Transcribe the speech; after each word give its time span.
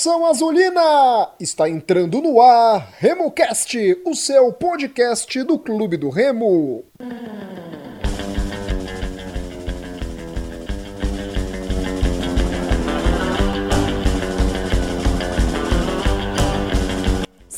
Nação 0.00 0.24
Azulina! 0.24 1.28
Está 1.38 1.68
entrando 1.68 2.22
no 2.22 2.40
ar 2.40 2.88
RemoCast, 2.96 4.00
o 4.06 4.14
seu 4.14 4.50
podcast 4.50 5.42
do 5.42 5.58
Clube 5.58 5.98
do 5.98 6.08
Remo. 6.08 6.86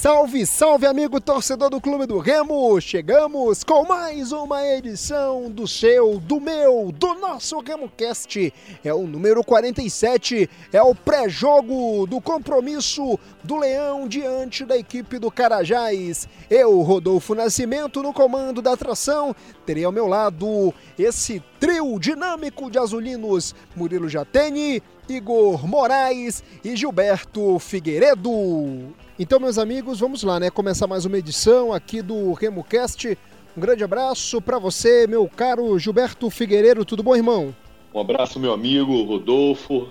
Salve, 0.02 0.45
salve, 0.45 0.84
amigo 0.84 1.20
torcedor 1.20 1.70
do 1.70 1.80
Clube 1.80 2.06
do 2.06 2.19
Remo! 2.19 2.80
Chegamos 2.80 3.62
com 3.62 3.87
mais 3.87 4.33
uma 4.33 4.66
edição 4.66 5.48
do 5.48 5.69
seu, 5.69 6.19
do 6.19 6.41
meu, 6.41 6.91
do 6.92 7.15
nosso 7.15 7.61
RemoCast. 7.61 8.52
É 8.83 8.92
o 8.92 9.06
número 9.06 9.45
47, 9.45 10.51
é 10.73 10.83
o 10.83 10.92
pré-jogo 10.92 12.05
do 12.09 12.20
compromisso 12.20 13.16
do 13.45 13.56
Leão 13.56 14.09
diante 14.09 14.64
da 14.64 14.77
equipe 14.77 15.20
do 15.20 15.31
Carajás. 15.31 16.27
Eu, 16.50 16.81
Rodolfo 16.81 17.33
Nascimento, 17.37 18.03
no 18.03 18.12
comando 18.12 18.61
da 18.61 18.72
atração, 18.72 19.33
terei 19.64 19.84
ao 19.84 19.92
meu 19.92 20.09
lado 20.09 20.75
esse 20.98 21.41
trio 21.61 21.97
dinâmico 22.00 22.69
de 22.69 22.77
azulinos: 22.77 23.55
Murilo 23.77 24.09
Jatene, 24.09 24.83
Igor 25.09 25.64
Moraes 25.64 26.42
e 26.64 26.75
Gilberto 26.75 27.56
Figueiredo. 27.61 28.92
Então, 29.23 29.39
meus 29.39 29.56
amigos, 29.56 30.01
vamos 30.01 30.25
lá, 30.25 30.41
né? 30.41 30.51
Começar 30.51 30.89
mais 30.89 31.05
uma 31.05 31.17
edição 31.17 31.73
aqui 31.73 32.03
do 32.03 32.33
RemoCast. 32.33 33.17
Um 33.56 33.61
grande 33.61 33.84
abraço 33.84 34.42
para 34.42 34.59
você, 34.59 35.06
meu 35.06 35.28
caro 35.28 35.78
Gilberto 35.78 36.28
Figueiredo. 36.28 36.84
Tudo 36.84 37.05
bom, 37.05 37.15
irmão? 37.15 37.55
Um 37.95 38.00
abraço, 38.00 38.41
meu 38.41 38.53
amigo 38.53 39.00
Rodolfo. 39.05 39.87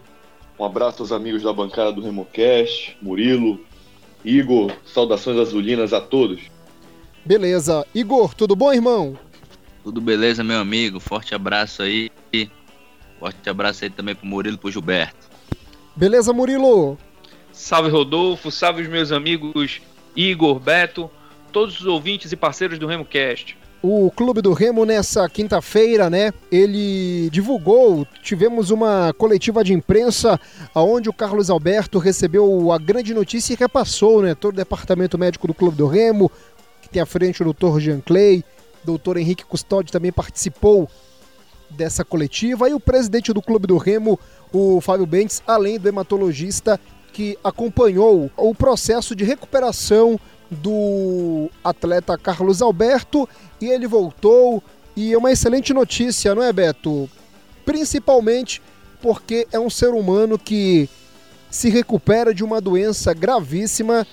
Um 0.60 0.66
abraço 0.66 1.02
aos 1.02 1.14
amigos 1.14 1.44
da 1.44 1.54
bancada 1.54 1.94
do 1.94 2.02
RemoCast, 2.02 2.98
Murilo, 3.02 3.62
Igor. 4.26 4.74
Saudações 4.86 5.40
azulinas 5.40 5.94
a 5.94 6.02
todos. 6.02 6.42
Beleza. 7.24 7.88
Igor, 7.96 8.34
tudo 8.36 8.54
bom, 8.54 8.74
irmão? 8.74 9.18
Tudo 9.82 10.02
beleza, 10.02 10.44
meu 10.44 10.60
amigo. 10.60 11.00
Forte 11.00 11.34
abraço 11.34 11.84
aí. 11.84 12.12
Forte 13.18 13.50
abraço 13.50 13.86
aí 13.86 13.90
também 13.90 14.14
pro 14.14 14.28
Murilo 14.28 14.56
e 14.56 14.60
pro 14.60 14.70
Gilberto. 14.70 15.30
Beleza, 15.96 16.34
Murilo? 16.34 16.98
Salve 17.54 17.90
Rodolfo, 17.90 18.52
salve 18.52 18.82
os 18.82 18.88
meus 18.88 19.12
amigos 19.12 19.82
Igor, 20.16 20.60
Beto, 20.60 21.10
todos 21.52 21.80
os 21.80 21.86
ouvintes 21.86 22.32
e 22.32 22.36
parceiros 22.36 22.80
do 22.80 22.88
RemoCast. 22.88 23.58
O 23.84 24.12
Clube 24.12 24.44
do 24.44 24.54
Remo 24.54 24.86
nessa 24.86 25.28
quinta-feira, 25.28 26.08
né? 26.08 26.32
Ele 26.52 27.30
divulgou, 27.32 28.06
tivemos 28.22 28.70
uma 28.70 29.12
coletiva 29.18 29.64
de 29.64 29.74
imprensa 29.74 30.40
onde 30.76 31.10
o 31.10 31.14
Carlos 31.14 31.50
Alberto 31.50 31.98
recebeu 31.98 32.72
a 32.72 32.78
grande 32.78 33.12
notícia 33.12 33.54
e 33.54 33.58
repassou, 33.58 34.22
né? 34.22 34.36
Todo 34.36 34.54
o 34.54 34.58
departamento 34.58 35.18
médico 35.18 35.48
do 35.48 35.54
Clube 35.54 35.76
do 35.76 35.88
Remo, 35.88 36.32
que 36.80 36.90
tem 36.90 37.02
à 37.02 37.08
frente 37.08 37.42
o 37.42 37.46
doutor 37.46 37.80
Jean 37.80 38.02
Clay, 38.02 38.44
doutor 38.84 39.18
Henrique 39.18 39.46
Custódio 39.46 39.92
também 39.92 40.12
participou 40.12 40.88
dessa 41.72 42.06
coletiva 42.06 42.70
e 42.70 42.74
o 42.74 42.80
presidente 42.80 43.34
do 43.34 43.42
Clube 43.42 43.66
do 43.66 43.78
Remo, 43.78 44.20
o 44.54 44.80
Fábio 44.80 45.08
Bentes, 45.08 45.42
além 45.48 45.80
do 45.80 45.88
hematologista 45.88 46.80
que 47.14 47.38
acompanhou 47.44 48.32
o 48.38 48.56
processo 48.56 49.16
de 49.16 49.24
recuperação 49.24 50.20
do 50.50 51.50
atleta 51.64 52.18
Carlos 52.18 52.62
Alberto 52.62 53.28
e 53.60 53.68
ele 53.68 53.88
voltou. 53.88 54.62
E 54.96 55.14
é 55.14 55.18
uma 55.18 55.32
excelente 55.32 55.74
notícia, 55.74 56.36
não 56.36 56.44
é, 56.44 56.52
Beto? 56.52 57.10
Principalmente 57.66 58.62
porque 59.02 59.48
é 59.52 59.60
um 59.60 59.70
ser 59.70 59.90
humano 59.90 60.38
que 60.38 60.90
se 61.50 61.70
recupera 61.70 62.34
de 62.34 62.44
uma 62.44 62.62
doença 62.62 63.14
gravíssima 63.14 64.06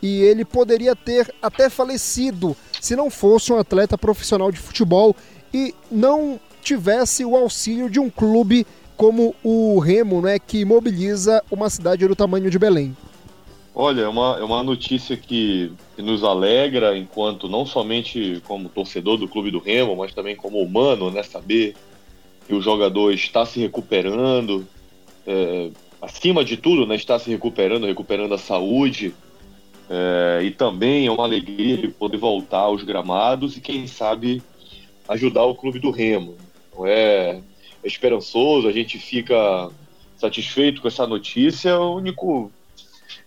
e 0.00 0.22
ele 0.22 0.44
poderia 0.44 0.94
ter 0.94 1.34
até 1.42 1.68
falecido 1.68 2.56
se 2.80 2.94
não 2.94 3.10
fosse 3.10 3.52
um 3.52 3.58
atleta 3.58 3.98
profissional 3.98 4.52
de 4.52 4.58
futebol 4.58 5.14
e 5.52 5.74
não 5.90 6.38
tivesse 6.62 7.24
o 7.24 7.36
auxílio 7.36 7.90
de 7.90 7.98
um 7.98 8.08
clube 8.08 8.66
como 8.98 9.32
o 9.44 9.78
Remo, 9.78 10.20
né, 10.20 10.40
que 10.40 10.64
mobiliza 10.64 11.40
uma 11.48 11.70
cidade 11.70 12.06
do 12.06 12.16
tamanho 12.16 12.50
de 12.50 12.58
Belém. 12.58 12.96
Olha, 13.72 14.02
é 14.02 14.08
uma, 14.08 14.36
é 14.40 14.42
uma 14.42 14.60
notícia 14.64 15.16
que, 15.16 15.70
que, 15.94 16.02
nos 16.02 16.24
alegra 16.24 16.98
enquanto 16.98 17.48
não 17.48 17.64
somente 17.64 18.42
como 18.44 18.68
torcedor 18.68 19.16
do 19.16 19.28
clube 19.28 19.52
do 19.52 19.60
Remo, 19.60 19.94
mas 19.94 20.12
também 20.12 20.34
como 20.34 20.60
humano, 20.60 21.12
né, 21.12 21.22
saber 21.22 21.76
que 22.44 22.52
o 22.52 22.60
jogador 22.60 23.12
está 23.12 23.46
se 23.46 23.60
recuperando, 23.60 24.66
é, 25.24 25.70
acima 26.02 26.44
de 26.44 26.56
tudo, 26.56 26.84
né, 26.84 26.96
está 26.96 27.20
se 27.20 27.30
recuperando, 27.30 27.86
recuperando 27.86 28.34
a 28.34 28.38
saúde, 28.38 29.14
é, 29.88 30.40
e 30.42 30.50
também 30.50 31.06
é 31.06 31.10
uma 31.12 31.22
alegria 31.22 31.76
de 31.76 31.86
poder 31.86 32.16
voltar 32.16 32.62
aos 32.62 32.82
gramados 32.82 33.56
e 33.56 33.60
quem 33.60 33.86
sabe 33.86 34.42
ajudar 35.08 35.44
o 35.44 35.54
clube 35.54 35.78
do 35.78 35.92
Remo. 35.92 36.36
Não 36.76 36.84
é 36.84 37.40
esperançoso, 37.84 38.68
a 38.68 38.72
gente 38.72 38.98
fica 38.98 39.70
satisfeito 40.16 40.82
com 40.82 40.88
essa 40.88 41.06
notícia. 41.06 41.78
O 41.78 41.96
único 41.96 42.50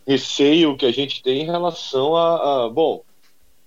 receio 0.07 0.75
que 0.75 0.85
a 0.85 0.91
gente 0.91 1.23
tem 1.23 1.43
em 1.43 1.45
relação 1.45 2.15
a, 2.15 2.65
a 2.65 2.69
bom, 2.69 3.03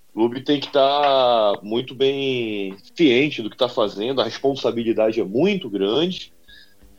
o 0.09 0.13
clube 0.13 0.41
tem 0.41 0.59
que 0.59 0.67
estar 0.67 1.53
tá 1.53 1.59
muito 1.61 1.93
bem 1.93 2.75
ciente 2.95 3.41
do 3.41 3.49
que 3.49 3.55
está 3.55 3.67
fazendo, 3.67 4.21
a 4.21 4.25
responsabilidade 4.25 5.19
é 5.19 5.23
muito 5.23 5.69
grande. 5.69 6.31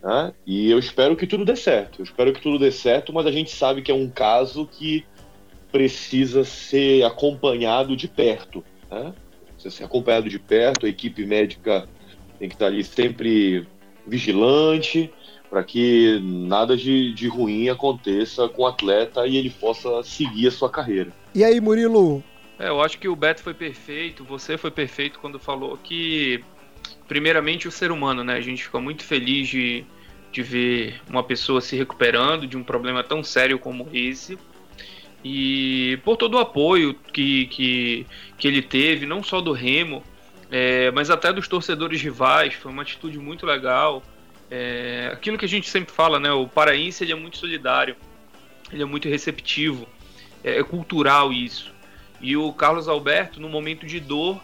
Né? 0.02 0.32
E 0.46 0.70
eu 0.70 0.78
espero 0.78 1.16
que 1.16 1.26
tudo 1.26 1.44
dê 1.44 1.56
certo. 1.56 2.00
Eu 2.00 2.04
espero 2.04 2.32
que 2.32 2.40
tudo 2.40 2.58
dê 2.58 2.70
certo, 2.70 3.12
mas 3.12 3.26
a 3.26 3.32
gente 3.32 3.50
sabe 3.50 3.82
que 3.82 3.90
é 3.90 3.94
um 3.94 4.08
caso 4.08 4.66
que 4.66 5.04
precisa 5.72 6.44
ser 6.44 7.04
acompanhado 7.04 7.96
de 7.96 8.06
perto. 8.06 8.62
Né? 8.90 9.14
Precisa 9.54 9.74
ser 9.74 9.84
acompanhado 9.84 10.28
de 10.28 10.38
perto, 10.38 10.86
a 10.86 10.88
equipe 10.88 11.24
médica 11.24 11.88
tem 12.38 12.48
que 12.48 12.54
estar 12.54 12.66
tá 12.66 12.70
ali 12.70 12.84
sempre 12.84 13.66
vigilante, 14.06 15.12
para 15.48 15.62
que 15.62 16.20
nada 16.22 16.76
de, 16.76 17.12
de 17.12 17.28
ruim 17.28 17.68
aconteça 17.68 18.48
com 18.48 18.62
o 18.62 18.66
atleta 18.66 19.26
e 19.26 19.36
ele 19.36 19.50
possa 19.50 20.02
seguir 20.02 20.48
a 20.48 20.50
sua 20.50 20.70
carreira. 20.70 21.12
E 21.34 21.44
aí, 21.44 21.60
Murilo? 21.60 22.22
É, 22.58 22.68
eu 22.68 22.80
acho 22.80 22.98
que 22.98 23.08
o 23.08 23.16
Beto 23.16 23.42
foi 23.42 23.54
perfeito, 23.54 24.24
você 24.24 24.56
foi 24.56 24.70
perfeito 24.70 25.18
quando 25.18 25.38
falou 25.38 25.76
que, 25.76 26.42
primeiramente, 27.06 27.68
o 27.68 27.70
ser 27.70 27.90
humano, 27.90 28.24
né? 28.24 28.34
A 28.34 28.40
gente 28.40 28.64
fica 28.64 28.80
muito 28.80 29.04
feliz 29.04 29.48
de, 29.48 29.84
de 30.32 30.42
ver 30.42 31.00
uma 31.08 31.22
pessoa 31.22 31.60
se 31.60 31.76
recuperando 31.76 32.46
de 32.46 32.56
um 32.56 32.64
problema 32.64 33.04
tão 33.04 33.22
sério 33.22 33.58
como 33.58 33.88
esse. 33.92 34.38
E 35.22 35.98
por 36.04 36.16
todo 36.16 36.34
o 36.34 36.38
apoio 36.38 36.94
que, 37.12 37.46
que, 37.46 38.06
que 38.38 38.48
ele 38.48 38.62
teve, 38.62 39.06
não 39.06 39.22
só 39.22 39.40
do 39.40 39.52
Remo, 39.52 40.02
é, 40.50 40.90
mas 40.92 41.10
até 41.10 41.32
dos 41.32 41.48
torcedores 41.48 42.00
rivais, 42.00 42.54
foi 42.54 42.70
uma 42.70 42.82
atitude 42.82 43.18
muito 43.18 43.44
legal. 43.44 44.02
É, 44.50 45.10
aquilo 45.12 45.36
que 45.36 45.44
a 45.44 45.48
gente 45.48 45.68
sempre 45.68 45.92
fala, 45.92 46.20
né? 46.20 46.32
O 46.32 46.46
paraense 46.46 47.02
ele 47.02 47.12
é 47.12 47.16
muito 47.16 47.36
solidário, 47.36 47.96
ele 48.72 48.82
é 48.82 48.86
muito 48.86 49.08
receptivo, 49.08 49.86
é, 50.44 50.58
é 50.58 50.62
cultural 50.62 51.32
isso. 51.32 51.74
E 52.20 52.36
o 52.36 52.52
Carlos 52.52 52.88
Alberto, 52.88 53.40
no 53.40 53.48
momento 53.48 53.86
de 53.86 54.00
dor, 54.00 54.40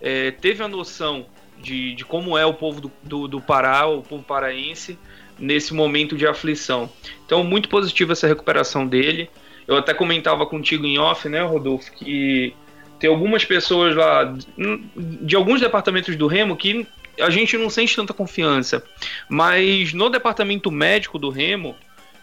é, 0.00 0.30
teve 0.30 0.62
a 0.62 0.68
noção 0.68 1.26
de, 1.58 1.94
de, 1.94 2.04
como 2.04 2.36
é 2.36 2.44
o 2.44 2.52
povo 2.52 2.80
do, 2.80 2.92
do, 3.02 3.28
do 3.28 3.40
Pará, 3.40 3.86
o 3.86 4.02
povo 4.02 4.22
paraense, 4.22 4.98
nesse 5.38 5.72
momento 5.72 6.16
de 6.16 6.26
aflição. 6.26 6.90
Então, 7.24 7.42
muito 7.42 7.68
positiva 7.68 8.12
essa 8.12 8.26
recuperação 8.26 8.86
dele. 8.86 9.30
Eu 9.66 9.76
até 9.76 9.94
comentava 9.94 10.44
contigo 10.44 10.84
em 10.84 10.98
off, 10.98 11.28
né, 11.28 11.42
Rodolfo, 11.42 11.90
que 11.92 12.54
tem 12.98 13.10
algumas 13.10 13.44
pessoas 13.44 13.94
lá 13.94 14.34
de 14.96 15.36
alguns 15.36 15.60
departamentos 15.60 16.16
do 16.16 16.26
Remo 16.26 16.56
que 16.56 16.86
a 17.20 17.30
gente 17.30 17.56
não 17.56 17.70
sente 17.70 17.94
tanta 17.94 18.12
confiança. 18.12 18.82
Mas 19.28 19.92
no 19.92 20.08
departamento 20.08 20.70
médico 20.70 21.18
do 21.18 21.30
Remo, 21.30 21.76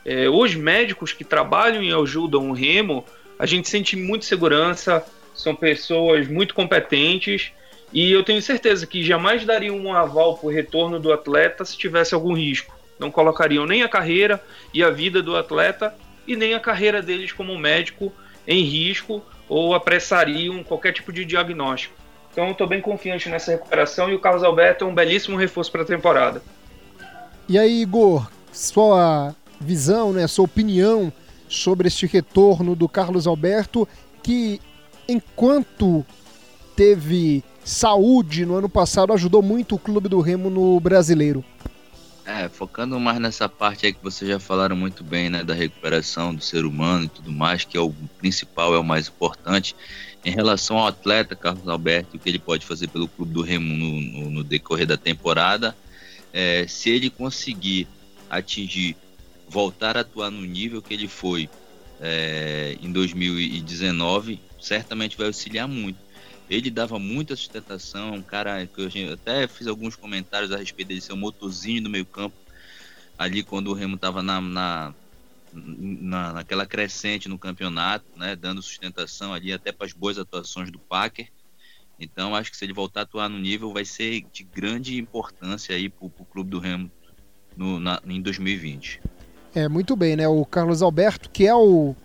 é, 0.05 0.29
os 0.29 0.55
médicos 0.55 1.13
que 1.13 1.23
trabalham 1.23 1.83
e 1.83 1.93
ajudam 1.93 2.49
o 2.49 2.53
Remo, 2.53 3.05
a 3.37 3.45
gente 3.45 3.69
sente 3.69 3.95
muita 3.95 4.25
segurança, 4.25 5.05
são 5.33 5.55
pessoas 5.55 6.27
muito 6.27 6.53
competentes 6.53 7.51
e 7.93 8.11
eu 8.11 8.23
tenho 8.23 8.41
certeza 8.41 8.85
que 8.87 9.03
jamais 9.03 9.45
dariam 9.45 9.77
um 9.77 9.93
aval 9.93 10.37
para 10.37 10.47
o 10.47 10.51
retorno 10.51 10.99
do 10.99 11.11
atleta 11.11 11.65
se 11.65 11.77
tivesse 11.77 12.13
algum 12.13 12.33
risco. 12.33 12.73
Não 12.99 13.11
colocariam 13.11 13.65
nem 13.65 13.83
a 13.83 13.89
carreira 13.89 14.41
e 14.73 14.83
a 14.83 14.89
vida 14.89 15.21
do 15.21 15.35
atleta 15.35 15.93
e 16.27 16.35
nem 16.35 16.53
a 16.53 16.59
carreira 16.59 17.01
deles 17.01 17.31
como 17.31 17.57
médico 17.57 18.13
em 18.47 18.63
risco 18.63 19.23
ou 19.51 19.75
apressariam 19.75 20.63
qualquer 20.63 20.93
tipo 20.93 21.11
de 21.11 21.25
diagnóstico. 21.25 21.93
Então 22.31 22.51
estou 22.51 22.65
bem 22.65 22.79
confiante 22.79 23.27
nessa 23.27 23.51
recuperação 23.51 24.09
e 24.09 24.15
o 24.15 24.19
Carlos 24.19 24.45
Alberto 24.45 24.85
é 24.85 24.87
um 24.87 24.95
belíssimo 24.95 25.35
reforço 25.35 25.69
para 25.69 25.81
a 25.81 25.85
temporada. 25.85 26.41
E 27.49 27.59
aí, 27.59 27.81
Igor, 27.81 28.31
sua 28.53 29.35
visão, 29.59 30.13
né, 30.13 30.25
sua 30.25 30.45
opinião 30.45 31.11
sobre 31.49 31.89
este 31.89 32.07
retorno 32.07 32.77
do 32.77 32.87
Carlos 32.87 33.27
Alberto, 33.27 33.85
que 34.23 34.61
enquanto 35.05 36.05
teve 36.73 37.43
saúde 37.61 38.45
no 38.45 38.55
ano 38.55 38.69
passado, 38.69 39.11
ajudou 39.11 39.41
muito 39.41 39.75
o 39.75 39.79
clube 39.79 40.07
do 40.07 40.21
Remo 40.21 40.49
no 40.49 40.79
brasileiro. 40.79 41.43
É, 42.33 42.47
focando 42.47 42.97
mais 42.97 43.19
nessa 43.19 43.49
parte 43.49 43.85
aí 43.85 43.91
que 43.91 44.01
vocês 44.01 44.29
já 44.29 44.39
falaram 44.39 44.73
muito 44.73 45.03
bem, 45.03 45.29
né, 45.29 45.43
da 45.43 45.53
recuperação 45.53 46.33
do 46.33 46.41
ser 46.41 46.63
humano 46.63 47.03
e 47.03 47.09
tudo 47.09 47.29
mais, 47.29 47.65
que 47.65 47.75
é 47.75 47.79
o 47.81 47.93
principal, 48.17 48.73
é 48.73 48.79
o 48.79 48.83
mais 48.83 49.09
importante. 49.09 49.75
Em 50.23 50.31
relação 50.31 50.77
ao 50.77 50.87
atleta 50.87 51.35
Carlos 51.35 51.67
Alberto, 51.67 52.15
o 52.15 52.19
que 52.19 52.29
ele 52.29 52.39
pode 52.39 52.65
fazer 52.65 52.87
pelo 52.87 53.09
clube 53.09 53.33
do 53.33 53.41
Remo 53.41 53.75
no, 53.75 53.99
no, 53.99 54.31
no 54.31 54.43
decorrer 54.45 54.87
da 54.87 54.95
temporada, 54.95 55.75
é, 56.31 56.65
se 56.67 56.89
ele 56.89 57.09
conseguir 57.09 57.85
atingir, 58.29 58.95
voltar 59.49 59.97
a 59.97 59.99
atuar 60.01 60.31
no 60.31 60.41
nível 60.41 60.81
que 60.81 60.93
ele 60.93 61.09
foi 61.09 61.49
é, 61.99 62.77
em 62.81 62.93
2019, 62.93 64.39
certamente 64.57 65.17
vai 65.17 65.27
auxiliar 65.27 65.67
muito. 65.67 65.99
Ele 66.51 66.69
dava 66.69 66.99
muita 66.99 67.33
sustentação, 67.33 68.15
um 68.15 68.21
cara 68.21 68.67
que 68.67 68.81
eu 68.81 69.13
até 69.13 69.47
fiz 69.47 69.67
alguns 69.67 69.95
comentários 69.95 70.51
a 70.51 70.57
respeito 70.57 70.89
dele 70.89 70.99
ser 70.99 71.13
um 71.13 71.17
motorzinho 71.17 71.81
do 71.81 71.89
meio 71.89 72.05
campo, 72.05 72.35
ali 73.17 73.41
quando 73.41 73.69
o 73.69 73.73
Remo 73.73 73.95
estava 73.95 74.21
na, 74.21 74.41
na, 74.41 74.93
na, 75.53 76.33
naquela 76.33 76.65
crescente 76.65 77.29
no 77.29 77.39
campeonato, 77.39 78.03
né, 78.17 78.35
dando 78.35 78.61
sustentação 78.61 79.33
ali 79.33 79.53
até 79.53 79.71
para 79.71 79.87
as 79.87 79.93
boas 79.93 80.17
atuações 80.17 80.69
do 80.69 80.77
Packer. 80.77 81.29
Então 81.97 82.35
acho 82.35 82.51
que 82.51 82.57
se 82.57 82.65
ele 82.65 82.73
voltar 82.73 82.99
a 82.99 83.03
atuar 83.03 83.29
no 83.29 83.39
nível 83.39 83.71
vai 83.71 83.85
ser 83.85 84.25
de 84.33 84.43
grande 84.43 84.99
importância 84.99 85.73
aí 85.73 85.87
para 85.87 86.05
o 86.05 86.09
clube 86.09 86.49
do 86.49 86.59
Remo 86.59 86.91
no, 87.55 87.79
na, 87.79 88.01
em 88.05 88.21
2020. 88.21 88.99
É, 89.55 89.69
muito 89.69 89.95
bem, 89.95 90.17
né? 90.17 90.27
O 90.27 90.45
Carlos 90.45 90.81
Alberto, 90.81 91.29
que 91.29 91.47
é 91.47 91.55
o. 91.55 91.95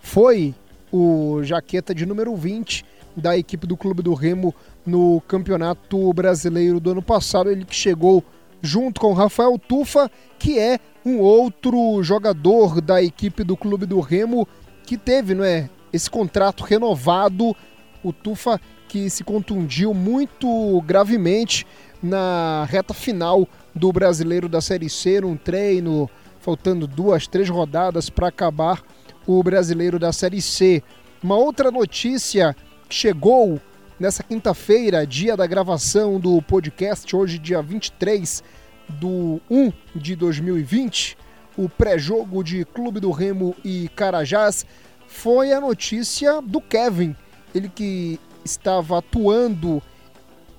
foi 0.00 0.54
o 0.90 1.42
jaqueta 1.42 1.94
de 1.94 2.06
número 2.06 2.34
20 2.34 2.88
da 3.16 3.36
equipe 3.36 3.66
do 3.66 3.76
Clube 3.76 4.02
do 4.02 4.14
Remo 4.14 4.54
no 4.84 5.20
Campeonato 5.22 6.12
Brasileiro 6.12 6.80
do 6.80 6.92
ano 6.92 7.02
passado. 7.02 7.50
Ele 7.50 7.64
que 7.64 7.74
chegou 7.74 8.24
junto 8.62 9.00
com 9.00 9.12
Rafael 9.12 9.58
Tufa, 9.58 10.10
que 10.38 10.58
é 10.58 10.78
um 11.04 11.18
outro 11.18 12.02
jogador 12.02 12.80
da 12.80 13.02
equipe 13.02 13.42
do 13.42 13.56
Clube 13.56 13.86
do 13.86 14.00
Remo 14.00 14.46
que 14.84 14.96
teve, 14.96 15.34
não 15.34 15.44
é, 15.44 15.68
esse 15.92 16.10
contrato 16.10 16.64
renovado. 16.64 17.56
O 18.02 18.12
Tufa 18.12 18.60
que 18.88 19.08
se 19.08 19.22
contundiu 19.22 19.94
muito 19.94 20.82
gravemente 20.82 21.64
na 22.02 22.66
reta 22.68 22.92
final 22.92 23.46
do 23.74 23.92
Brasileiro 23.92 24.48
da 24.48 24.60
Série 24.60 24.90
C, 24.90 25.20
num 25.20 25.36
treino, 25.36 26.10
faltando 26.40 26.86
duas, 26.88 27.26
três 27.28 27.48
rodadas 27.48 28.10
para 28.10 28.28
acabar 28.28 28.82
o 29.26 29.40
Brasileiro 29.42 29.98
da 29.98 30.12
Série 30.12 30.42
C. 30.42 30.82
Uma 31.22 31.36
outra 31.36 31.70
notícia 31.70 32.56
chegou 32.90 33.60
nessa 33.98 34.22
quinta-feira, 34.22 35.06
dia 35.06 35.36
da 35.36 35.46
gravação 35.46 36.18
do 36.18 36.42
podcast, 36.42 37.14
hoje, 37.14 37.38
dia 37.38 37.62
23 37.62 38.42
do 38.88 39.40
1 39.48 39.72
de 39.94 40.16
2020, 40.16 41.16
o 41.56 41.68
pré-jogo 41.68 42.42
de 42.42 42.64
Clube 42.64 42.98
do 42.98 43.10
Remo 43.10 43.54
e 43.64 43.88
Carajás, 43.90 44.66
foi 45.06 45.52
a 45.52 45.60
notícia 45.60 46.40
do 46.40 46.60
Kevin. 46.60 47.14
Ele 47.54 47.68
que 47.68 48.18
estava 48.44 48.98
atuando 48.98 49.82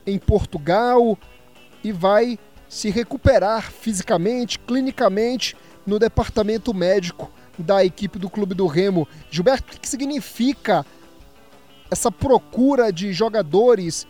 em 0.06 0.18
Portugal 0.18 1.18
e 1.84 1.92
vai 1.92 2.38
se 2.70 2.90
recuperar 2.90 3.72
fisicamente, 3.72 4.60
clinicamente, 4.60 5.56
no 5.86 5.98
departamento 5.98 6.74
médico 6.74 7.32
da 7.58 7.84
equipe 7.84 8.18
do 8.18 8.30
Clube 8.30 8.54
do 8.54 8.68
Remo. 8.68 9.08
Gilberto, 9.30 9.76
o 9.76 9.80
que 9.80 9.90
significa 9.90 10.86
essa 11.92 12.10
procura 12.10 12.92
de 12.92 13.12
jogadores 13.12 14.08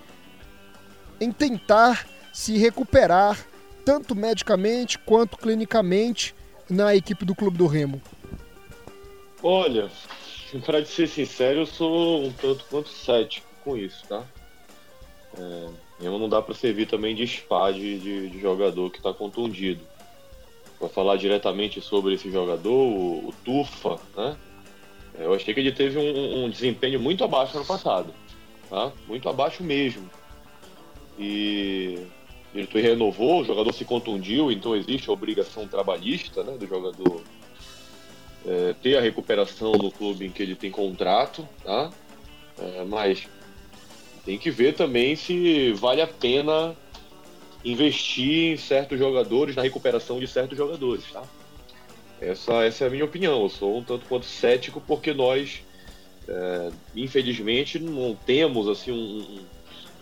em 1.20 1.32
tentar 1.32 2.08
se 2.32 2.56
recuperar, 2.58 3.44
tanto 3.84 4.16
medicamente 4.16 5.00
quanto 5.00 5.36
clinicamente, 5.36 6.36
na 6.70 6.96
equipe 6.96 7.26
do 7.26 7.36
Clube 7.36 7.58
do 7.58 7.68
Remo? 7.68 8.00
Olha, 9.44 9.90
para 10.64 10.86
ser 10.86 11.08
sincero, 11.08 11.62
eu 11.62 11.66
sou 11.66 12.24
um 12.24 12.32
tanto 12.32 12.64
quanto 12.70 12.90
cético 12.90 13.48
com 13.64 13.76
isso, 13.76 14.06
tá? 14.08 14.24
É, 15.38 15.70
não 16.04 16.30
dá 16.30 16.42
para 16.42 16.54
servir 16.54 16.88
também 16.88 17.16
de 17.16 17.26
spa 17.28 17.72
de, 17.72 18.00
de, 18.00 18.30
de 18.30 18.40
jogador 18.40 18.90
que 18.92 18.98
está 18.98 19.14
contundido. 19.14 19.82
Para 20.80 20.90
falar 20.90 21.18
diretamente 21.18 21.82
sobre 21.82 22.14
esse 22.14 22.32
jogador, 22.32 22.72
o, 22.72 23.30
o 23.30 23.34
Tufa, 23.44 24.00
né? 24.16 24.38
Eu 25.24 25.34
achei 25.34 25.54
que 25.54 25.60
ele 25.60 25.72
teve 25.72 25.98
um, 25.98 26.46
um 26.46 26.50
desempenho 26.50 27.00
muito 27.00 27.24
abaixo 27.24 27.58
no 27.58 27.66
passado. 27.66 28.14
Tá? 28.70 28.92
Muito 29.08 29.28
abaixo 29.28 29.64
mesmo. 29.64 30.10
E 31.20 32.00
ele 32.54 32.68
renovou, 32.82 33.42
o 33.42 33.46
jogador 33.46 33.72
se 33.74 33.86
contundiu, 33.86 34.52
então 34.52 34.76
existe 34.76 35.10
a 35.10 35.14
obrigação 35.14 35.68
trabalhista 35.68 36.44
né, 36.44 36.58
do 36.58 36.68
jogador 36.68 37.22
é, 38.46 38.74
ter 38.82 38.98
a 38.98 39.02
recuperação 39.02 39.74
no 39.74 39.92
clube 39.92 40.26
em 40.26 40.32
que 40.32 40.42
ele 40.42 40.56
tem 40.56 40.72
contrato, 40.72 41.48
tá? 41.64 41.92
É, 42.60 42.84
mas 42.84 43.28
tem 44.26 44.38
que 44.38 44.52
ver 44.52 44.74
também 44.74 45.16
se 45.16 45.74
vale 45.74 46.02
a 46.02 46.08
pena 46.08 46.76
investir 47.64 48.54
em 48.54 48.58
certos 48.58 48.98
jogadores, 48.98 49.56
na 49.56 49.62
recuperação 49.62 50.20
de 50.20 50.28
certos 50.28 50.58
jogadores, 50.58 51.06
tá? 51.12 51.24
Essa, 52.22 52.64
essa 52.64 52.84
é 52.84 52.88
a 52.88 52.90
minha 52.92 53.04
opinião. 53.04 53.42
Eu 53.42 53.50
sou 53.50 53.80
um 53.80 53.84
tanto 53.84 54.06
quanto 54.06 54.28
cético 54.28 54.80
porque 54.80 55.12
nós, 55.12 55.64
é, 56.28 56.72
infelizmente, 56.96 57.80
não 57.80 58.16
temos 58.16 58.68
assim 58.70 58.92
um, 58.92 59.44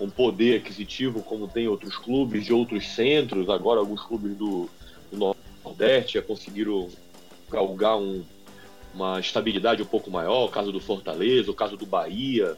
um, 0.03 0.09
poder 0.09 0.57
aquisitivo 0.57 1.23
como 1.23 1.47
tem 1.47 1.69
outros 1.69 1.95
clubes 1.95 2.45
de 2.45 2.51
outros 2.51 2.89
centros. 2.89 3.49
Agora, 3.49 3.79
alguns 3.79 4.01
clubes 4.01 4.35
do, 4.35 4.69
do 5.09 5.35
Nordeste 5.63 6.15
já 6.15 6.21
conseguiram 6.21 6.89
galgar 7.49 7.97
um, 7.97 8.21
uma 8.93 9.17
estabilidade 9.21 9.81
um 9.81 9.85
pouco 9.85 10.11
maior. 10.11 10.43
O 10.43 10.49
caso 10.49 10.73
do 10.73 10.81
Fortaleza, 10.81 11.49
o 11.49 11.55
caso 11.55 11.77
do 11.77 11.85
Bahia. 11.85 12.57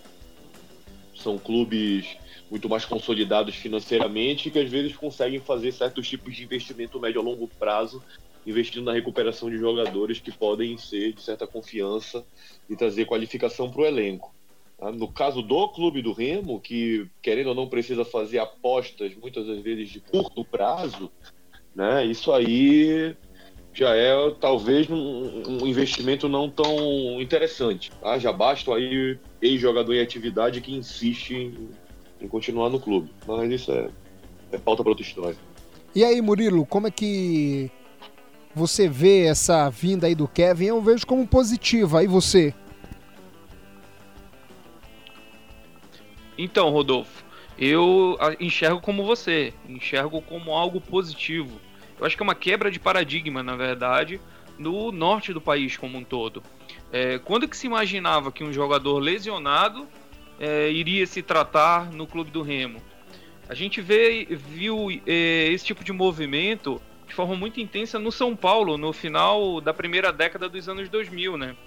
São 1.13 1.37
clubes 1.37 2.17
muito 2.49 2.67
mais 2.67 2.83
consolidados 2.83 3.53
financeiramente 3.53 4.49
que 4.49 4.57
às 4.57 4.67
vezes 4.67 4.95
conseguem 4.95 5.39
fazer 5.39 5.71
certos 5.71 6.09
tipos 6.09 6.35
de 6.35 6.43
investimento 6.43 6.99
médio 6.99 7.21
a 7.21 7.23
longo 7.23 7.47
prazo 7.47 8.01
investindo 8.45 8.85
na 8.85 8.93
recuperação 8.93 9.49
de 9.49 9.57
jogadores 9.57 10.19
que 10.19 10.31
podem 10.31 10.77
ser 10.77 11.13
de 11.13 11.21
certa 11.21 11.45
confiança 11.45 12.25
e 12.69 12.75
trazer 12.75 13.05
qualificação 13.05 13.69
para 13.69 13.81
o 13.81 13.85
elenco. 13.85 14.33
Tá? 14.77 14.91
No 14.91 15.07
caso 15.07 15.41
do 15.41 15.67
clube 15.69 16.01
do 16.01 16.11
Remo, 16.11 16.59
que 16.59 17.07
querendo 17.21 17.47
ou 17.47 17.55
não 17.55 17.67
precisa 17.67 18.03
fazer 18.03 18.39
apostas 18.39 19.15
muitas 19.15 19.45
das 19.45 19.59
vezes 19.59 19.89
de 19.89 19.99
curto 19.99 20.43
prazo, 20.43 21.11
né? 21.75 22.05
Isso 22.05 22.31
aí 22.33 23.15
já 23.73 23.95
é 23.95 24.11
talvez 24.39 24.89
um, 24.89 25.61
um 25.61 25.67
investimento 25.67 26.27
não 26.27 26.49
tão 26.49 27.21
interessante. 27.21 27.91
Tá? 28.01 28.17
Já 28.19 28.33
basta 28.33 28.73
aí 28.73 29.17
ex-jogador 29.41 29.93
em 29.93 30.01
atividade 30.01 30.61
que 30.61 30.73
insiste 30.73 31.33
em, 31.33 31.69
em, 32.19 32.27
continuar 32.27 32.69
no 32.69 32.79
clube. 32.79 33.09
Mas 33.25 33.51
isso 33.51 33.71
é, 33.71 33.89
é 34.51 34.57
pauta 34.57 34.83
para 34.83 34.91
outra 34.91 35.05
história. 35.05 35.37
E 35.95 36.03
aí, 36.03 36.21
Murilo, 36.21 36.65
como 36.65 36.87
é 36.87 36.91
que 36.91 37.71
você 38.55 38.87
vê 38.87 39.25
essa 39.25 39.69
vinda 39.69 40.07
aí 40.07 40.15
do 40.15 40.27
Kevin, 40.27 40.65
eu 40.65 40.81
vejo 40.81 41.05
como 41.05 41.27
positiva. 41.27 41.99
Aí 41.99 42.07
você? 42.07 42.53
Então, 46.37 46.69
Rodolfo, 46.69 47.23
eu 47.57 48.17
enxergo 48.39 48.81
como 48.81 49.05
você, 49.05 49.53
enxergo 49.67 50.21
como 50.21 50.51
algo 50.51 50.81
positivo. 50.81 51.59
Eu 51.99 52.05
acho 52.05 52.15
que 52.15 52.23
é 52.23 52.25
uma 52.25 52.33
quebra 52.33 52.71
de 52.71 52.79
paradigma, 52.79 53.43
na 53.43 53.55
verdade, 53.55 54.19
no 54.57 54.91
norte 54.91 55.31
do 55.33 55.39
país 55.39 55.77
como 55.77 55.97
um 55.97 56.03
todo. 56.03 56.41
É, 56.91 57.19
quando 57.19 57.47
que 57.47 57.55
se 57.55 57.67
imaginava 57.67 58.31
que 58.31 58.43
um 58.43 58.51
jogador 58.51 58.97
lesionado 58.99 59.87
é, 60.39 60.71
iria 60.71 61.05
se 61.05 61.21
tratar 61.21 61.91
no 61.91 62.07
clube 62.07 62.31
do 62.31 62.41
Remo? 62.41 62.81
A 63.47 63.53
gente 63.53 63.81
vê, 63.81 64.25
viu 64.29 64.89
é, 65.05 65.49
esse 65.49 65.65
tipo 65.65 65.83
de 65.83 65.91
movimento 65.91 66.81
de 67.11 67.15
forma 67.15 67.35
muito 67.35 67.59
intensa 67.59 67.99
no 67.99 68.09
São 68.09 68.37
Paulo, 68.37 68.77
no 68.77 68.93
final 68.93 69.59
da 69.59 69.73
primeira 69.73 70.13
década 70.13 70.47
dos 70.47 70.69
anos 70.69 70.87
2000, 70.87 71.37
né? 71.37 71.57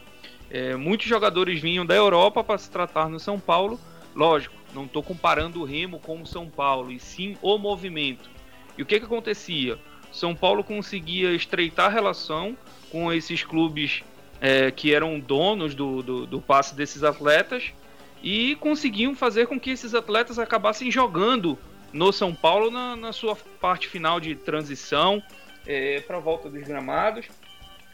É, 0.50 0.74
muitos 0.74 1.06
jogadores 1.06 1.60
vinham 1.60 1.84
da 1.84 1.94
Europa 1.94 2.42
para 2.42 2.56
se 2.56 2.70
tratar 2.70 3.10
no 3.10 3.20
São 3.20 3.38
Paulo. 3.38 3.78
Lógico, 4.14 4.54
não 4.72 4.86
estou 4.86 5.02
comparando 5.02 5.60
o 5.60 5.64
Remo 5.64 5.98
com 5.98 6.22
o 6.22 6.26
São 6.26 6.48
Paulo, 6.48 6.90
e 6.90 6.98
sim 6.98 7.36
o 7.42 7.58
movimento. 7.58 8.30
E 8.78 8.82
o 8.82 8.86
que, 8.86 8.98
que 8.98 9.04
acontecia? 9.04 9.78
São 10.10 10.34
Paulo 10.34 10.64
conseguia 10.64 11.34
estreitar 11.34 11.86
a 11.86 11.90
relação 11.90 12.56
com 12.90 13.12
esses 13.12 13.44
clubes 13.44 14.02
é, 14.40 14.70
que 14.70 14.94
eram 14.94 15.20
donos 15.20 15.74
do, 15.74 16.02
do, 16.02 16.26
do 16.26 16.40
passe 16.40 16.74
desses 16.74 17.04
atletas 17.04 17.74
e 18.22 18.56
conseguiam 18.56 19.14
fazer 19.14 19.46
com 19.46 19.60
que 19.60 19.68
esses 19.68 19.94
atletas 19.94 20.38
acabassem 20.38 20.90
jogando 20.90 21.58
no 21.94 22.12
São 22.12 22.34
Paulo 22.34 22.72
na, 22.72 22.96
na 22.96 23.12
sua 23.12 23.36
parte 23.60 23.86
final 23.86 24.18
de 24.18 24.34
transição 24.34 25.22
é, 25.64 26.00
para 26.00 26.16
a 26.16 26.20
volta 26.20 26.50
dos 26.50 26.66
gramados. 26.66 27.26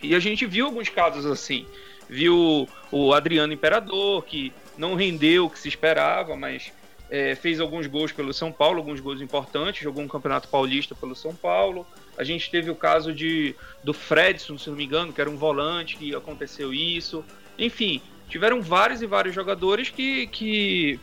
E 0.02 0.14
a 0.14 0.19
gente 0.19 0.47
viu 0.47 0.64
alguns 0.64 0.88
casos 0.88 1.26
assim. 1.26 1.66
Viu 2.09 2.66
o 2.90 3.12
Adriano 3.12 3.52
Imperador, 3.52 4.25
que 4.25 4.52
não 4.76 4.95
rendeu 4.95 5.45
o 5.45 5.50
que 5.50 5.59
se 5.59 5.69
esperava, 5.69 6.35
mas 6.35 6.73
é, 7.11 7.35
fez 7.35 7.61
alguns 7.61 7.87
gols 7.87 8.11
pelo 8.11 8.33
São 8.33 8.50
Paulo, 8.50 8.78
alguns 8.78 9.00
gols 9.00 9.21
importantes, 9.21 9.83
jogou 9.83 10.02
um 10.02 10.09
campeonato 10.09 10.49
paulista 10.49 10.95
pelo 10.95 11.14
São 11.14 11.35
Paulo. 11.35 11.87
A 12.16 12.25
gente 12.25 12.50
teve 12.50 12.71
o 12.71 12.75
caso 12.75 13.12
de 13.12 13.54
do 13.85 13.92
Fredson, 13.92 14.57
se 14.57 14.71
não 14.71 14.76
me 14.76 14.87
engano, 14.87 15.12
que 15.12 15.21
era 15.21 15.28
um 15.28 15.37
volante 15.37 15.99
que 15.99 16.14
aconteceu 16.14 16.73
isso. 16.73 17.23
Enfim, 17.59 18.00
tiveram 18.30 18.62
vários 18.62 19.02
e 19.02 19.07
vários 19.07 19.35
jogadores 19.35 19.90
que, 19.90 20.26
que 20.28 20.99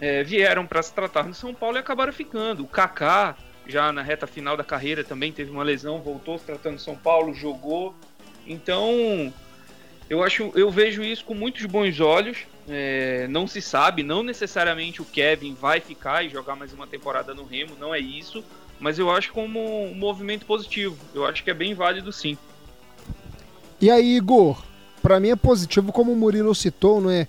é, 0.00 0.22
vieram 0.22 0.66
para 0.66 0.82
se 0.82 0.92
tratar 0.92 1.24
no 1.24 1.34
São 1.34 1.54
Paulo 1.54 1.76
e 1.76 1.80
acabaram 1.80 2.12
ficando. 2.12 2.62
O 2.62 2.68
Kaká, 2.68 3.36
já 3.66 3.92
na 3.92 4.02
reta 4.02 4.26
final 4.26 4.56
da 4.56 4.64
carreira, 4.64 5.02
também 5.02 5.32
teve 5.32 5.50
uma 5.50 5.62
lesão, 5.62 6.00
voltou 6.00 6.38
se 6.38 6.44
tratando 6.44 6.74
no 6.74 6.78
São 6.78 6.96
Paulo, 6.96 7.34
jogou. 7.34 7.94
Então, 8.46 9.32
eu 10.08 10.22
acho, 10.22 10.52
eu 10.54 10.70
vejo 10.70 11.02
isso 11.02 11.24
com 11.24 11.34
muitos 11.34 11.64
bons 11.66 11.98
olhos. 12.00 12.38
É, 12.68 13.26
não 13.28 13.46
se 13.46 13.62
sabe, 13.62 14.02
não 14.02 14.22
necessariamente 14.22 15.00
o 15.00 15.04
Kevin 15.04 15.54
vai 15.54 15.80
ficar 15.80 16.24
e 16.24 16.28
jogar 16.28 16.56
mais 16.56 16.72
uma 16.72 16.86
temporada 16.86 17.32
no 17.32 17.44
Remo, 17.44 17.76
não 17.78 17.94
é 17.94 17.98
isso. 17.98 18.44
Mas 18.78 18.98
eu 18.98 19.10
acho 19.10 19.32
como 19.32 19.84
um 19.86 19.94
movimento 19.94 20.44
positivo. 20.44 20.96
Eu 21.14 21.24
acho 21.24 21.42
que 21.42 21.50
é 21.50 21.54
bem 21.54 21.74
válido 21.74 22.12
sim. 22.12 22.36
E 23.80 23.90
aí, 23.90 24.16
Igor? 24.16 24.62
Para 25.00 25.20
mim 25.20 25.30
é 25.30 25.36
positivo, 25.36 25.92
como 25.92 26.12
o 26.12 26.16
Murilo 26.16 26.54
citou, 26.54 27.00
não 27.00 27.10
é? 27.10 27.28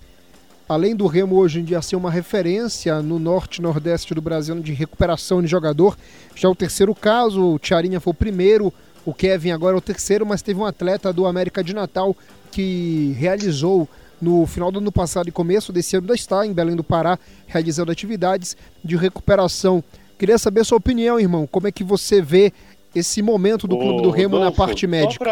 Além 0.68 0.96
do 0.96 1.08
Remo 1.08 1.38
hoje 1.38 1.62
em 1.62 1.64
dia 1.64 1.82
ser 1.82 1.96
uma 1.96 2.12
referência 2.12 3.02
no 3.02 3.18
norte 3.18 3.58
e 3.58 3.62
nordeste 3.62 4.14
do 4.14 4.22
Brasil 4.22 4.60
de 4.60 4.74
recuperação 4.74 5.42
de 5.42 5.48
jogador, 5.48 5.98
já 6.36 6.50
o 6.50 6.56
terceiro 6.56 6.94
caso, 6.94 7.54
o 7.54 7.60
Tiarinha 7.60 8.02
foi 8.02 8.12
o 8.12 8.14
primeiro, 8.14 8.74
o 9.06 9.14
Kevin 9.14 9.52
agora 9.52 9.76
é 9.76 9.78
o 9.78 9.82
terceiro, 9.82 10.26
mas 10.26 10.42
teve 10.42 10.60
um 10.60 10.66
atleta 10.66 11.14
do 11.14 11.26
América 11.26 11.64
de 11.64 11.74
Natal 11.74 12.14
que 12.52 13.16
realizou 13.18 13.88
no 14.22 14.46
final 14.46 14.70
do 14.70 14.80
ano 14.80 14.92
passado 14.92 15.30
e 15.30 15.32
começo 15.32 15.72
desse 15.72 15.96
ano, 15.96 16.04
ainda 16.04 16.16
está 16.16 16.46
em 16.46 16.52
Belém 16.52 16.76
do 16.76 16.84
Pará, 16.84 17.18
realizando 17.46 17.90
atividades 17.90 18.58
de 18.84 18.98
recuperação. 18.98 19.82
Queria 20.20 20.38
saber 20.38 20.62
a 20.62 20.64
sua 20.66 20.80
opinião, 20.80 21.18
irmão. 21.18 21.48
Como 21.48 21.68
é 21.68 21.72
que 21.72 21.84
você 21.84 22.22
vê 22.22 22.52
esse 22.94 23.22
momento 23.22 23.68
do 23.68 23.78
Ô, 23.78 23.80
Clube 23.80 24.02
do 24.02 24.10
Remo 24.10 24.38
na 24.38 24.52
parte 24.52 24.86
médica? 24.86 25.24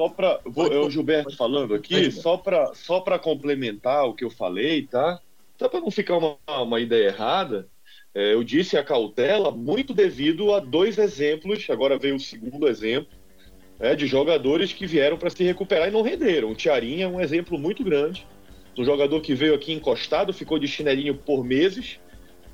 Só 0.00 0.08
para 0.08 0.40
é 0.72 0.78
o 0.78 0.88
Gilberto 0.88 1.36
falando 1.36 1.74
aqui, 1.74 2.10
só 2.10 2.38
para 2.38 2.72
só 2.72 3.00
para 3.00 3.18
complementar 3.18 4.06
o 4.06 4.14
que 4.14 4.24
eu 4.24 4.30
falei, 4.30 4.86
tá? 4.86 5.20
Só 5.58 5.68
para 5.68 5.78
não 5.78 5.90
ficar 5.90 6.16
uma, 6.16 6.38
uma 6.62 6.80
ideia 6.80 7.08
errada, 7.08 7.68
é, 8.14 8.32
eu 8.32 8.42
disse 8.42 8.78
a 8.78 8.82
cautela 8.82 9.50
muito 9.50 9.92
devido 9.92 10.54
a 10.54 10.58
dois 10.58 10.96
exemplos. 10.96 11.68
Agora 11.68 11.98
veio 11.98 12.16
o 12.16 12.20
segundo 12.20 12.66
exemplo 12.66 13.12
é, 13.78 13.94
de 13.94 14.06
jogadores 14.06 14.72
que 14.72 14.86
vieram 14.86 15.18
para 15.18 15.28
se 15.28 15.44
recuperar 15.44 15.88
e 15.88 15.92
não 15.92 16.00
renderam. 16.00 16.50
O 16.50 16.54
Tiarinha 16.54 17.04
é 17.04 17.08
um 17.08 17.20
exemplo 17.20 17.58
muito 17.58 17.84
grande. 17.84 18.26
Um 18.78 18.84
jogador 18.86 19.20
que 19.20 19.34
veio 19.34 19.54
aqui 19.54 19.70
encostado, 19.70 20.32
ficou 20.32 20.58
de 20.58 20.66
chinelinho 20.66 21.14
por 21.14 21.44
meses, 21.44 22.00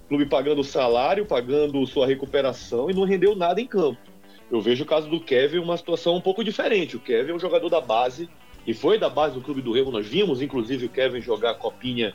clube 0.09 0.27
pagando 0.27 0.65
salário, 0.65 1.25
pagando 1.25 1.87
sua 1.87 2.09
recuperação 2.09 2.91
e 2.91 2.93
não 2.93 3.05
rendeu 3.05 3.37
nada 3.37 3.61
em 3.61 3.69
campo. 3.69 4.01
Eu 4.51 4.61
vejo 4.61 4.85
o 4.85 4.87
caso 4.87 5.09
do 5.09 5.21
Kevin 5.21 5.59
uma 5.59 5.77
situação 5.77 6.17
um 6.17 6.21
pouco 6.21 6.45
diferente. 6.45 6.97
O 6.97 7.01
Kevin 7.01 7.33
é 7.33 7.35
um 7.35 7.41
jogador 7.41 7.69
da 7.69 7.81
base 7.81 8.29
e 8.67 8.73
foi 8.73 8.99
da 8.99 9.09
base 9.09 9.35
do 9.35 9.41
Clube 9.41 9.61
do 9.61 9.73
Remo. 9.73 9.91
Nós 9.91 10.07
vimos, 10.07 10.41
inclusive, 10.41 10.87
o 10.87 10.89
Kevin 10.89 11.21
jogar 11.21 11.51
a 11.51 11.55
copinha 11.55 12.15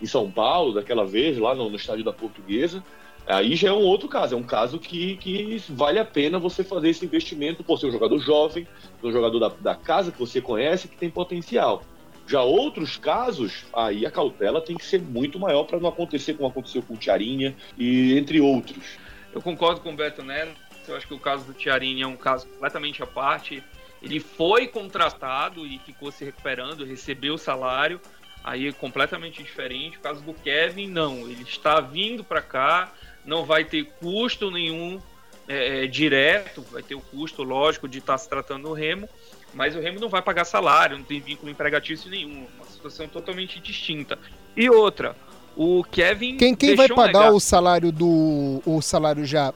em 0.00 0.06
São 0.06 0.30
Paulo, 0.30 0.74
daquela 0.74 1.06
vez, 1.06 1.38
lá 1.38 1.54
no, 1.54 1.68
no 1.68 1.76
estádio 1.76 2.04
da 2.04 2.12
Portuguesa. 2.12 2.82
Aí 3.26 3.54
já 3.54 3.68
é 3.68 3.72
um 3.72 3.82
outro 3.82 4.08
caso, 4.08 4.34
é 4.34 4.38
um 4.38 4.42
caso 4.42 4.78
que, 4.78 5.16
que 5.18 5.62
vale 5.68 5.98
a 5.98 6.04
pena 6.04 6.38
você 6.38 6.64
fazer 6.64 6.88
esse 6.88 7.04
investimento 7.04 7.62
por 7.62 7.78
ser 7.78 7.86
um 7.86 7.92
jogador 7.92 8.18
jovem, 8.18 8.66
um 9.02 9.12
jogador 9.12 9.38
da, 9.38 9.48
da 9.48 9.74
casa 9.74 10.10
que 10.10 10.18
você 10.18 10.40
conhece, 10.40 10.88
que 10.88 10.96
tem 10.96 11.10
potencial. 11.10 11.82
Já 12.26 12.42
outros 12.42 12.96
casos, 12.96 13.66
aí 13.72 14.06
a 14.06 14.10
cautela 14.10 14.60
tem 14.60 14.76
que 14.76 14.84
ser 14.84 15.00
muito 15.00 15.38
maior 15.38 15.64
para 15.64 15.78
não 15.78 15.88
acontecer 15.88 16.34
como 16.34 16.48
aconteceu 16.48 16.82
com 16.82 16.94
o 16.94 16.96
Tiarinha 16.96 17.54
e 17.78 18.16
entre 18.16 18.40
outros. 18.40 18.98
Eu 19.32 19.42
concordo 19.42 19.80
com 19.80 19.92
o 19.92 19.96
Beto 19.96 20.22
Nero. 20.22 20.50
Eu 20.90 20.96
acho 20.96 21.06
que 21.06 21.14
o 21.14 21.18
caso 21.18 21.44
do 21.44 21.54
Tiarini 21.54 22.02
é 22.02 22.06
um 22.06 22.16
caso 22.16 22.46
completamente 22.46 23.02
à 23.02 23.06
parte. 23.06 23.62
Ele 24.02 24.18
foi 24.18 24.66
contratado 24.66 25.64
e 25.66 25.78
ficou 25.78 26.10
se 26.10 26.24
recuperando, 26.24 26.84
recebeu 26.84 27.34
o 27.34 27.38
salário, 27.38 28.00
aí 28.42 28.66
é 28.66 28.72
completamente 28.72 29.42
diferente. 29.42 29.98
O 29.98 30.00
caso 30.00 30.22
do 30.22 30.34
Kevin, 30.34 30.88
não. 30.88 31.28
Ele 31.28 31.42
está 31.42 31.80
vindo 31.80 32.24
para 32.24 32.42
cá, 32.42 32.92
não 33.24 33.44
vai 33.44 33.64
ter 33.64 33.84
custo 34.00 34.50
nenhum 34.50 35.00
é, 35.46 35.84
é, 35.84 35.86
direto, 35.86 36.62
vai 36.70 36.82
ter 36.82 36.94
o 36.94 37.00
custo, 37.00 37.42
lógico, 37.42 37.88
de 37.88 37.98
estar 37.98 38.14
tá 38.14 38.18
se 38.18 38.28
tratando 38.28 38.68
no 38.68 38.72
Remo, 38.72 39.08
mas 39.52 39.76
o 39.76 39.80
Remo 39.80 40.00
não 40.00 40.08
vai 40.08 40.22
pagar 40.22 40.44
salário, 40.44 40.96
não 40.96 41.04
tem 41.04 41.20
vínculo 41.20 41.50
empregatício 41.50 42.10
nenhum. 42.10 42.46
Uma 42.56 42.66
situação 42.66 43.06
totalmente 43.06 43.60
distinta. 43.60 44.18
E 44.56 44.70
outra, 44.70 45.14
o 45.56 45.84
Kevin. 45.84 46.36
Quem, 46.36 46.54
quem 46.54 46.74
vai 46.74 46.88
pagar 46.88 47.32
o 47.32 47.40
salário 47.40 47.92
do. 47.92 48.62
o 48.64 48.80
salário 48.80 49.24
já 49.24 49.52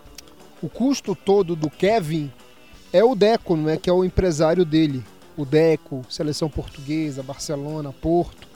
o 0.63 0.69
custo 0.69 1.15
todo 1.15 1.55
do 1.55 1.69
Kevin 1.69 2.33
é 2.93 3.03
o 3.03 3.15
Deco, 3.15 3.57
não 3.57 3.69
é? 3.69 3.77
Que 3.77 3.91
é 3.91 3.93
o 3.93 4.05
empresário 4.05 4.65
dele. 4.65 5.05
O 5.37 5.45
Deco, 5.45 6.03
seleção 6.09 6.49
portuguesa, 6.49 7.23
Barcelona, 7.23 7.93
Porto, 7.93 8.47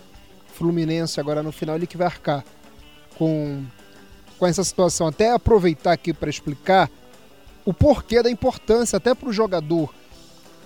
Fluminense, 0.54 1.18
agora 1.18 1.42
no 1.42 1.52
final 1.52 1.76
ele 1.76 1.86
que 1.86 1.96
vai 1.96 2.06
arcar 2.06 2.44
com, 3.16 3.64
com 4.38 4.46
essa 4.46 4.62
situação. 4.62 5.08
Até 5.08 5.32
aproveitar 5.32 5.92
aqui 5.92 6.12
para 6.14 6.30
explicar 6.30 6.90
o 7.64 7.74
porquê 7.74 8.22
da 8.22 8.30
importância, 8.30 8.96
até 8.96 9.14
para 9.14 9.28
o 9.28 9.32
jogador. 9.32 9.92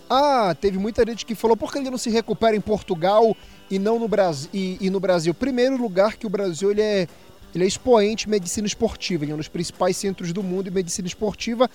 Ah, 0.08 0.54
teve 0.54 0.78
muita 0.78 1.04
gente 1.06 1.24
que 1.24 1.34
falou 1.34 1.56
por 1.56 1.72
que 1.72 1.78
ele 1.78 1.90
não 1.90 1.96
se 1.96 2.10
recupera 2.10 2.54
em 2.54 2.60
Portugal 2.60 3.34
e 3.70 3.78
não 3.78 3.98
no 3.98 4.06
Brasil. 4.06 4.50
E, 4.52 4.76
e 4.80 4.90
no 4.90 5.00
Brasil, 5.00 5.32
primeiro 5.32 5.76
lugar 5.76 6.16
que 6.16 6.26
o 6.26 6.30
Brasil 6.30 6.70
ele 6.70 6.82
é 6.82 7.08
ele 7.54 7.64
é 7.64 7.66
expoente 7.66 8.26
em 8.26 8.30
medicina 8.30 8.66
esportiva, 8.66 9.24
ele 9.24 9.32
é 9.32 9.34
um 9.34 9.38
dos 9.38 9.48
principais 9.48 9.96
centros 9.96 10.32
do 10.32 10.42
mundo 10.42 10.68
em 10.68 10.72
medicina 10.72 11.06
esportiva, 11.06 11.68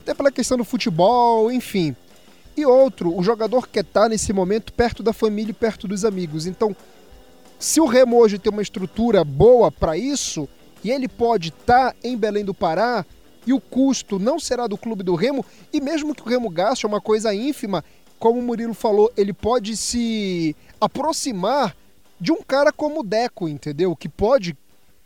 até 0.00 0.14
pela 0.14 0.30
questão 0.30 0.56
do 0.56 0.64
futebol, 0.64 1.50
enfim. 1.50 1.96
E 2.56 2.64
outro, 2.64 3.14
o 3.14 3.22
jogador 3.22 3.68
quer 3.68 3.80
estar 3.80 4.08
nesse 4.08 4.32
momento 4.32 4.72
perto 4.72 5.02
da 5.02 5.12
família 5.12 5.50
e 5.50 5.54
perto 5.54 5.86
dos 5.86 6.04
amigos. 6.04 6.46
Então, 6.46 6.74
se 7.58 7.80
o 7.80 7.86
Remo 7.86 8.16
hoje 8.16 8.38
tem 8.38 8.52
uma 8.52 8.62
estrutura 8.62 9.24
boa 9.24 9.70
para 9.70 9.96
isso, 9.96 10.48
e 10.82 10.90
ele 10.90 11.08
pode 11.08 11.48
estar 11.48 11.94
em 12.04 12.16
Belém 12.16 12.44
do 12.44 12.54
Pará, 12.54 13.04
e 13.46 13.52
o 13.52 13.60
custo 13.60 14.18
não 14.18 14.38
será 14.40 14.66
do 14.66 14.78
clube 14.78 15.02
do 15.02 15.14
Remo, 15.14 15.44
e 15.72 15.80
mesmo 15.80 16.14
que 16.14 16.22
o 16.22 16.28
Remo 16.28 16.48
gaste 16.48 16.86
uma 16.86 17.00
coisa 17.00 17.34
ínfima, 17.34 17.84
como 18.18 18.40
o 18.40 18.42
Murilo 18.42 18.74
falou, 18.74 19.12
ele 19.16 19.32
pode 19.32 19.76
se 19.76 20.56
aproximar 20.80 21.76
de 22.20 22.32
um 22.32 22.42
cara 22.42 22.72
como 22.72 23.00
o 23.00 23.04
Deco, 23.04 23.48
entendeu? 23.48 23.94
Que 23.94 24.08
pode 24.08 24.56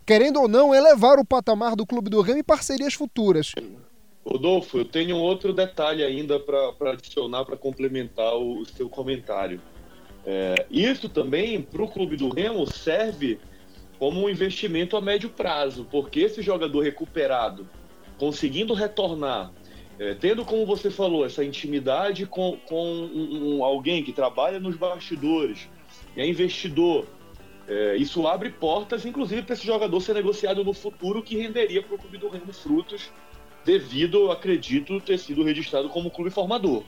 querendo 0.05 0.41
ou 0.41 0.47
não, 0.47 0.73
elevar 0.73 1.17
o 1.19 1.25
patamar 1.25 1.75
do 1.75 1.85
Clube 1.85 2.09
do 2.09 2.21
Remo 2.21 2.39
em 2.39 2.43
parcerias 2.43 2.93
futuras. 2.93 3.53
Rodolfo, 4.25 4.77
eu 4.77 4.85
tenho 4.85 5.17
outro 5.17 5.51
detalhe 5.51 6.03
ainda 6.03 6.39
para 6.39 6.91
adicionar, 6.91 7.43
para 7.43 7.57
complementar 7.57 8.35
o, 8.35 8.59
o, 8.61 8.65
seu 8.65 8.87
comentário. 8.87 9.59
É, 10.25 10.65
isso 10.69 11.09
também, 11.09 11.61
para 11.61 11.81
o 11.81 11.87
Clube 11.87 12.15
do 12.15 12.29
Remo, 12.29 12.67
serve 12.67 13.39
como 13.97 14.21
um 14.23 14.29
investimento 14.29 14.95
a 14.95 15.01
médio 15.01 15.29
prazo, 15.29 15.87
porque 15.89 16.21
esse 16.21 16.41
jogador 16.41 16.81
recuperado, 16.81 17.67
conseguindo 18.17 18.73
retornar, 18.73 19.51
é, 19.99 20.15
tendo, 20.15 20.45
como 20.45 20.65
você 20.65 20.89
falou, 20.89 21.25
essa 21.25 21.43
intimidade 21.43 22.25
com, 22.25 22.57
com 22.65 22.83
um, 22.83 23.57
um, 23.57 23.63
alguém 23.63 24.03
que 24.03 24.11
trabalha 24.11 24.59
nos 24.59 24.75
bastidores, 24.75 25.67
é 26.15 26.27
investidor, 26.27 27.05
é, 27.71 27.95
isso 27.95 28.27
abre 28.27 28.49
portas, 28.49 29.05
inclusive, 29.05 29.43
para 29.43 29.53
esse 29.53 29.65
jogador 29.65 30.01
ser 30.01 30.13
negociado 30.13 30.61
no 30.61 30.73
futuro, 30.73 31.23
que 31.23 31.37
renderia 31.37 31.81
para 31.81 31.95
o 31.95 31.97
Clube 31.97 32.17
do 32.17 32.27
Remo 32.27 32.51
frutos, 32.51 33.09
devido, 33.63 34.29
acredito, 34.29 34.99
ter 34.99 35.17
sido 35.17 35.41
registrado 35.41 35.87
como 35.87 36.11
clube 36.11 36.29
formador. 36.29 36.83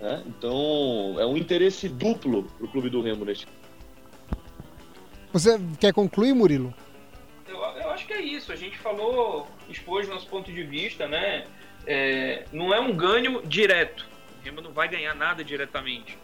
Né? 0.00 0.22
Então, 0.28 1.16
é 1.18 1.26
um 1.26 1.36
interesse 1.36 1.88
duplo 1.88 2.44
para 2.44 2.64
o 2.64 2.68
Clube 2.68 2.88
do 2.88 3.02
Remo 3.02 3.24
neste. 3.24 3.48
Você 5.32 5.58
quer 5.80 5.92
concluir, 5.92 6.32
Murilo? 6.32 6.72
Eu, 7.48 7.56
eu, 7.56 7.90
acho 7.90 8.06
que 8.06 8.12
é 8.12 8.20
isso. 8.20 8.52
A 8.52 8.56
gente 8.56 8.78
falou, 8.78 9.48
expôs 9.68 10.08
nosso 10.08 10.28
ponto 10.28 10.52
de 10.52 10.62
vista, 10.62 11.08
né? 11.08 11.46
É, 11.84 12.44
não 12.52 12.72
é 12.72 12.78
um 12.78 12.94
ganho 12.94 13.42
direto. 13.44 14.06
O 14.40 14.44
Remo 14.44 14.60
não 14.60 14.70
vai 14.70 14.86
ganhar 14.86 15.16
nada 15.16 15.42
diretamente. 15.42 16.16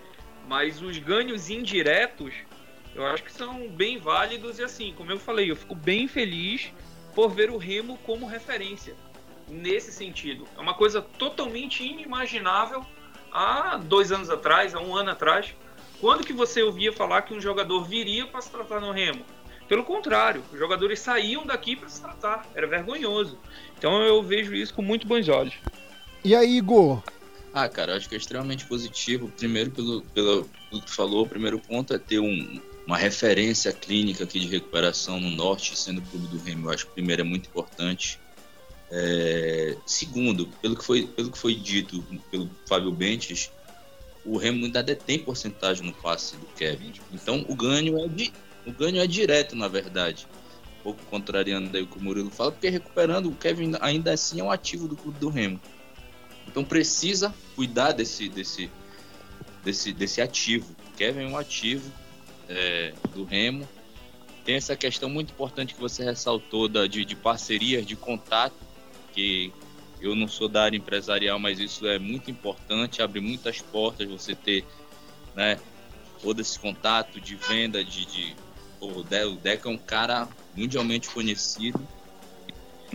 Mas 0.46 0.80
os 0.80 0.98
ganhos 0.98 1.50
indiretos 1.50 2.32
eu 2.98 3.06
acho 3.06 3.22
que 3.22 3.32
são 3.32 3.68
bem 3.68 3.96
válidos 3.96 4.58
e 4.58 4.62
assim, 4.62 4.92
como 4.96 5.12
eu 5.12 5.18
falei, 5.18 5.50
eu 5.50 5.56
fico 5.56 5.74
bem 5.74 6.08
feliz 6.08 6.72
por 7.14 7.30
ver 7.30 7.50
o 7.50 7.56
Remo 7.56 7.96
como 8.04 8.26
referência 8.26 8.94
nesse 9.48 9.92
sentido. 9.92 10.46
É 10.56 10.60
uma 10.60 10.74
coisa 10.74 11.00
totalmente 11.00 11.84
inimaginável 11.84 12.84
há 13.32 13.76
dois 13.76 14.10
anos 14.10 14.28
atrás, 14.28 14.74
há 14.74 14.80
um 14.80 14.96
ano 14.96 15.10
atrás. 15.10 15.54
Quando 16.00 16.26
que 16.26 16.32
você 16.32 16.62
ouvia 16.62 16.92
falar 16.92 17.22
que 17.22 17.34
um 17.34 17.40
jogador 17.40 17.84
viria 17.84 18.26
para 18.26 18.40
se 18.40 18.50
tratar 18.50 18.80
no 18.80 18.90
Remo? 18.90 19.24
Pelo 19.68 19.84
contrário, 19.84 20.42
os 20.52 20.58
jogadores 20.58 20.98
saíam 20.98 21.46
daqui 21.46 21.76
para 21.76 21.88
se 21.88 22.00
tratar. 22.00 22.46
Era 22.54 22.66
vergonhoso. 22.66 23.38
Então 23.76 24.02
eu 24.02 24.22
vejo 24.22 24.54
isso 24.54 24.74
com 24.74 24.82
muito 24.82 25.06
bons 25.06 25.28
olhos. 25.28 25.54
E 26.24 26.34
aí, 26.34 26.56
Igor? 26.56 27.02
Ah, 27.52 27.68
cara, 27.68 27.96
acho 27.96 28.08
que 28.08 28.14
é 28.14 28.18
extremamente 28.18 28.66
positivo. 28.66 29.30
Primeiro, 29.36 29.70
pelo, 29.70 30.02
pelo, 30.02 30.48
pelo 30.70 30.82
que 30.82 30.90
falou, 30.90 31.24
o 31.24 31.28
primeiro 31.28 31.58
ponto 31.58 31.94
é 31.94 31.98
ter 31.98 32.18
um, 32.18 32.60
uma 32.88 32.96
referência 32.96 33.70
clínica 33.70 34.24
aqui 34.24 34.40
de 34.40 34.46
recuperação 34.46 35.20
no 35.20 35.28
norte, 35.28 35.78
sendo 35.78 35.98
o 35.98 36.02
Clube 36.02 36.26
do 36.28 36.38
Remo, 36.38 36.68
eu 36.68 36.72
acho 36.72 36.86
que 36.86 36.92
primeiro 36.92 37.20
é 37.20 37.24
muito 37.24 37.46
importante. 37.46 38.18
É, 38.90 39.76
segundo, 39.84 40.46
pelo 40.62 40.74
que, 40.74 40.82
foi, 40.82 41.06
pelo 41.06 41.30
que 41.30 41.36
foi 41.36 41.54
dito 41.54 42.02
pelo 42.30 42.50
Fábio 42.66 42.90
Bentes, 42.90 43.52
o 44.24 44.38
Remo 44.38 44.64
ainda 44.64 44.82
detém 44.82 45.18
porcentagem 45.18 45.84
no 45.84 45.92
passe 45.92 46.34
do 46.38 46.46
Kevin. 46.56 46.94
Então 47.12 47.44
o 47.46 47.54
ganho 47.54 48.02
é, 48.02 48.08
de, 48.08 48.32
o 48.66 48.72
ganho 48.72 49.02
é 49.02 49.06
direto, 49.06 49.54
na 49.54 49.68
verdade. 49.68 50.26
Um 50.80 50.82
pouco 50.84 51.04
contrariando 51.10 51.78
o 51.78 51.86
que 51.86 51.98
o 51.98 52.02
Murilo 52.02 52.30
fala, 52.30 52.52
porque 52.52 52.70
recuperando, 52.70 53.26
o 53.26 53.34
Kevin 53.34 53.72
ainda 53.82 54.14
assim 54.14 54.40
é 54.40 54.42
um 54.42 54.50
ativo 54.50 54.88
do 54.88 54.96
clube 54.96 55.18
do 55.18 55.28
Remo. 55.28 55.60
Então 56.46 56.64
precisa 56.64 57.34
cuidar 57.54 57.92
desse, 57.92 58.30
desse, 58.30 58.70
desse, 59.62 59.92
desse 59.92 60.22
ativo. 60.22 60.74
O 60.90 60.96
Kevin 60.96 61.24
é 61.24 61.26
um 61.26 61.36
ativo 61.36 61.92
é, 62.48 62.92
do 63.14 63.24
Remo. 63.24 63.68
Tem 64.44 64.54
essa 64.54 64.76
questão 64.76 65.10
muito 65.10 65.32
importante 65.32 65.74
que 65.74 65.80
você 65.80 66.02
ressaltou 66.02 66.68
da, 66.68 66.86
de, 66.86 67.04
de 67.04 67.14
parcerias, 67.14 67.84
de 67.84 67.94
contato, 67.94 68.56
que 69.12 69.52
eu 70.00 70.14
não 70.14 70.28
sou 70.28 70.48
da 70.48 70.62
área 70.62 70.76
empresarial, 70.76 71.38
mas 71.38 71.58
isso 71.58 71.86
é 71.86 71.98
muito 71.98 72.30
importante, 72.30 73.02
abre 73.02 73.20
muitas 73.20 73.60
portas 73.60 74.08
você 74.08 74.34
ter 74.34 74.64
né, 75.34 75.58
todo 76.22 76.40
esse 76.40 76.58
contato 76.58 77.20
de 77.20 77.34
venda, 77.34 77.84
de. 77.84 78.04
de 78.06 78.36
o 78.80 79.02
Deca 79.02 79.68
é 79.68 79.72
um 79.72 79.76
cara 79.76 80.28
mundialmente 80.54 81.08
conhecido. 81.10 81.80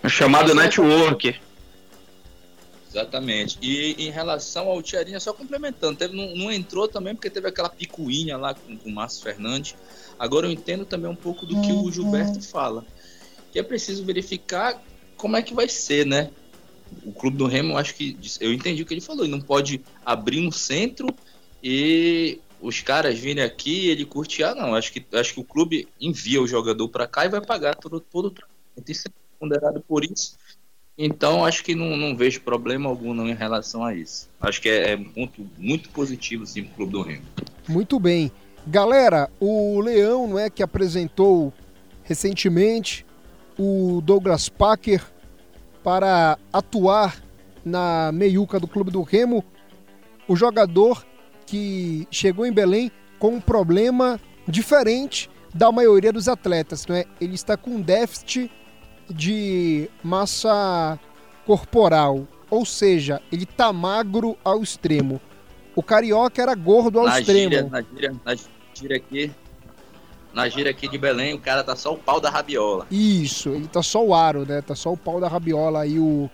É 0.01 0.07
chamado 0.07 0.55
network. 0.55 1.35
Exatamente. 2.93 3.57
E 3.59 4.07
em 4.07 4.11
relação 4.11 4.69
ao 4.69 4.81
Tiarinha, 4.81 5.19
só 5.19 5.33
complementando, 5.33 5.97
teve, 5.97 6.15
não, 6.15 6.35
não, 6.35 6.51
entrou 6.51 6.87
também 6.87 7.15
porque 7.15 7.29
teve 7.29 7.47
aquela 7.47 7.69
picuinha 7.69 8.37
lá 8.37 8.53
com, 8.53 8.77
com 8.77 8.89
o 8.89 8.93
Márcio 8.93 9.23
Fernandes. 9.23 9.75
Agora 10.19 10.45
eu 10.45 10.51
entendo 10.51 10.85
também 10.85 11.09
um 11.09 11.15
pouco 11.15 11.43
do 11.43 11.59
que 11.61 11.71
o 11.71 11.91
Gilberto 11.91 12.39
fala. 12.41 12.85
Que 13.51 13.57
é 13.57 13.63
preciso 13.63 14.05
verificar 14.05 14.79
como 15.17 15.35
é 15.35 15.41
que 15.41 15.55
vai 15.55 15.67
ser, 15.67 16.05
né? 16.05 16.29
O 17.03 17.11
clube 17.11 17.35
do 17.35 17.47
Remo, 17.47 17.77
acho 17.77 17.95
que 17.95 18.15
eu 18.39 18.53
entendi 18.53 18.83
o 18.83 18.85
que 18.85 18.93
ele 18.93 19.01
falou. 19.01 19.23
Ele 19.23 19.31
não 19.31 19.41
pode 19.41 19.81
abrir 20.05 20.39
no 20.39 20.51
centro 20.51 21.07
e 21.63 22.39
os 22.61 22.79
caras 22.81 23.17
virem 23.17 23.43
aqui 23.43 23.89
ele 23.89 24.05
curte. 24.05 24.43
Ah, 24.43 24.53
não. 24.53 24.75
Acho 24.75 24.93
que, 24.93 25.03
acho 25.13 25.33
que 25.33 25.39
o 25.39 25.43
clube 25.43 25.87
envia 25.99 26.39
o 26.39 26.47
jogador 26.47 26.87
para 26.89 27.07
cá 27.07 27.25
e 27.25 27.29
vai 27.29 27.41
pagar 27.41 27.75
todo, 27.75 27.99
todo 27.99 28.27
o 28.27 28.31
tratamento. 28.31 28.91
Isso 28.91 29.07
é 29.07 29.11
ponderado 29.39 29.81
por 29.81 30.05
isso. 30.05 30.37
Então, 30.97 31.43
acho 31.43 31.63
que 31.63 31.73
não, 31.73 31.97
não 31.97 32.15
vejo 32.15 32.41
problema 32.41 32.87
algum 32.87 33.13
não, 33.13 33.27
em 33.27 33.33
relação 33.33 33.83
a 33.83 33.95
isso. 33.95 34.29
Acho 34.39 34.61
que 34.61 34.69
é, 34.69 34.93
é 34.93 34.95
um 34.95 35.05
ponto 35.05 35.49
muito 35.57 35.89
positivo 35.89 36.45
sim, 36.45 36.63
para 36.63 36.71
o 36.71 36.75
Clube 36.75 36.91
do 36.91 37.01
Remo. 37.01 37.23
Muito 37.67 37.99
bem. 37.99 38.31
Galera, 38.67 39.29
o 39.39 39.79
Leão 39.81 40.27
não 40.27 40.39
é 40.39 40.49
que 40.49 40.61
apresentou 40.61 41.51
recentemente 42.03 43.05
o 43.57 44.01
Douglas 44.03 44.49
Packer 44.49 45.03
para 45.83 46.37
atuar 46.51 47.21
na 47.65 48.11
meiuca 48.11 48.59
do 48.59 48.67
Clube 48.67 48.91
do 48.91 49.01
Remo. 49.01 49.43
O 50.27 50.35
jogador 50.35 51.05
que 51.45 52.07
chegou 52.11 52.45
em 52.45 52.51
Belém 52.51 52.91
com 53.19 53.29
um 53.29 53.41
problema 53.41 54.19
diferente 54.47 55.29
da 55.53 55.71
maioria 55.71 56.11
dos 56.11 56.27
atletas, 56.27 56.85
não 56.87 56.95
é? 56.95 57.05
Ele 57.19 57.35
está 57.35 57.57
com 57.57 57.81
déficit 57.81 58.49
de 59.09 59.89
massa 60.03 60.99
corporal, 61.45 62.27
ou 62.49 62.65
seja, 62.65 63.21
ele 63.31 63.45
tá 63.45 63.73
magro 63.73 64.37
ao 64.43 64.61
extremo. 64.61 65.19
O 65.75 65.81
carioca 65.81 66.41
era 66.41 66.55
gordo 66.55 66.99
ao 66.99 67.05
na 67.05 67.19
extremo. 67.19 67.51
Gíria, 67.51 67.69
na, 67.69 67.81
gíria, 67.81 68.15
na 68.23 68.35
gíria 68.73 68.97
aqui, 68.97 69.31
na 70.33 70.49
gira 70.49 70.69
aqui 70.69 70.87
de 70.87 70.97
Belém, 70.97 71.33
o 71.33 71.39
cara 71.39 71.63
tá 71.63 71.75
só 71.75 71.93
o 71.93 71.97
pau 71.97 72.19
da 72.19 72.29
rabiola. 72.29 72.87
Isso, 72.89 73.49
ele 73.49 73.67
tá 73.67 73.83
só 73.83 74.03
o 74.03 74.13
aro, 74.13 74.45
né? 74.45 74.61
Tá 74.61 74.75
só 74.75 74.91
o 74.91 74.97
pau 74.97 75.19
da 75.19 75.27
rabiola 75.27 75.81
aí 75.81 75.99
o 75.99 76.29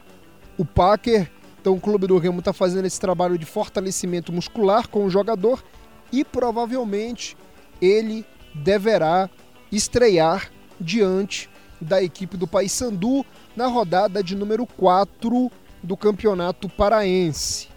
o 0.60 0.66
Packer. 0.66 1.32
Então 1.62 1.74
o 1.74 1.80
clube 1.80 2.06
do 2.06 2.18
Remo 2.18 2.42
tá 2.42 2.52
fazendo 2.52 2.86
esse 2.86 3.00
trabalho 3.00 3.38
de 3.38 3.46
fortalecimento 3.46 4.32
muscular 4.32 4.88
com 4.88 5.06
o 5.06 5.10
jogador 5.10 5.64
e 6.12 6.24
provavelmente 6.24 7.36
ele 7.82 8.26
deverá 8.54 9.30
estrear 9.72 10.52
diante 10.80 11.50
da 11.80 12.02
equipe 12.02 12.38
do 12.38 12.48
Paysandu 12.48 13.26
na 13.56 13.68
rodada 13.68 14.24
de 14.24 14.36
número 14.36 14.66
4 14.66 15.52
do 15.82 15.98
Campeonato 15.98 16.68
Paraense. 16.70 17.68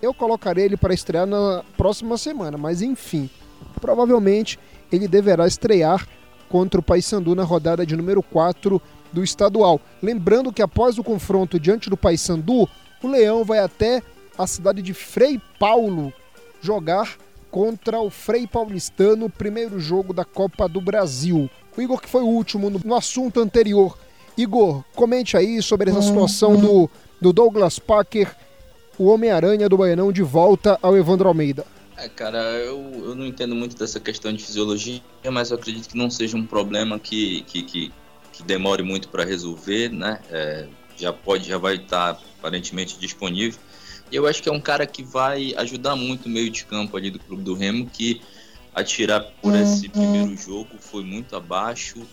Eu 0.00 0.12
colocarei 0.12 0.64
ele 0.64 0.76
para 0.76 0.94
estrear 0.94 1.26
na 1.26 1.62
próxima 1.76 2.16
semana, 2.18 2.58
mas 2.58 2.82
enfim, 2.82 3.30
provavelmente 3.80 4.58
ele 4.90 5.06
deverá 5.06 5.46
estrear 5.46 6.06
contra 6.48 6.80
o 6.80 6.82
Paysandu 6.82 7.34
na 7.34 7.44
rodada 7.44 7.86
de 7.86 7.96
número 7.96 8.22
4 8.22 8.80
do 9.12 9.22
estadual. 9.22 9.80
Lembrando 10.02 10.52
que 10.52 10.62
após 10.62 10.98
o 10.98 11.04
confronto 11.04 11.60
diante 11.60 11.88
do 11.88 11.96
Paysandu, 11.96 12.68
o 13.02 13.08
Leão 13.08 13.44
vai 13.44 13.58
até 13.58 14.02
a 14.36 14.46
cidade 14.46 14.82
de 14.82 14.94
Frei 14.94 15.40
Paulo 15.58 16.12
jogar 16.60 17.16
contra 17.52 18.00
o 18.00 18.08
Frei 18.08 18.46
Paulistano, 18.46 19.28
primeiro 19.28 19.78
jogo 19.78 20.14
da 20.14 20.24
Copa 20.24 20.66
do 20.66 20.80
Brasil. 20.80 21.50
O 21.76 21.82
Igor, 21.82 22.00
que 22.00 22.08
foi 22.08 22.22
o 22.22 22.26
último 22.26 22.70
no, 22.70 22.94
assunto 22.94 23.40
anterior. 23.40 23.98
Igor, 24.38 24.82
comente 24.94 25.36
aí 25.36 25.62
sobre 25.62 25.90
essa 25.90 26.00
situação 26.00 26.56
do, 26.56 26.90
do 27.20 27.30
Douglas 27.30 27.78
Parker, 27.78 28.34
o 28.98 29.04
Homem-Aranha 29.04 29.68
do 29.68 29.76
Baianão, 29.76 30.10
de 30.10 30.22
volta 30.22 30.78
ao 30.80 30.96
Evandro 30.96 31.28
Almeida. 31.28 31.66
É, 31.98 32.08
cara, 32.08 32.38
eu, 32.38 32.80
eu 33.04 33.14
não 33.14 33.26
entendo 33.26 33.54
muito 33.54 33.76
dessa 33.76 34.00
questão 34.00 34.32
de 34.32 34.42
fisiologia, 34.42 35.02
mas 35.30 35.50
eu 35.50 35.58
acredito 35.58 35.90
que 35.90 35.96
não 35.96 36.10
seja 36.10 36.38
um 36.38 36.46
problema 36.46 36.98
que, 36.98 37.42
que, 37.42 37.62
que, 37.64 37.92
que 38.32 38.42
demore 38.42 38.82
muito 38.82 39.10
para 39.10 39.24
resolver, 39.24 39.90
né? 39.90 40.20
É, 40.30 40.66
já 40.96 41.12
pode, 41.12 41.48
já 41.48 41.58
vai 41.58 41.76
estar 41.76 42.18
aparentemente 42.38 42.98
disponível. 42.98 43.60
Eu 44.12 44.26
acho 44.26 44.42
que 44.42 44.48
é 44.48 44.52
um 44.52 44.60
cara 44.60 44.86
que 44.86 45.02
vai 45.02 45.54
ajudar 45.56 45.96
muito 45.96 46.26
o 46.26 46.28
meio 46.28 46.50
de 46.50 46.64
campo 46.64 46.96
ali 46.96 47.10
do 47.10 47.18
Clube 47.18 47.42
do 47.42 47.54
Remo, 47.54 47.86
que 47.86 48.20
atirar 48.74 49.32
por 49.40 49.54
esse 49.54 49.86
uhum. 49.86 49.92
primeiro 49.92 50.36
jogo 50.36 50.70
foi 50.78 51.02
muito 51.02 51.34
abaixo, 51.34 52.06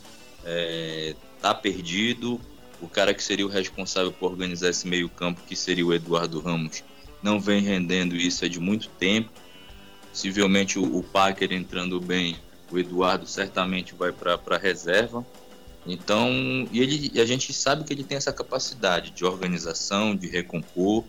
é, 0.45 1.13
tá 1.41 1.53
perdido. 1.53 2.39
O 2.81 2.87
cara 2.87 3.13
que 3.13 3.21
seria 3.21 3.45
o 3.45 3.49
responsável 3.49 4.11
por 4.11 4.31
organizar 4.31 4.69
esse 4.69 4.87
meio-campo, 4.87 5.41
que 5.45 5.55
seria 5.55 5.85
o 5.85 5.93
Eduardo 5.93 6.39
Ramos, 6.39 6.81
não 7.21 7.39
vem 7.39 7.61
rendendo 7.61 8.15
isso 8.15 8.45
é 8.45 8.47
de 8.47 8.59
muito 8.59 8.87
tempo. 8.97 9.29
Possivelmente 10.09 10.79
o, 10.79 10.97
o 10.97 11.03
Packer 11.03 11.51
entrando 11.51 11.99
bem, 11.99 12.37
o 12.71 12.79
Eduardo 12.79 13.27
certamente 13.27 13.93
vai 13.93 14.13
para 14.13 14.39
a 14.49 14.57
reserva. 14.57 15.25
Então, 15.85 16.29
e 16.71 16.81
ele, 16.81 17.11
e 17.13 17.21
a 17.21 17.25
gente 17.25 17.51
sabe 17.51 17.83
que 17.83 17.93
ele 17.93 18.03
tem 18.03 18.17
essa 18.17 18.31
capacidade 18.31 19.11
de 19.11 19.25
organização, 19.25 20.15
de 20.15 20.27
recompor, 20.27 21.03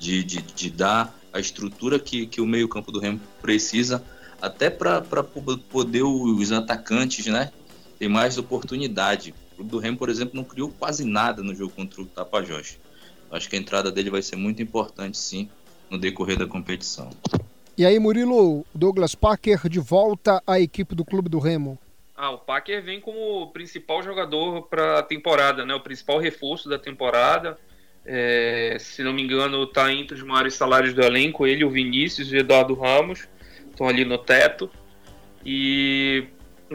de, 0.00 0.24
de, 0.24 0.40
de 0.40 0.70
dar 0.70 1.14
a 1.30 1.38
estrutura 1.38 1.98
que, 2.00 2.26
que 2.26 2.40
o 2.40 2.46
meio-campo 2.46 2.90
do 2.90 2.98
Remo 2.98 3.20
precisa 3.40 4.02
até 4.40 4.70
para 4.70 5.02
poder 5.22 6.02
os 6.02 6.50
atacantes, 6.50 7.26
né, 7.26 7.52
ter 7.98 8.08
mais 8.08 8.38
oportunidade. 8.38 9.34
O 9.52 9.56
Clube 9.56 9.70
do 9.70 9.78
Remo, 9.78 9.98
por 9.98 10.08
exemplo, 10.08 10.34
não 10.34 10.42
criou 10.42 10.70
quase 10.70 11.04
nada 11.04 11.42
no 11.42 11.54
jogo 11.54 11.74
contra 11.74 12.00
o 12.00 12.06
Tapajós. 12.06 12.78
Acho 13.30 13.48
que 13.48 13.56
a 13.56 13.58
entrada 13.58 13.92
dele 13.92 14.10
vai 14.10 14.22
ser 14.22 14.36
muito 14.36 14.62
importante, 14.62 15.18
sim, 15.18 15.48
no 15.90 15.98
decorrer 15.98 16.38
da 16.38 16.46
competição. 16.46 17.10
E 17.76 17.84
aí, 17.84 17.98
Murilo, 17.98 18.64
Douglas 18.74 19.14
Packer 19.14 19.68
de 19.68 19.78
volta 19.78 20.42
à 20.46 20.58
equipe 20.58 20.94
do 20.94 21.04
Clube 21.04 21.28
do 21.28 21.38
Remo. 21.38 21.78
Ah, 22.16 22.30
o 22.30 22.38
Packer 22.38 22.82
vem 22.82 23.00
como 23.00 23.50
principal 23.52 24.02
jogador 24.02 24.62
para 24.62 24.98
a 24.98 25.02
temporada, 25.02 25.64
né? 25.64 25.74
O 25.74 25.80
principal 25.80 26.18
reforço 26.18 26.68
da 26.68 26.78
temporada. 26.78 27.58
É, 28.04 28.76
se 28.80 29.02
não 29.02 29.12
me 29.12 29.22
engano, 29.22 29.62
está 29.64 29.92
entre 29.92 30.16
os 30.16 30.22
maiores 30.22 30.54
salários 30.54 30.94
do 30.94 31.02
elenco. 31.02 31.46
Ele, 31.46 31.64
o 31.64 31.70
Vinícius 31.70 32.32
e 32.32 32.36
o 32.36 32.38
Eduardo 32.38 32.74
Ramos 32.74 33.28
estão 33.70 33.88
ali 33.88 34.04
no 34.04 34.18
teto. 34.18 34.70
E 35.44 36.26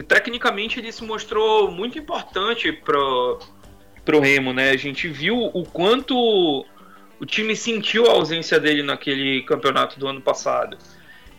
tecnicamente 0.08 0.78
ele 0.78 0.92
se 0.92 1.04
mostrou 1.04 1.70
muito 1.70 1.98
importante 1.98 2.72
para 2.72 2.96
o 2.98 4.20
Remo, 4.20 4.52
né? 4.52 4.70
A 4.70 4.76
gente 4.76 5.08
viu 5.08 5.50
o 5.52 5.64
quanto 5.64 6.16
o 7.18 7.26
time 7.26 7.56
sentiu 7.56 8.06
a 8.06 8.12
ausência 8.12 8.60
dele 8.60 8.82
naquele 8.82 9.42
campeonato 9.42 9.98
do 9.98 10.06
ano 10.06 10.20
passado. 10.20 10.76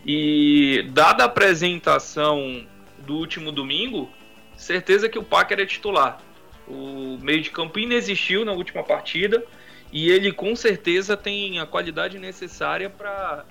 E 0.04 0.86
dada 0.90 1.24
a 1.24 1.26
apresentação 1.26 2.66
do 2.98 3.14
último 3.16 3.52
domingo, 3.52 4.10
certeza 4.56 5.08
que 5.08 5.18
o 5.18 5.24
Packer 5.24 5.60
é 5.60 5.66
titular. 5.66 6.20
O 6.66 7.18
meio 7.22 7.40
de 7.40 7.50
campo 7.50 7.78
inexistiu 7.78 8.44
na 8.44 8.52
última 8.52 8.82
partida 8.82 9.44
e 9.92 10.10
ele 10.10 10.32
com 10.32 10.54
certeza 10.54 11.16
tem 11.16 11.58
a 11.58 11.66
qualidade 11.66 12.18
necessária 12.18 12.90
para 12.90 13.44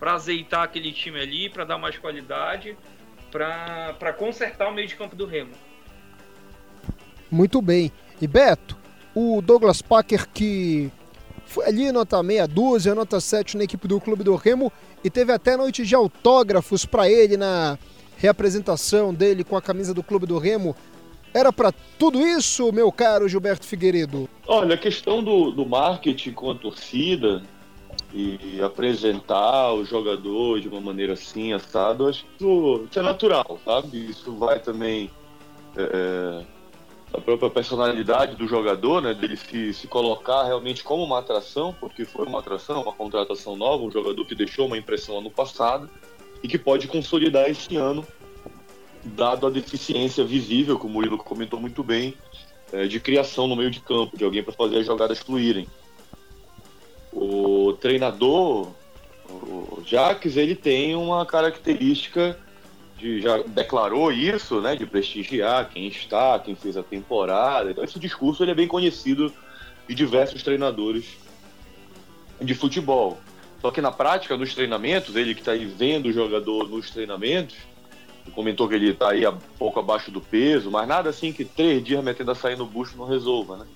azeitar 0.00 0.62
aquele 0.62 0.92
time 0.92 1.20
ali, 1.20 1.48
para 1.48 1.64
dar 1.64 1.78
mais 1.78 1.98
qualidade, 1.98 2.76
para 3.30 4.12
consertar 4.16 4.68
o 4.68 4.74
meio 4.74 4.88
de 4.88 4.96
campo 4.96 5.14
do 5.14 5.26
Remo. 5.26 5.52
Muito 7.30 7.60
bem. 7.62 7.90
E 8.20 8.26
Beto, 8.26 8.76
o 9.14 9.40
Douglas 9.42 9.82
Packer 9.82 10.28
que 10.28 10.90
foi 11.44 11.66
ali 11.66 11.92
nota 11.92 12.22
meia 12.22 12.46
dúzia, 12.46 12.94
nota 12.94 13.20
7 13.20 13.56
na 13.58 13.64
equipe 13.64 13.86
do 13.86 14.00
Clube 14.00 14.24
do 14.24 14.34
Remo 14.36 14.72
e 15.04 15.10
teve 15.10 15.32
até 15.32 15.56
noite 15.56 15.84
de 15.84 15.94
autógrafos 15.94 16.86
para 16.86 17.10
ele 17.10 17.36
na 17.36 17.78
reapresentação 18.16 19.12
dele 19.12 19.44
com 19.44 19.56
a 19.56 19.62
camisa 19.62 19.92
do 19.92 20.02
Clube 20.02 20.26
do 20.26 20.38
Remo 20.38 20.74
Era 21.34 21.52
para 21.52 21.72
tudo 21.98 22.20
isso, 22.20 22.72
meu 22.72 22.92
caro 22.92 23.28
Gilberto 23.28 23.66
Figueiredo? 23.66 24.28
Olha, 24.46 24.74
a 24.74 24.78
questão 24.78 25.22
do, 25.22 25.50
do 25.50 25.64
marketing 25.64 26.32
com 26.32 26.50
a 26.50 26.54
torcida 26.54 27.42
e 28.14 28.60
apresentar 28.62 29.72
o 29.72 29.84
jogador 29.84 30.60
de 30.60 30.68
uma 30.68 30.80
maneira 30.80 31.14
assim, 31.14 31.52
assado, 31.52 32.08
acho 32.08 32.24
que 32.24 32.44
isso, 32.44 32.88
é 32.94 33.02
natural, 33.02 33.58
sabe? 33.64 34.10
Isso 34.10 34.32
vai 34.36 34.60
também 34.60 35.10
é, 35.76 36.44
a 37.12 37.20
própria 37.20 37.48
personalidade 37.48 38.36
do 38.36 38.46
jogador, 38.46 39.00
né? 39.00 39.14
Dele 39.14 39.36
se, 39.36 39.72
se 39.72 39.86
colocar 39.86 40.44
realmente 40.44 40.84
como 40.84 41.02
uma 41.02 41.18
atração, 41.18 41.74
porque 41.80 42.04
foi 42.04 42.26
uma 42.26 42.40
atração, 42.40 42.82
uma 42.82 42.92
contratação 42.92 43.56
nova, 43.56 43.82
um 43.82 43.90
jogador 43.90 44.24
que 44.26 44.34
deixou 44.34 44.66
uma 44.66 44.76
impressão 44.76 45.18
ano 45.18 45.30
passado 45.30 45.88
e 46.42 46.48
que 46.48 46.58
pode 46.58 46.88
consolidar 46.88 47.48
esse 47.48 47.76
ano 47.76 48.06
dado 49.04 49.46
a 49.46 49.50
deficiência 49.50 50.24
visível, 50.24 50.78
como 50.78 50.92
o 50.92 50.94
Murilo 50.94 51.18
comentou 51.18 51.60
muito 51.60 51.82
bem, 51.82 52.14
é, 52.72 52.86
de 52.86 53.00
criação 53.00 53.46
no 53.46 53.56
meio 53.56 53.70
de 53.70 53.80
campo, 53.80 54.16
de 54.16 54.24
alguém 54.24 54.42
para 54.42 54.52
fazer 54.52 54.78
as 54.78 54.86
jogadas 54.86 55.18
fluírem. 55.18 55.66
O 57.12 57.74
treinador, 57.74 58.72
o 59.28 59.82
Jacques, 59.84 60.36
ele 60.36 60.54
tem 60.54 60.94
uma 60.94 61.26
característica 61.26 62.38
de, 62.96 63.20
já 63.20 63.38
declarou 63.42 64.12
isso, 64.12 64.60
né, 64.60 64.76
de 64.76 64.86
prestigiar 64.86 65.68
quem 65.68 65.88
está, 65.88 66.38
quem 66.38 66.54
fez 66.54 66.76
a 66.76 66.82
temporada. 66.82 67.70
Então 67.70 67.84
esse 67.84 67.98
discurso 67.98 68.42
ele 68.44 68.52
é 68.52 68.54
bem 68.54 68.68
conhecido 68.68 69.32
de 69.88 69.94
diversos 69.94 70.42
treinadores 70.42 71.18
de 72.40 72.54
futebol. 72.54 73.18
Só 73.60 73.70
que 73.70 73.80
na 73.80 73.92
prática, 73.92 74.36
nos 74.36 74.54
treinamentos, 74.54 75.14
ele 75.14 75.34
que 75.34 75.40
está 75.40 75.52
aí 75.52 75.66
vendo 75.66 76.06
o 76.06 76.12
jogador 76.12 76.68
nos 76.68 76.90
treinamentos, 76.90 77.56
comentou 78.30 78.68
que 78.68 78.74
ele 78.74 78.90
está 78.90 79.10
aí 79.10 79.26
um 79.26 79.36
pouco 79.58 79.80
abaixo 79.80 80.10
do 80.10 80.20
peso, 80.20 80.70
mas 80.70 80.86
nada 80.86 81.10
assim 81.10 81.32
que 81.32 81.44
três 81.44 81.82
dias 81.84 82.02
metendo 82.02 82.30
a 82.30 82.34
sair 82.34 82.56
no 82.56 82.66
bucho 82.66 82.96
não 82.96 83.04
resolva, 83.04 83.56
né? 83.56 83.66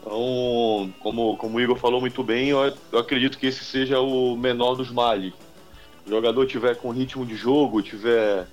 Então, 0.00 0.92
como, 1.00 1.36
como 1.36 1.58
o 1.58 1.60
Igor 1.60 1.76
falou 1.76 2.00
muito 2.00 2.22
bem, 2.22 2.50
eu, 2.50 2.72
eu 2.92 2.98
acredito 2.98 3.38
que 3.38 3.46
esse 3.46 3.64
seja 3.64 4.00
o 4.00 4.36
menor 4.36 4.76
dos 4.76 4.90
males. 4.90 5.32
O 6.06 6.10
jogador 6.10 6.46
tiver 6.46 6.76
com 6.76 6.90
ritmo 6.90 7.26
de 7.26 7.34
jogo, 7.34 7.82
tiver 7.82 8.46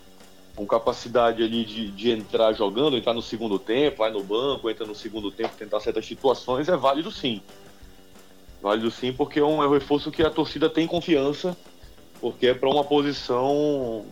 com 0.56 0.66
capacidade 0.66 1.44
ali 1.44 1.64
de, 1.64 1.92
de 1.92 2.12
entrar 2.12 2.54
jogando, 2.54 2.98
entrar 2.98 3.14
no 3.14 3.22
segundo 3.22 3.58
tempo, 3.60 4.00
vai 4.00 4.12
no 4.12 4.24
banco, 4.24 4.70
entra 4.70 4.86
no 4.86 4.96
segundo 4.96 5.32
tempo, 5.32 5.56
tentar 5.58 5.80
certas 5.80 6.06
situações, 6.06 6.68
é 6.68 6.76
válido 6.76 7.12
sim. 7.12 7.42
Válido 8.62 8.90
sim, 8.90 9.14
porque 9.14 9.40
é 9.40 9.44
um, 9.44 9.62
é 9.62 9.68
um 9.68 9.72
reforço 9.72 10.12
que 10.12 10.24
a 10.24 10.30
torcida 10.30 10.70
tem 10.70 10.88
confiança, 10.88 11.56
porque 12.20 12.48
é 12.48 12.54
para 12.54 12.70
uma 12.70 12.84
posição 12.84 14.06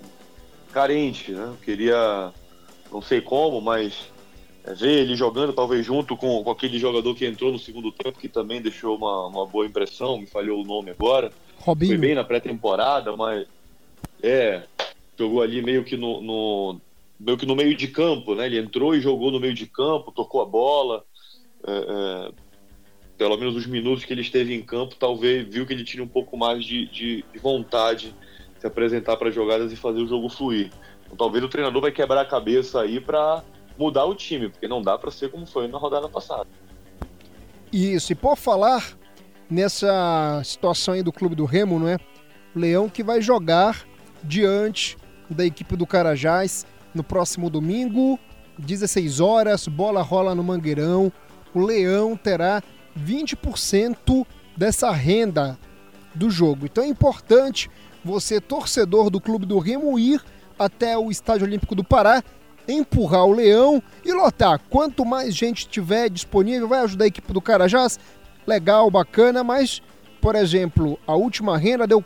carente, 0.72 1.32
né? 1.32 1.54
Queria, 1.64 2.32
não 2.92 3.02
sei 3.02 3.22
como, 3.22 3.62
mas 3.62 4.12
é, 4.64 4.74
ver 4.74 5.00
ele 5.00 5.16
jogando 5.16 5.54
talvez 5.54 5.86
junto 5.86 6.16
com, 6.16 6.44
com 6.44 6.52
aquele 6.52 6.80
jogador 6.80 7.14
que 7.16 7.26
entrou 7.26 7.52
no 7.52 7.60
segundo 7.60 7.92
tempo, 7.92 8.20
que 8.20 8.30
também 8.30 8.62
deixou 8.62 8.96
uma, 8.96 9.28
uma 9.28 9.46
boa 9.46 9.66
impressão, 9.66 10.18
me 10.18 10.26
falhou 10.26 10.62
o 10.62 10.66
nome 10.66 10.92
agora. 10.92 11.32
Robinho. 11.60 11.92
Foi 11.92 11.98
bem 11.98 12.16
na 12.16 12.24
pré-temporada, 12.24 13.16
mas 13.16 13.48
é, 14.22 14.64
jogou 15.18 15.42
ali 15.42 15.62
meio 15.62 15.84
que 15.84 15.98
no, 15.98 16.22
no, 16.22 16.82
meio 17.20 17.38
que 17.38 17.46
no 17.46 17.56
meio 17.56 17.76
de 17.76 17.88
campo, 17.88 18.36
né? 18.36 18.46
Ele 18.46 18.60
entrou 18.60 18.96
e 18.96 19.02
jogou 19.02 19.32
no 19.32 19.40
meio 19.40 19.54
de 19.54 19.66
campo, 19.66 20.12
tocou 20.12 20.42
a 20.42 20.46
bola. 20.46 21.04
É, 21.68 21.72
é, 21.72 22.32
pelo 23.18 23.38
menos 23.38 23.56
os 23.56 23.68
minutos 23.68 24.04
que 24.04 24.12
ele 24.12 24.22
esteve 24.22 24.52
em 24.56 24.64
campo, 24.64 24.96
talvez 24.96 25.48
viu 25.48 25.64
que 25.64 25.74
ele 25.74 25.84
tinha 25.84 26.04
um 26.04 26.08
pouco 26.08 26.36
mais 26.36 26.66
de, 26.66 26.88
de, 26.88 27.24
de 27.32 27.40
vontade 27.40 28.16
se 28.62 28.68
apresentar 28.68 29.18
para 29.18 29.32
jogadas 29.32 29.72
e 29.72 29.76
fazer 29.76 30.02
o 30.02 30.08
jogo 30.08 30.30
fluir. 30.30 30.70
Então, 31.04 31.18
talvez 31.18 31.44
o 31.44 31.50
treinador 31.50 31.82
vai 31.82 31.92
quebrar 31.92 32.22
a 32.22 32.26
cabeça 32.26 32.80
aí 32.80 33.02
para 33.02 33.44
mudar 33.76 34.06
o 34.06 34.14
time, 34.14 34.50
porque 34.50 34.68
não 34.68 34.84
dá 34.84 35.00
para 35.00 35.10
ser 35.10 35.32
como 35.32 35.48
foi 35.48 35.68
na 35.68 35.80
rodada 35.80 36.08
passada. 36.08 36.48
Isso, 37.74 38.12
e 38.12 38.16
por 38.16 38.38
falar 38.38 38.96
nessa 39.50 40.44
situação 40.46 40.94
aí 40.94 41.02
do 41.02 41.12
clube 41.12 41.34
do 41.34 41.44
Remo, 41.44 41.80
não 41.80 41.88
é? 41.88 41.98
O 42.56 42.60
Leão 42.60 42.88
que 42.88 43.02
vai 43.02 43.20
jogar 43.20 43.84
diante 44.24 44.96
da 45.28 45.44
equipe 45.44 45.76
do 45.76 45.88
Carajás 45.88 46.64
no 46.94 47.04
próximo 47.04 47.50
domingo, 47.50 48.20
16 48.60 49.20
horas, 49.20 49.68
bola 49.68 50.04
rola 50.04 50.36
no 50.36 50.44
Mangueirão. 50.44 51.12
O 51.52 51.66
Leão 51.66 52.16
terá 52.16 52.62
20% 52.96 54.24
dessa 54.56 54.92
renda 54.92 55.58
do 56.14 56.30
jogo. 56.30 56.66
Então 56.66 56.84
é 56.84 56.88
importante 56.88 57.72
você, 58.04 58.40
torcedor 58.42 59.10
do 59.10 59.22
Clube 59.22 59.46
do 59.46 59.60
Remo, 59.60 59.98
ir 59.98 60.22
até 60.58 60.98
o 60.98 61.10
Estádio 61.12 61.46
Olímpico 61.46 61.76
do 61.76 61.84
Pará, 61.84 62.24
empurrar 62.68 63.26
o 63.26 63.34
Leão 63.34 63.82
e 64.04 64.14
lotar. 64.14 64.60
Quanto 64.70 65.06
mais 65.06 65.36
gente 65.36 65.68
tiver 65.68 66.10
disponível, 66.10 66.68
vai 66.68 66.82
ajudar 66.82 67.06
a 67.06 67.08
equipe 67.08 67.34
do 67.34 67.42
Carajás. 67.42 68.00
Legal, 68.46 68.90
bacana, 68.90 69.44
mas, 69.44 69.82
por 70.20 70.36
exemplo, 70.36 71.00
a 71.06 71.16
última 71.16 71.58
renda 71.58 71.88
deu, 71.88 72.04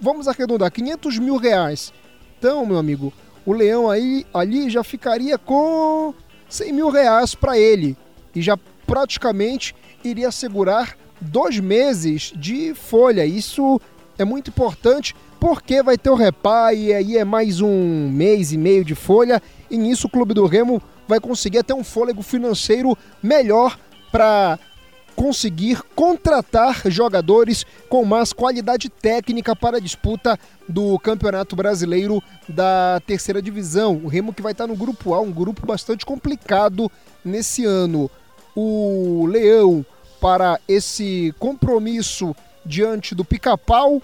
vamos 0.00 0.28
arredondar, 0.28 0.70
500 0.70 1.18
mil 1.18 1.36
reais. 1.36 1.92
Então, 2.38 2.66
meu 2.66 2.78
amigo, 2.78 3.12
o 3.46 3.52
Leão 3.52 3.90
aí 3.90 4.26
ali 4.32 4.70
já 4.70 4.82
ficaria 4.82 5.38
com 5.38 6.14
100 6.48 6.72
mil 6.72 6.90
reais 6.90 7.34
para 7.34 7.58
ele 7.58 7.96
e 8.34 8.42
já 8.42 8.56
praticamente 8.86 9.74
iria 10.02 10.28
assegurar 10.28 10.96
dois 11.20 11.58
meses 11.58 12.32
de 12.36 12.74
folha. 12.74 13.24
Isso 13.24 13.80
é 14.18 14.24
muito 14.24 14.48
importante 14.48 15.14
porque 15.40 15.82
vai 15.82 15.98
ter 15.98 16.10
o 16.10 16.14
repá 16.14 16.72
e 16.72 16.92
aí 16.92 17.16
é 17.18 17.24
mais 17.24 17.60
um 17.60 18.08
mês 18.08 18.52
e 18.52 18.58
meio 18.58 18.84
de 18.84 18.94
folha 18.94 19.42
e 19.70 19.76
nisso 19.76 20.06
o 20.06 20.10
Clube 20.10 20.34
do 20.34 20.46
Remo 20.46 20.80
vai 21.06 21.20
conseguir 21.20 21.58
até 21.58 21.74
um 21.74 21.84
fôlego 21.84 22.22
financeiro 22.22 22.96
melhor 23.22 23.78
para 24.10 24.58
conseguir 25.14 25.80
contratar 25.94 26.82
jogadores 26.90 27.64
com 27.88 28.04
mais 28.04 28.32
qualidade 28.32 28.88
técnica 28.88 29.54
para 29.54 29.76
a 29.76 29.80
disputa 29.80 30.38
do 30.68 30.98
Campeonato 30.98 31.54
Brasileiro 31.54 32.22
da 32.48 33.00
Terceira 33.06 33.40
Divisão. 33.40 34.00
O 34.02 34.08
Remo 34.08 34.32
que 34.32 34.42
vai 34.42 34.52
estar 34.52 34.66
no 34.66 34.76
grupo 34.76 35.14
A, 35.14 35.20
um 35.20 35.30
grupo 35.30 35.66
bastante 35.66 36.04
complicado 36.04 36.90
nesse 37.24 37.64
ano. 37.64 38.10
O 38.56 39.26
Leão 39.26 39.84
para 40.20 40.58
esse 40.66 41.34
compromisso 41.38 42.34
diante 42.64 43.14
do 43.14 43.24
Pica-Pau 43.24 44.00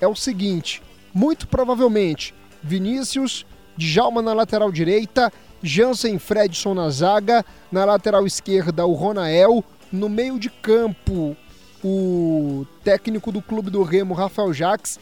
é 0.00 0.06
o 0.06 0.14
seguinte: 0.14 0.82
muito 1.12 1.46
provavelmente 1.46 2.34
Vinícius, 2.62 3.44
Djalma 3.76 4.22
na 4.22 4.32
lateral 4.32 4.70
direita, 4.70 5.32
Jansen 5.62 6.18
Fredson 6.18 6.74
na 6.74 6.90
zaga, 6.90 7.44
na 7.70 7.84
lateral 7.84 8.26
esquerda 8.26 8.86
o 8.86 8.92
Ronael, 8.92 9.64
no 9.90 10.08
meio 10.08 10.38
de 10.38 10.50
campo 10.50 11.36
o 11.84 12.64
técnico 12.84 13.32
do 13.32 13.42
clube 13.42 13.68
do 13.68 13.82
Remo, 13.82 14.14
Rafael 14.14 14.52
Jacques, 14.52 15.00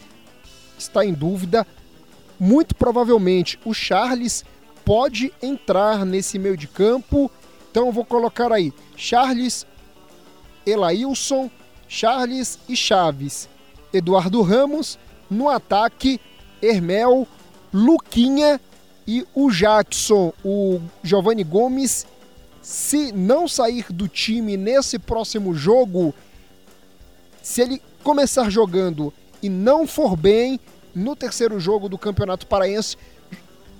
está 0.77 1.05
em 1.05 1.13
dúvida. 1.13 1.65
Muito 2.39 2.73
provavelmente 2.73 3.59
o 3.63 3.73
Charles 3.73 4.43
pode 4.83 5.31
entrar 5.41 6.05
nesse 6.05 6.39
meio 6.39 6.57
de 6.57 6.67
campo. 6.67 7.29
Então 7.69 7.87
eu 7.87 7.91
vou 7.91 8.03
colocar 8.03 8.51
aí 8.51 8.73
Charles, 8.95 9.65
Elailson, 10.65 11.51
Charles 11.93 12.57
e 12.69 12.75
Chaves. 12.75 13.49
Eduardo 13.91 14.41
Ramos, 14.41 14.97
no 15.29 15.49
ataque, 15.49 16.21
Hermel, 16.61 17.27
Luquinha 17.73 18.61
e 19.05 19.27
o 19.35 19.51
Jackson, 19.51 20.31
o 20.41 20.79
Giovanni 21.03 21.43
Gomes, 21.43 22.07
se 22.61 23.11
não 23.11 23.45
sair 23.45 23.87
do 23.89 24.07
time 24.07 24.55
nesse 24.55 24.97
próximo 24.97 25.53
jogo, 25.53 26.15
se 27.43 27.61
ele 27.61 27.81
começar 28.01 28.49
jogando 28.49 29.13
e 29.43 29.49
não 29.49 29.85
for 29.85 30.15
bem 30.15 30.61
no 30.95 31.13
terceiro 31.13 31.59
jogo 31.59 31.89
do 31.89 31.97
Campeonato 31.97 32.47
Paraense, 32.47 32.95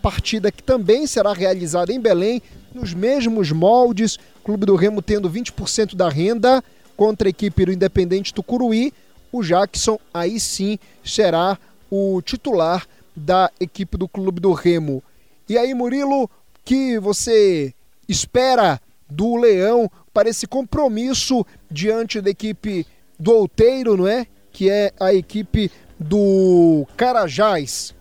partida 0.01 0.51
que 0.51 0.61
também 0.61 1.07
será 1.07 1.31
realizada 1.31 1.93
em 1.93 1.99
Belém, 1.99 2.41
nos 2.75 2.93
mesmos 2.93 3.53
moldes, 3.53 4.19
Clube 4.43 4.65
do 4.65 4.75
Remo 4.75 5.01
tendo 5.01 5.29
20% 5.29 5.95
da 5.95 6.09
renda 6.09 6.61
contra 7.01 7.27
a 7.27 7.31
equipe 7.31 7.65
do 7.65 7.73
Independente 7.73 8.31
Tucuruí, 8.31 8.93
o 9.31 9.41
Jackson 9.41 9.99
aí 10.13 10.39
sim 10.39 10.77
será 11.03 11.57
o 11.89 12.21
titular 12.21 12.85
da 13.15 13.49
equipe 13.59 13.97
do 13.97 14.07
Clube 14.07 14.39
do 14.39 14.53
Remo. 14.53 15.01
E 15.49 15.57
aí, 15.57 15.73
Murilo, 15.73 16.29
que 16.63 16.99
você 16.99 17.73
espera 18.07 18.79
do 19.09 19.35
Leão 19.35 19.89
para 20.13 20.29
esse 20.29 20.45
compromisso 20.45 21.43
diante 21.71 22.21
da 22.21 22.29
equipe 22.29 22.85
do 23.19 23.31
Outeiro, 23.31 23.97
não 23.97 24.07
é? 24.07 24.27
Que 24.51 24.69
é 24.69 24.93
a 24.99 25.11
equipe 25.11 25.71
do 25.99 26.85
Carajás. 26.95 27.95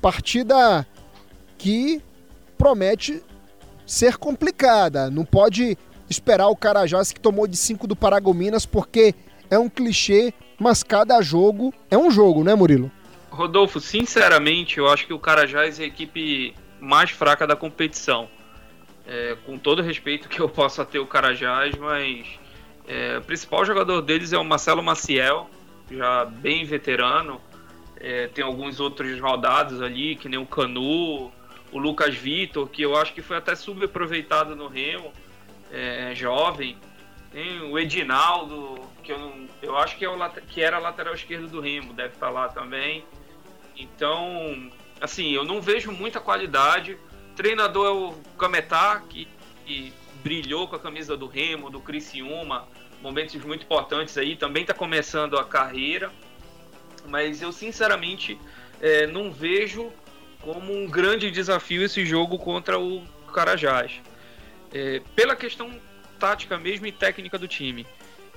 Partida 0.00 0.84
que 1.56 2.02
promete 2.58 3.22
ser 3.86 4.16
complicada. 4.16 5.08
Não 5.12 5.24
pode 5.24 5.78
esperar 6.12 6.46
o 6.46 6.56
Carajás 6.56 7.10
que 7.10 7.20
tomou 7.20 7.48
de 7.48 7.56
5 7.56 7.86
do 7.86 7.96
Paragominas, 7.96 8.64
porque 8.64 9.14
é 9.50 9.58
um 9.58 9.68
clichê, 9.68 10.32
mas 10.58 10.82
cada 10.82 11.20
jogo 11.20 11.74
é 11.90 11.98
um 11.98 12.10
jogo, 12.10 12.44
né, 12.44 12.54
Murilo? 12.54 12.90
Rodolfo, 13.30 13.80
sinceramente, 13.80 14.78
eu 14.78 14.88
acho 14.88 15.06
que 15.06 15.12
o 15.12 15.18
Carajás 15.18 15.80
é 15.80 15.84
a 15.84 15.86
equipe 15.86 16.54
mais 16.78 17.10
fraca 17.10 17.46
da 17.46 17.56
competição. 17.56 18.28
é, 19.06 19.36
com 19.44 19.58
todo 19.58 19.82
respeito 19.82 20.28
que 20.28 20.40
eu 20.40 20.48
possa 20.48 20.84
ter 20.84 20.98
o 20.98 21.06
Carajás, 21.06 21.74
mas 21.76 22.26
é, 22.86 23.18
o 23.18 23.22
principal 23.22 23.64
jogador 23.64 24.00
deles 24.02 24.32
é 24.32 24.38
o 24.38 24.44
Marcelo 24.44 24.82
Maciel, 24.82 25.48
já 25.90 26.24
bem 26.24 26.64
veterano. 26.64 27.40
É, 27.98 28.26
tem 28.28 28.44
alguns 28.44 28.80
outros 28.80 29.20
rodados 29.20 29.80
ali, 29.80 30.16
que 30.16 30.28
nem 30.28 30.38
o 30.38 30.46
Canu, 30.46 31.30
o 31.72 31.78
Lucas 31.78 32.14
Vitor, 32.14 32.68
que 32.68 32.82
eu 32.82 32.96
acho 32.96 33.12
que 33.14 33.22
foi 33.22 33.36
até 33.36 33.54
subaproveitado 33.54 34.56
no 34.56 34.66
Remo, 34.66 35.12
é, 35.72 36.14
jovem. 36.14 36.76
Tem 37.32 37.62
o 37.62 37.78
Edinaldo, 37.78 38.78
que 39.02 39.10
eu, 39.10 39.18
não, 39.18 39.48
eu 39.62 39.76
acho 39.76 39.96
que, 39.96 40.04
é 40.04 40.08
o, 40.08 40.30
que 40.48 40.60
era 40.60 40.78
lateral 40.78 41.14
esquerdo 41.14 41.48
do 41.48 41.60
Remo, 41.60 41.94
deve 41.94 42.14
estar 42.14 42.28
lá 42.28 42.48
também. 42.48 43.04
Então, 43.76 44.70
assim, 45.00 45.30
eu 45.30 45.44
não 45.44 45.60
vejo 45.60 45.90
muita 45.90 46.20
qualidade. 46.20 46.92
O 47.32 47.34
treinador 47.34 47.86
é 47.86 47.90
o 47.90 48.12
Cametá, 48.38 49.02
que, 49.08 49.26
que 49.64 49.92
brilhou 50.22 50.68
com 50.68 50.76
a 50.76 50.78
camisa 50.78 51.16
do 51.16 51.26
Remo, 51.26 51.70
do 51.70 51.80
Criciúma, 51.80 52.68
momentos 53.00 53.42
muito 53.42 53.64
importantes 53.64 54.16
aí, 54.18 54.36
também 54.36 54.62
está 54.62 54.74
começando 54.74 55.38
a 55.38 55.44
carreira. 55.44 56.12
Mas 57.08 57.40
eu, 57.40 57.50
sinceramente, 57.50 58.38
é, 58.80 59.06
não 59.06 59.32
vejo 59.32 59.90
como 60.42 60.72
um 60.72 60.86
grande 60.86 61.30
desafio 61.30 61.82
esse 61.82 62.04
jogo 62.04 62.38
contra 62.38 62.78
o 62.78 63.02
Carajás. 63.32 64.00
É, 64.72 65.02
pela 65.14 65.36
questão 65.36 65.70
tática 66.18 66.58
mesmo 66.58 66.86
e 66.86 66.92
técnica 66.92 67.38
do 67.38 67.48
time. 67.48 67.86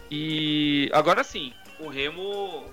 E 0.09 0.89
agora 0.93 1.23
sim, 1.23 1.53
o 1.79 1.87
Remo 1.87 2.65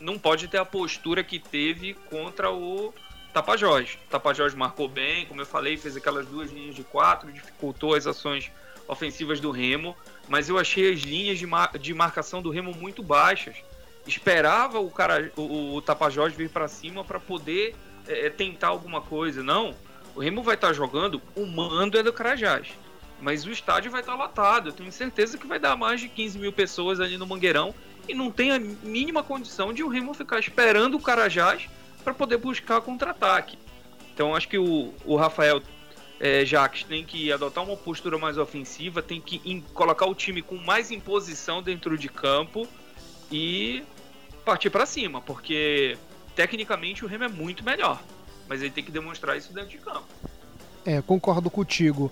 não 0.00 0.18
pode 0.18 0.48
ter 0.48 0.58
a 0.58 0.64
postura 0.64 1.22
que 1.22 1.38
teve 1.38 1.94
contra 2.10 2.50
o 2.50 2.92
Tapajós. 3.32 3.98
O 4.06 4.10
Tapajós 4.10 4.54
marcou 4.54 4.88
bem, 4.88 5.26
como 5.26 5.40
eu 5.40 5.46
falei, 5.46 5.76
fez 5.76 5.96
aquelas 5.96 6.26
duas 6.26 6.50
linhas 6.50 6.74
de 6.74 6.82
quatro, 6.82 7.32
dificultou 7.32 7.94
as 7.94 8.06
ações 8.06 8.50
ofensivas 8.86 9.40
do 9.40 9.50
Remo, 9.50 9.96
mas 10.28 10.48
eu 10.48 10.58
achei 10.58 10.92
as 10.92 11.00
linhas 11.00 11.38
de, 11.38 11.46
mar 11.46 11.78
de 11.78 11.94
marcação 11.94 12.42
do 12.42 12.50
Remo 12.50 12.72
muito 12.74 13.02
baixas. 13.02 13.56
Esperava 14.06 14.80
o, 14.80 14.90
cara, 14.90 15.30
o, 15.36 15.74
o 15.74 15.82
Tapajós 15.82 16.34
vir 16.34 16.50
para 16.50 16.68
cima 16.68 17.04
para 17.04 17.20
poder 17.20 17.74
é, 18.06 18.28
tentar 18.28 18.68
alguma 18.68 19.00
coisa. 19.00 19.42
Não, 19.42 19.74
o 20.14 20.20
Remo 20.20 20.42
vai 20.42 20.54
estar 20.54 20.68
tá 20.68 20.72
jogando, 20.72 21.20
o 21.34 21.46
mando 21.46 21.98
é 21.98 22.02
do 22.02 22.12
Carajás. 22.12 22.68
Mas 23.20 23.44
o 23.44 23.50
estádio 23.50 23.90
vai 23.90 24.00
estar 24.00 24.16
tá 24.16 24.18
lotado. 24.18 24.68
Eu 24.68 24.72
tenho 24.72 24.90
certeza 24.90 25.38
que 25.38 25.46
vai 25.46 25.58
dar 25.58 25.76
mais 25.76 26.00
de 26.00 26.08
15 26.08 26.38
mil 26.38 26.52
pessoas 26.52 27.00
ali 27.00 27.16
no 27.16 27.26
Mangueirão 27.26 27.74
e 28.08 28.14
não 28.14 28.30
tem 28.30 28.50
a 28.50 28.58
mínima 28.58 29.22
condição 29.22 29.72
de 29.72 29.82
o 29.82 29.88
Remo 29.88 30.12
ficar 30.12 30.40
esperando 30.40 30.96
o 30.96 31.00
Carajás 31.00 31.68
para 32.02 32.12
poder 32.12 32.36
buscar 32.36 32.80
contra-ataque. 32.80 33.58
Então 34.12 34.34
acho 34.34 34.48
que 34.48 34.58
o, 34.58 34.92
o 35.04 35.16
Rafael 35.16 35.62
é, 36.20 36.44
Jacques 36.44 36.84
tem 36.84 37.04
que 37.04 37.32
adotar 37.32 37.64
uma 37.64 37.76
postura 37.76 38.18
mais 38.18 38.38
ofensiva, 38.38 39.02
tem 39.02 39.20
que 39.20 39.40
in, 39.44 39.60
colocar 39.72 40.06
o 40.06 40.14
time 40.14 40.42
com 40.42 40.56
mais 40.56 40.90
imposição 40.90 41.62
dentro 41.62 41.96
de 41.96 42.08
campo 42.08 42.68
e 43.30 43.82
partir 44.44 44.70
para 44.70 44.84
cima, 44.84 45.20
porque 45.20 45.96
tecnicamente 46.34 47.04
o 47.04 47.08
Remo 47.08 47.24
é 47.24 47.28
muito 47.28 47.64
melhor, 47.64 48.02
mas 48.48 48.60
ele 48.60 48.70
tem 48.70 48.84
que 48.84 48.90
demonstrar 48.90 49.36
isso 49.36 49.52
dentro 49.52 49.70
de 49.70 49.78
campo. 49.78 50.06
É, 50.84 51.00
concordo 51.00 51.50
contigo. 51.50 52.10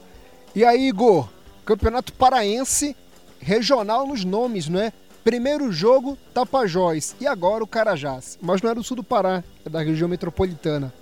E 0.55 0.65
aí, 0.65 0.89
Igor, 0.89 1.29
Campeonato 1.65 2.13
Paraense 2.13 2.97
regional 3.41 4.07
nos 4.07 4.25
nomes, 4.25 4.69
não 4.69 4.81
é? 4.81 4.93
Primeiro 5.25 5.71
jogo, 5.71 6.17
Tapajós. 6.33 7.15
E 7.21 7.27
agora 7.27 7.63
o 7.63 7.67
Carajás. 7.67 8.39
Mas 8.41 8.63
não 8.63 8.71
é 8.71 8.75
do 8.75 8.83
sul 8.83 8.97
do 8.97 9.05
Pará, 9.05 9.45
é 9.65 9.69
da 9.69 9.83
região 9.83 10.09
metropolitana. 10.09 10.93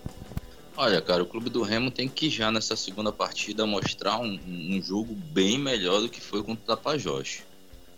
Olha, 0.76 1.00
cara, 1.00 1.22
o 1.22 1.26
Clube 1.26 1.50
do 1.50 1.62
Remo 1.62 1.90
tem 1.90 2.08
que 2.08 2.30
já 2.30 2.50
nessa 2.52 2.76
segunda 2.76 3.10
partida 3.10 3.66
mostrar 3.66 4.18
um, 4.20 4.38
um 4.46 4.80
jogo 4.80 5.12
bem 5.14 5.58
melhor 5.58 6.00
do 6.00 6.08
que 6.08 6.20
foi 6.20 6.42
contra 6.42 6.62
o 6.62 6.76
Tapajós. 6.76 7.42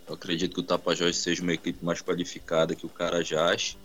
Eu 0.09 0.15
acredito 0.15 0.55
que 0.55 0.61
o 0.61 0.65
Tapajós 0.65 1.19
seja 1.19 1.43
uma 1.43 1.53
equipe 1.53 1.85
mais 1.85 2.01
qualificada 2.01 2.75
que 2.75 2.87
o 2.87 2.89
Carajás. 2.89 3.77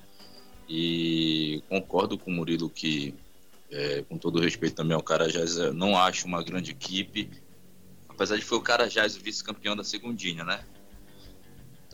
E 0.67 1.62
concordo 1.69 2.17
com 2.17 2.31
o 2.31 2.34
Murilo 2.34 2.69
que, 2.69 3.13
é, 3.71 4.04
com 4.04 4.17
todo 4.17 4.39
respeito 4.39 4.75
também 4.75 4.95
ao 4.95 5.04
Carajás, 5.04 5.58
não 5.73 5.97
acho 5.97 6.28
uma 6.28 6.43
grande 6.43 6.71
equipe. 6.71 7.30
Apesar 8.08 8.38
de 8.38 8.43
foi 8.43 8.58
o 8.58 8.62
Carajás 8.62 9.15
o 9.15 9.19
vice-campeão 9.19 9.75
da 9.75 9.84
segundinha, 9.84 10.43
né? 10.43 10.63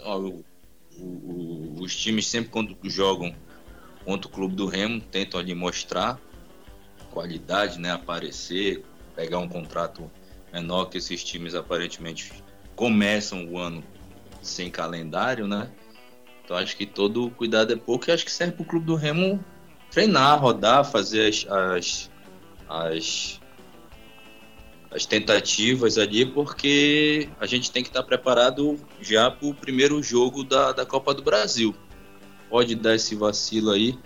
o, 0.04 0.44
o, 0.98 1.76
os 1.80 1.96
times 1.96 2.28
sempre 2.28 2.50
quando 2.50 2.78
jogam 2.84 3.36
contra 4.04 4.28
o 4.28 4.32
clube 4.32 4.56
do 4.56 4.66
Remo 4.66 5.00
tentam 5.00 5.40
ali 5.40 5.54
mostrar 5.54 6.20
qualidade, 7.12 7.80
né, 7.80 7.92
aparecer, 7.92 8.84
pegar 9.16 9.38
um 9.40 9.48
contrato 9.48 10.10
menor 10.52 10.86
que 10.86 10.98
esses 10.98 11.24
times 11.24 11.54
aparentemente 11.54 12.32
começam 12.76 13.46
o 13.48 13.58
ano 13.58 13.84
sem 14.42 14.72
calendário, 14.72 15.46
né? 15.46 15.70
Então 16.44 16.58
acho 16.58 16.76
que 16.76 16.86
todo 16.86 17.30
cuidado 17.32 17.74
é 17.74 17.76
pouco 17.76 18.10
e 18.10 18.12
acho 18.12 18.26
que 18.26 18.32
serve 18.32 18.54
para 18.54 18.64
o 18.64 18.66
clube 18.66 18.86
do 18.86 18.96
Remo 18.96 19.44
treinar, 19.92 20.40
rodar, 20.40 20.84
fazer 20.90 21.28
as, 21.30 21.46
as, 21.48 22.12
as 22.68 23.42
as 24.92 25.06
tentativas 25.06 25.98
ali, 25.98 26.26
porque 26.26 27.30
a 27.40 27.46
gente 27.46 27.72
tem 27.72 27.82
que 27.82 27.90
estar 27.90 28.04
preparado 28.04 28.78
já 29.00 29.32
para 29.32 29.48
o 29.48 29.54
primeiro 29.54 30.04
jogo 30.04 30.44
da, 30.44 30.74
da 30.74 30.86
Copa 30.86 31.14
do 31.14 31.24
Brasil. 31.24 31.74
Pode 32.50 32.76
dar 32.76 32.96
esse 32.96 33.16
vacilo 33.16 33.72
aí. 33.72 33.98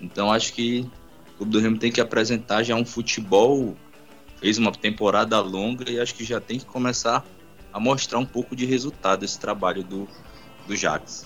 Então 0.00 0.30
acho 0.30 0.52
que 0.52 0.88
o 1.34 1.38
Clube 1.38 1.52
do 1.52 1.58
Remo 1.58 1.78
tem 1.78 1.90
que 1.90 2.00
apresentar 2.00 2.62
já 2.62 2.76
um 2.76 2.84
futebol, 2.84 3.76
fez 4.36 4.56
uma 4.56 4.70
temporada 4.70 5.40
longa 5.40 5.90
e 5.90 5.98
acho 5.98 6.14
que 6.14 6.24
já 6.24 6.40
tem 6.40 6.60
que 6.60 6.64
começar 6.64 7.26
a 7.72 7.80
mostrar 7.80 8.20
um 8.20 8.26
pouco 8.26 8.54
de 8.54 8.64
resultado 8.64 9.24
esse 9.24 9.38
trabalho 9.38 9.82
do, 9.82 10.08
do 10.68 10.76
Jax. 10.76 11.24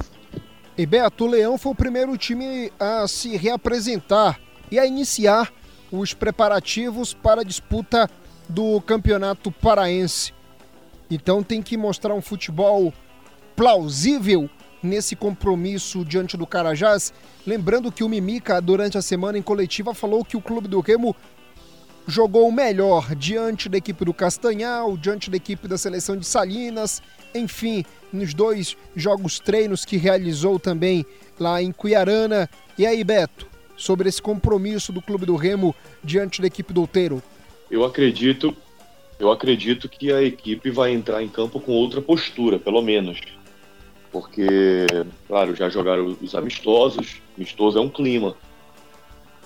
E 0.77 0.87
Beto, 0.87 1.25
o 1.25 1.29
Leão 1.29 1.59
foi 1.59 1.73
o 1.73 1.77
primeiro 1.77 2.17
time 2.17 2.73
a 2.81 3.07
se 3.07 3.37
reapresentar 3.37 4.41
e 4.71 4.79
a 4.79 4.87
iniciar 4.87 5.53
os 5.91 6.15
preparativos 6.15 7.13
para 7.13 7.43
a 7.43 7.45
disputa 7.45 8.09
do 8.49 8.81
Campeonato 8.81 9.53
Paraense. 9.53 10.33
Então 11.11 11.43
tem 11.43 11.61
que 11.61 11.77
mostrar 11.77 12.15
um 12.15 12.23
futebol 12.23 12.93
plausível 13.55 14.49
nesse 14.83 15.15
compromisso 15.15 16.07
diante 16.07 16.39
do 16.39 16.47
Carajás. 16.47 17.13
Lembrando 17.47 17.93
que 17.93 18.03
o 18.03 18.09
Mimica, 18.09 18.59
durante 18.59 18.97
a 18.97 19.03
semana 19.03 19.37
em 19.37 19.43
coletiva, 19.43 19.93
falou 19.93 20.25
que 20.25 20.39
o 20.39 20.41
clube 20.41 20.69
do 20.69 20.81
Remo 20.81 21.15
jogou 22.07 22.51
melhor 22.51 23.15
diante 23.15 23.69
da 23.69 23.77
equipe 23.77 24.07
do 24.07 24.15
Castanhal, 24.15 24.97
diante 24.97 25.31
da 25.31 25.37
equipe 25.37 25.69
da 25.69 25.77
seleção 25.77 26.17
de 26.17 26.27
Salinas, 26.27 27.03
enfim, 27.35 27.85
nos 28.13 28.35
dois 28.35 28.77
jogos 28.95 29.39
treinos 29.39 29.85
que 29.85 29.97
realizou 29.97 30.59
também 30.59 31.05
lá 31.39 31.63
em 31.63 31.73
Cuiarana. 31.73 32.49
E 32.79 32.87
aí, 32.87 33.03
Beto, 33.03 33.47
sobre 33.77 34.09
esse 34.09 34.21
compromisso 34.21 34.93
do 34.93 35.03
clube 35.03 35.27
do 35.27 35.37
Remo 35.37 35.75
diante 36.03 36.41
da 36.41 36.47
equipe 36.47 36.73
do 36.73 36.83
Outeiro? 36.83 37.23
eu 37.73 37.87
acredito, 37.87 38.55
eu 39.19 39.33
acredito 39.33 39.89
que 39.89 40.13
a 40.13 40.23
equipe 40.23 40.71
vai 40.71 40.93
entrar 40.93 41.23
em 41.23 41.29
campo 41.29 41.59
com 41.59 41.73
outra 41.73 42.03
postura, 42.03 42.59
pelo 42.59 42.83
menos. 42.83 43.19
Porque, 44.13 44.87
claro, 45.27 45.57
já 45.57 45.71
jogaram 45.71 46.15
os 46.21 46.35
amistosos, 46.35 47.23
amistoso 47.35 47.79
é 47.79 47.81
um 47.81 47.89
clima. 47.89 48.37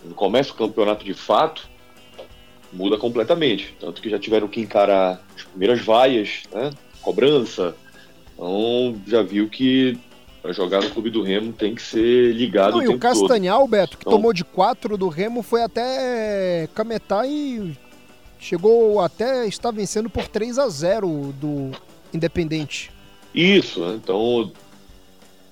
Quando 0.02 0.14
começa 0.16 0.50
o 0.50 0.56
campeonato 0.56 1.04
de 1.04 1.14
fato, 1.14 1.68
muda 2.72 2.98
completamente. 2.98 3.76
Tanto 3.78 4.02
que 4.02 4.10
já 4.10 4.18
tiveram 4.18 4.48
que 4.48 4.60
encarar 4.60 5.24
as 5.36 5.44
primeiras 5.44 5.80
vaias, 5.80 6.42
né? 6.52 6.70
Cobrança. 7.06 7.76
Então 8.34 8.96
já 9.06 9.22
viu 9.22 9.48
que 9.48 9.96
para 10.42 10.52
jogar 10.52 10.82
no 10.82 10.90
clube 10.90 11.08
do 11.08 11.22
Remo 11.22 11.52
tem 11.52 11.72
que 11.72 11.80
ser 11.80 12.34
ligado 12.34 12.72
Não, 12.72 12.80
o 12.80 12.82
E 12.82 12.88
o 12.88 12.98
Castanhal, 12.98 13.60
todo. 13.60 13.70
Beto, 13.70 13.96
que 13.96 14.02
então, 14.02 14.12
tomou 14.12 14.32
de 14.32 14.42
quatro 14.42 14.98
do 14.98 15.08
Remo, 15.08 15.40
foi 15.40 15.62
até 15.62 16.68
Cametá 16.74 17.24
e 17.24 17.76
chegou 18.40 19.00
até 19.00 19.46
estar 19.46 19.70
vencendo 19.70 20.10
por 20.10 20.26
3 20.26 20.58
a 20.58 20.68
0 20.68 21.32
do 21.40 21.70
Independente. 22.12 22.90
Isso, 23.32 23.84
então, 23.94 24.50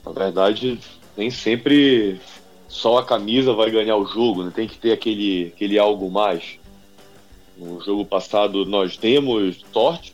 na 0.04 0.10
verdade, 0.10 0.80
nem 1.16 1.30
sempre 1.30 2.20
só 2.66 2.98
a 2.98 3.04
camisa 3.04 3.52
vai 3.52 3.70
ganhar 3.70 3.96
o 3.96 4.06
jogo, 4.06 4.42
né? 4.42 4.52
tem 4.52 4.66
que 4.66 4.76
ter 4.76 4.90
aquele, 4.90 5.52
aquele 5.54 5.78
algo 5.78 6.10
mais. 6.10 6.58
No 7.56 7.80
jogo 7.80 8.04
passado 8.04 8.64
nós 8.66 8.96
temos 8.96 9.64
sorte, 9.72 10.13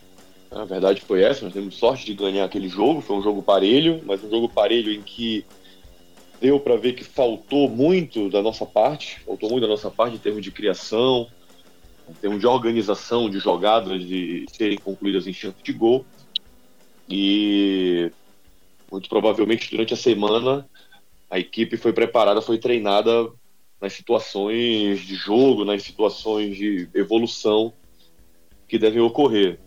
A 0.51 0.65
verdade 0.65 1.01
foi 1.01 1.23
essa, 1.23 1.45
nós 1.45 1.53
temos 1.53 1.75
sorte 1.75 2.05
de 2.05 2.13
ganhar 2.13 2.43
aquele 2.43 2.67
jogo, 2.67 2.99
foi 2.99 3.15
um 3.15 3.23
jogo 3.23 3.41
parelho, 3.41 4.01
mas 4.05 4.21
um 4.21 4.29
jogo 4.29 4.49
parelho 4.49 4.91
em 4.91 5.01
que 5.01 5.45
deu 6.41 6.59
para 6.59 6.75
ver 6.75 6.93
que 6.93 7.03
faltou 7.03 7.69
muito 7.69 8.29
da 8.29 8.41
nossa 8.41 8.65
parte, 8.65 9.21
faltou 9.21 9.49
muito 9.49 9.61
da 9.61 9.69
nossa 9.69 9.89
parte 9.89 10.15
em 10.15 10.19
termos 10.19 10.43
de 10.43 10.51
criação, 10.51 11.27
em 12.09 12.13
termos 12.13 12.39
de 12.39 12.47
organização 12.47 13.29
de 13.29 13.39
jogadas 13.39 14.05
de 14.05 14.45
serem 14.51 14.77
concluídas 14.77 15.25
em 15.25 15.33
chance 15.33 15.57
de 15.63 15.71
gol. 15.71 16.05
E 17.07 18.11
muito 18.91 19.07
provavelmente 19.07 19.69
durante 19.71 19.93
a 19.93 19.97
semana 19.97 20.67
a 21.29 21.39
equipe 21.39 21.77
foi 21.77 21.93
preparada, 21.93 22.41
foi 22.41 22.57
treinada 22.57 23.31
nas 23.79 23.93
situações 23.93 24.99
de 24.99 25.15
jogo, 25.15 25.63
nas 25.63 25.81
situações 25.81 26.57
de 26.57 26.89
evolução 26.93 27.73
que 28.67 28.77
devem 28.77 28.99
ocorrer. 28.99 29.57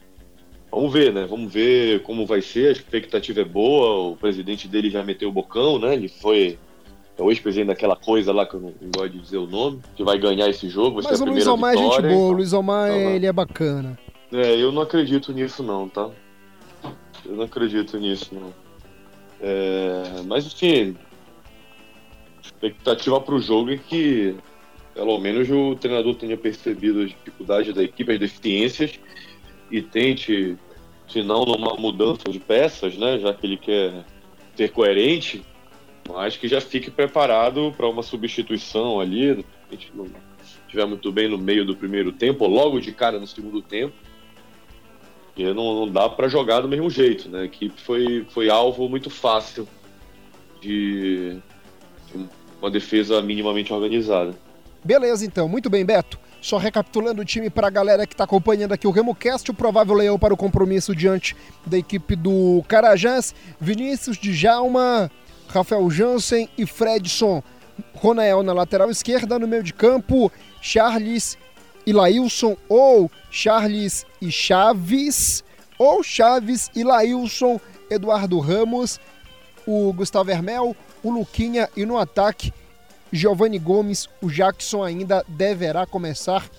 Vamos 0.74 0.92
ver, 0.92 1.12
né? 1.12 1.24
Vamos 1.24 1.52
ver 1.52 2.02
como 2.02 2.26
vai 2.26 2.42
ser. 2.42 2.68
A 2.68 2.72
expectativa 2.72 3.42
é 3.42 3.44
boa. 3.44 4.10
O 4.10 4.16
presidente 4.16 4.66
dele 4.66 4.90
já 4.90 5.04
meteu 5.04 5.28
o 5.28 5.32
bocão, 5.32 5.78
né? 5.78 5.94
Ele 5.94 6.08
foi 6.08 6.58
é 7.16 7.22
o 7.22 7.30
ex-presidente 7.30 7.68
daquela 7.68 7.94
coisa 7.94 8.32
lá 8.32 8.44
que 8.44 8.54
eu 8.54 8.60
não, 8.60 8.74
não, 8.80 8.90
gosto 8.90 9.10
de 9.10 9.20
dizer 9.20 9.38
o 9.38 9.46
nome, 9.46 9.80
que 9.94 10.02
vai 10.02 10.18
ganhar 10.18 10.48
esse 10.48 10.68
jogo. 10.68 11.00
Vai 11.00 11.12
Mas 11.12 11.18
ser 11.18 11.24
o 11.24 11.30
Luiz 11.30 11.46
Omar 11.46 11.74
é 11.74 11.76
gente 11.76 11.88
boa, 11.88 11.98
então. 12.00 12.18
o 12.18 12.32
Luiz 12.32 12.52
Omar 12.52 12.90
uhum. 12.90 13.10
ele 13.10 13.26
é 13.26 13.32
bacana. 13.32 13.96
É, 14.32 14.60
eu 14.60 14.72
não 14.72 14.82
acredito 14.82 15.32
nisso 15.32 15.62
não, 15.62 15.88
tá? 15.88 16.10
Eu 17.24 17.36
não 17.36 17.44
acredito 17.44 17.96
nisso 17.98 18.34
não. 18.34 18.52
É, 19.40 20.22
mas 20.26 20.44
enfim, 20.44 20.96
expectativa 22.42 23.20
para 23.20 23.34
o 23.36 23.38
jogo 23.38 23.70
é 23.70 23.76
que 23.76 24.34
pelo 24.92 25.18
menos 25.18 25.48
o 25.50 25.76
treinador 25.76 26.16
tenha 26.16 26.36
percebido 26.36 27.02
as 27.02 27.10
dificuldades 27.10 27.72
da 27.72 27.82
equipe, 27.82 28.12
as 28.12 28.18
deficiências 28.18 28.98
e 29.70 29.82
tente, 29.82 30.56
se 31.08 31.22
não 31.22 31.44
numa 31.44 31.74
mudança 31.74 32.30
de 32.30 32.38
peças, 32.38 32.96
né, 32.96 33.18
já 33.18 33.32
que 33.32 33.46
ele 33.46 33.56
quer 33.56 34.04
ser 34.56 34.70
coerente, 34.70 35.44
mas 36.08 36.36
que 36.36 36.48
já 36.48 36.60
fique 36.60 36.90
preparado 36.90 37.72
para 37.76 37.88
uma 37.88 38.02
substituição 38.02 39.00
ali, 39.00 39.30
a 39.30 39.72
gente 39.74 39.90
não 39.94 40.06
estiver 40.66 40.86
muito 40.86 41.10
bem 41.12 41.28
no 41.28 41.38
meio 41.38 41.64
do 41.64 41.76
primeiro 41.76 42.12
tempo, 42.12 42.44
ou 42.44 42.50
logo 42.50 42.80
de 42.80 42.92
cara 42.92 43.18
no 43.18 43.26
segundo 43.26 43.62
tempo, 43.62 43.94
e 45.36 45.44
não, 45.44 45.74
não 45.74 45.88
dá 45.88 46.08
para 46.08 46.28
jogar 46.28 46.60
do 46.60 46.68
mesmo 46.68 46.88
jeito, 46.88 47.28
né? 47.28 47.40
A 47.40 47.44
equipe 47.44 47.80
foi, 47.80 48.24
foi 48.30 48.48
alvo 48.48 48.88
muito 48.88 49.10
fácil 49.10 49.66
de, 50.60 51.36
de 52.06 52.28
uma 52.60 52.70
defesa 52.70 53.20
minimamente 53.20 53.72
organizada. 53.72 54.34
Beleza, 54.84 55.24
então. 55.26 55.48
Muito 55.48 55.68
bem, 55.68 55.84
Beto. 55.84 56.18
Só 56.44 56.58
recapitulando 56.58 57.22
o 57.22 57.24
time 57.24 57.48
para 57.48 57.68
a 57.68 57.70
galera 57.70 58.06
que 58.06 58.12
está 58.12 58.24
acompanhando 58.24 58.72
aqui 58.72 58.86
o 58.86 58.90
RemoCast, 58.90 59.50
o 59.50 59.54
provável 59.54 59.94
leão 59.94 60.18
para 60.18 60.34
o 60.34 60.36
compromisso 60.36 60.94
diante 60.94 61.34
da 61.64 61.78
equipe 61.78 62.14
do 62.14 62.62
Carajás, 62.68 63.34
Vinícius 63.58 64.18
de 64.18 64.34
Jalma, 64.34 65.10
Rafael 65.48 65.90
Jansen 65.90 66.46
e 66.58 66.66
Fredson. 66.66 67.42
Ronael 67.94 68.42
na 68.42 68.52
lateral 68.52 68.90
esquerda, 68.90 69.38
no 69.38 69.48
meio 69.48 69.62
de 69.62 69.72
campo, 69.72 70.30
Charles 70.60 71.38
e 71.86 71.94
Lailson, 71.94 72.58
ou 72.68 73.10
Charles 73.30 74.04
e 74.20 74.30
Chaves, 74.30 75.42
ou 75.78 76.02
Chaves 76.02 76.70
e 76.76 76.84
Lailson, 76.84 77.58
Eduardo 77.88 78.38
Ramos, 78.38 79.00
o 79.66 79.94
Gustavo 79.94 80.30
Hermel, 80.30 80.76
o 81.02 81.10
Luquinha 81.10 81.70
e 81.74 81.86
no 81.86 81.96
ataque, 81.96 82.52
Giovanni 83.14 83.60
Gomes, 83.60 84.08
o 84.20 84.28
Jackson 84.28 84.82
ainda 84.82 85.24
deverá 85.28 85.86
começar 85.86 86.50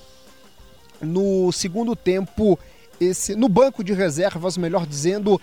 no 1.01 1.51
segundo 1.51 1.95
tempo, 1.95 2.57
esse 2.99 3.35
no 3.35 3.49
banco 3.49 3.83
de 3.83 3.91
reservas, 3.91 4.55
melhor 4.55 4.85
dizendo, 4.87 5.39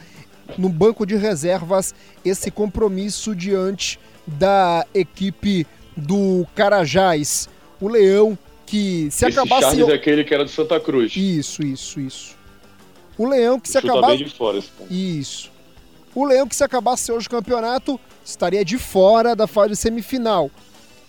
no 0.56 0.70
banco 0.70 1.04
de 1.04 1.14
reservas, 1.14 1.94
esse 2.24 2.50
compromisso 2.50 3.36
diante 3.36 4.00
da 4.26 4.86
equipe 4.94 5.66
do 5.94 6.46
Carajás. 6.54 7.46
O 7.78 7.88
Leão 7.88 8.38
que 8.64 9.10
se 9.10 9.26
Esse 9.26 9.38
acabasse. 9.38 9.62
Charles 9.62 9.88
é 9.88 9.94
aquele 9.94 10.24
que 10.24 10.32
era 10.32 10.44
do 10.44 10.50
Santa 10.50 10.80
Cruz. 10.80 11.14
Isso, 11.14 11.62
isso, 11.62 12.00
isso. 12.00 12.36
O 13.18 13.28
Leão 13.28 13.60
que 13.60 13.68
se 13.68 13.78
Chuta 13.78 13.92
acabasse. 13.92 14.24
fora. 14.30 14.60
Isso. 14.90 15.52
O 16.14 16.24
Leão 16.24 16.48
que 16.48 16.56
se 16.56 16.64
acabasse 16.64 17.12
hoje 17.12 17.26
o 17.26 17.30
campeonato 17.30 18.00
estaria 18.24 18.64
de 18.64 18.78
fora 18.78 19.36
da 19.36 19.46
fase 19.46 19.76
semifinal. 19.76 20.50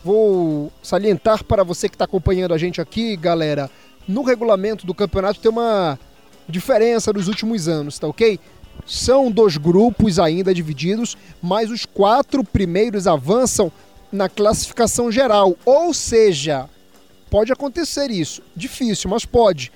Vou 0.03 0.71
salientar 0.81 1.43
para 1.45 1.63
você 1.63 1.87
que 1.87 1.95
está 1.95 2.05
acompanhando 2.05 2.53
a 2.53 2.57
gente 2.57 2.81
aqui, 2.81 3.15
galera. 3.15 3.71
No 4.07 4.21
regulamento 4.21 4.85
do 4.85 4.93
campeonato 4.93 5.39
tem 5.39 5.49
uma 5.49 5.97
diferença 6.47 7.13
dos 7.13 7.29
últimos 7.29 7.69
anos, 7.69 7.97
tá 7.97 8.07
ok? 8.07 8.37
São 8.85 9.31
dois 9.31 9.55
grupos 9.55 10.19
ainda 10.19 10.53
divididos, 10.53 11.15
mas 11.41 11.71
os 11.71 11.85
quatro 11.85 12.43
primeiros 12.43 13.07
avançam 13.07 13.71
na 14.11 14.27
classificação 14.27 15.09
geral. 15.09 15.55
Ou 15.63 15.93
seja, 15.93 16.69
pode 17.29 17.53
acontecer 17.53 18.11
isso. 18.11 18.41
Difícil, 18.53 19.09
mas 19.09 19.25
pode. 19.25 19.71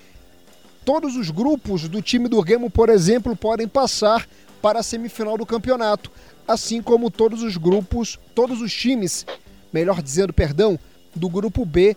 Todos 0.83 1.15
os 1.15 1.29
grupos 1.29 1.87
do 1.87 2.01
time 2.01 2.27
do 2.27 2.41
Remo, 2.41 2.69
por 2.69 2.89
exemplo, 2.89 3.33
podem 3.33 3.67
passar 3.67 4.27
para 4.61 4.79
a 4.79 4.83
semifinal 4.83 5.37
do 5.37 5.45
campeonato, 5.45 6.11
assim 6.45 6.81
como 6.81 7.09
todos 7.09 7.43
os 7.43 7.55
grupos, 7.55 8.19
todos 8.35 8.61
os 8.61 8.73
times, 8.73 9.25
melhor 9.77 10.01
dizendo, 10.01 10.33
perdão, 10.33 10.79
do 11.15 11.29
grupo 11.29 11.63
B 11.63 11.95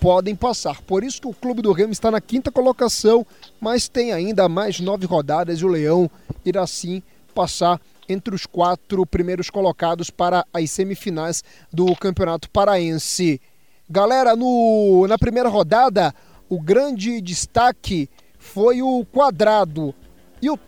podem 0.00 0.34
passar. 0.34 0.82
Por 0.82 1.04
isso 1.04 1.20
que 1.20 1.28
o 1.28 1.32
clube 1.32 1.62
do 1.62 1.70
Remo 1.70 1.92
está 1.92 2.10
na 2.10 2.20
quinta 2.20 2.50
colocação, 2.50 3.24
mas 3.60 3.88
tem 3.88 4.12
ainda 4.12 4.48
mais 4.48 4.80
nove 4.80 5.06
rodadas 5.06 5.60
e 5.60 5.64
o 5.64 5.68
Leão 5.68 6.10
irá 6.44 6.66
sim 6.66 7.00
passar 7.32 7.80
entre 8.08 8.34
os 8.34 8.46
quatro 8.46 9.06
primeiros 9.06 9.48
colocados 9.48 10.10
para 10.10 10.44
as 10.52 10.72
semifinais 10.72 11.44
do 11.72 11.94
Campeonato 11.94 12.50
Paraense. 12.50 13.40
Galera, 13.88 14.34
no, 14.34 15.06
na 15.06 15.16
primeira 15.16 15.48
rodada, 15.48 16.12
o 16.48 16.60
grande 16.60 17.20
destaque 17.20 18.10
foi 18.38 18.82
o 18.82 19.06
quadrado. 19.12 19.94
E 20.42 20.50
o 20.50 20.58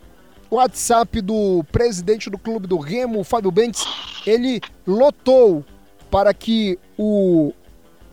WhatsApp 0.48 1.20
do 1.20 1.64
presidente 1.72 2.31
do 2.31 2.38
clube 2.38 2.68
do 2.68 2.79
Remo, 2.79 3.25
Fábio 3.25 3.51
Bentes, 3.51 3.85
ele 4.25 4.61
lotou 4.87 5.64
para 6.12 6.35
que 6.35 6.79
o 6.98 7.55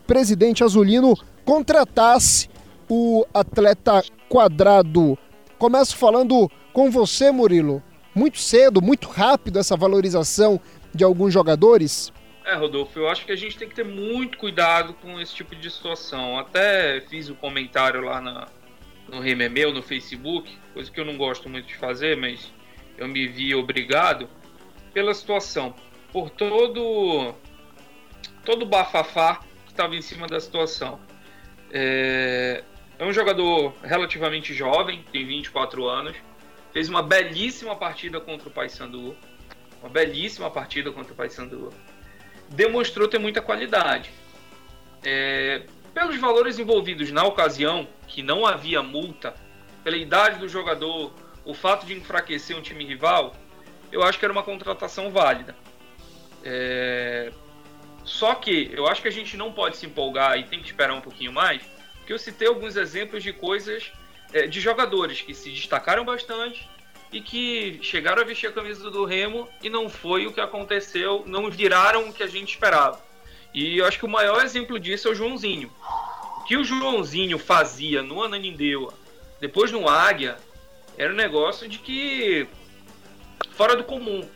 presidente 0.06 0.64
azulino 0.64 1.14
contratasse 1.44 2.48
o 2.88 3.26
atleta 3.34 4.02
quadrado. 4.26 5.18
Começo 5.58 5.98
falando 5.98 6.50
com 6.72 6.90
você, 6.90 7.30
Murilo. 7.30 7.82
Muito 8.14 8.38
cedo, 8.38 8.80
muito 8.80 9.06
rápido 9.06 9.58
essa 9.58 9.76
valorização 9.76 10.58
de 10.94 11.04
alguns 11.04 11.34
jogadores. 11.34 12.10
É, 12.42 12.54
Rodolfo, 12.54 12.98
eu 12.98 13.06
acho 13.06 13.26
que 13.26 13.32
a 13.32 13.36
gente 13.36 13.58
tem 13.58 13.68
que 13.68 13.74
ter 13.74 13.84
muito 13.84 14.38
cuidado 14.38 14.94
com 14.94 15.20
esse 15.20 15.34
tipo 15.34 15.54
de 15.54 15.70
situação. 15.70 16.38
Até 16.38 17.02
fiz 17.02 17.28
o 17.28 17.34
um 17.34 17.36
comentário 17.36 18.00
lá 18.00 18.18
na, 18.18 18.48
no 19.08 19.20
Rememeu, 19.20 19.74
no 19.74 19.82
Facebook, 19.82 20.50
coisa 20.72 20.90
que 20.90 20.98
eu 20.98 21.04
não 21.04 21.18
gosto 21.18 21.50
muito 21.50 21.66
de 21.66 21.76
fazer, 21.76 22.16
mas 22.16 22.50
eu 22.96 23.06
me 23.06 23.28
vi 23.28 23.54
obrigado 23.54 24.26
pela 24.94 25.12
situação. 25.12 25.74
Por 26.10 26.30
todo 26.30 27.34
todo 28.50 28.66
bafafá 28.66 29.36
que 29.64 29.70
estava 29.70 29.94
em 29.94 30.02
cima 30.02 30.26
da 30.26 30.40
situação. 30.40 30.98
É, 31.70 32.64
é 32.98 33.04
um 33.04 33.12
jogador 33.12 33.72
relativamente 33.80 34.52
jovem, 34.52 35.04
tem 35.12 35.24
24 35.24 35.86
anos, 35.88 36.16
fez 36.72 36.88
uma 36.88 37.00
belíssima 37.00 37.76
partida 37.76 38.20
contra 38.20 38.48
o 38.48 38.50
Paysandu, 38.50 39.16
uma 39.80 39.88
belíssima 39.88 40.50
partida 40.50 40.90
contra 40.90 41.12
o 41.12 41.16
Paysandu, 41.16 41.72
demonstrou 42.48 43.06
ter 43.06 43.20
muita 43.20 43.40
qualidade. 43.40 44.10
É, 45.04 45.62
pelos 45.94 46.18
valores 46.18 46.58
envolvidos 46.58 47.12
na 47.12 47.22
ocasião, 47.22 47.86
que 48.08 48.20
não 48.20 48.44
havia 48.44 48.82
multa, 48.82 49.32
pela 49.84 49.96
idade 49.96 50.40
do 50.40 50.48
jogador, 50.48 51.14
o 51.44 51.54
fato 51.54 51.86
de 51.86 51.92
enfraquecer 51.92 52.56
um 52.56 52.60
time 52.60 52.84
rival, 52.84 53.32
eu 53.92 54.02
acho 54.02 54.18
que 54.18 54.24
era 54.24 54.32
uma 54.32 54.42
contratação 54.42 55.08
válida. 55.12 55.54
É, 56.42 57.30
só 58.10 58.34
que 58.34 58.68
eu 58.74 58.88
acho 58.88 59.00
que 59.00 59.06
a 59.06 59.12
gente 59.12 59.36
não 59.36 59.52
pode 59.52 59.76
se 59.76 59.86
empolgar 59.86 60.36
e 60.36 60.42
tem 60.42 60.58
que 60.58 60.66
esperar 60.66 60.92
um 60.92 61.00
pouquinho 61.00 61.32
mais, 61.32 61.62
porque 61.98 62.12
eu 62.12 62.18
citei 62.18 62.48
alguns 62.48 62.74
exemplos 62.74 63.22
de 63.22 63.32
coisas, 63.32 63.92
é, 64.32 64.48
de 64.48 64.60
jogadores 64.60 65.22
que 65.22 65.32
se 65.32 65.48
destacaram 65.48 66.04
bastante 66.04 66.68
e 67.12 67.20
que 67.20 67.78
chegaram 67.82 68.20
a 68.20 68.24
vestir 68.24 68.48
a 68.48 68.52
camisa 68.52 68.90
do 68.90 69.04
Remo 69.04 69.48
e 69.62 69.70
não 69.70 69.88
foi 69.88 70.26
o 70.26 70.32
que 70.32 70.40
aconteceu, 70.40 71.22
não 71.24 71.48
viraram 71.48 72.08
o 72.08 72.12
que 72.12 72.24
a 72.24 72.26
gente 72.26 72.54
esperava. 72.54 73.00
E 73.54 73.78
eu 73.78 73.86
acho 73.86 74.00
que 74.00 74.06
o 74.06 74.08
maior 74.08 74.42
exemplo 74.42 74.76
disso 74.80 75.06
é 75.06 75.12
o 75.12 75.14
Joãozinho. 75.14 75.70
O 76.38 76.42
que 76.42 76.56
o 76.56 76.64
Joãozinho 76.64 77.38
fazia 77.38 78.02
no 78.02 78.24
Ananindeua, 78.24 78.92
depois 79.40 79.70
no 79.70 79.88
Águia, 79.88 80.36
era 80.98 81.12
um 81.12 81.16
negócio 81.16 81.68
de 81.68 81.78
que 81.78 82.48
fora 83.52 83.76
do 83.76 83.84
comum. 83.84 84.28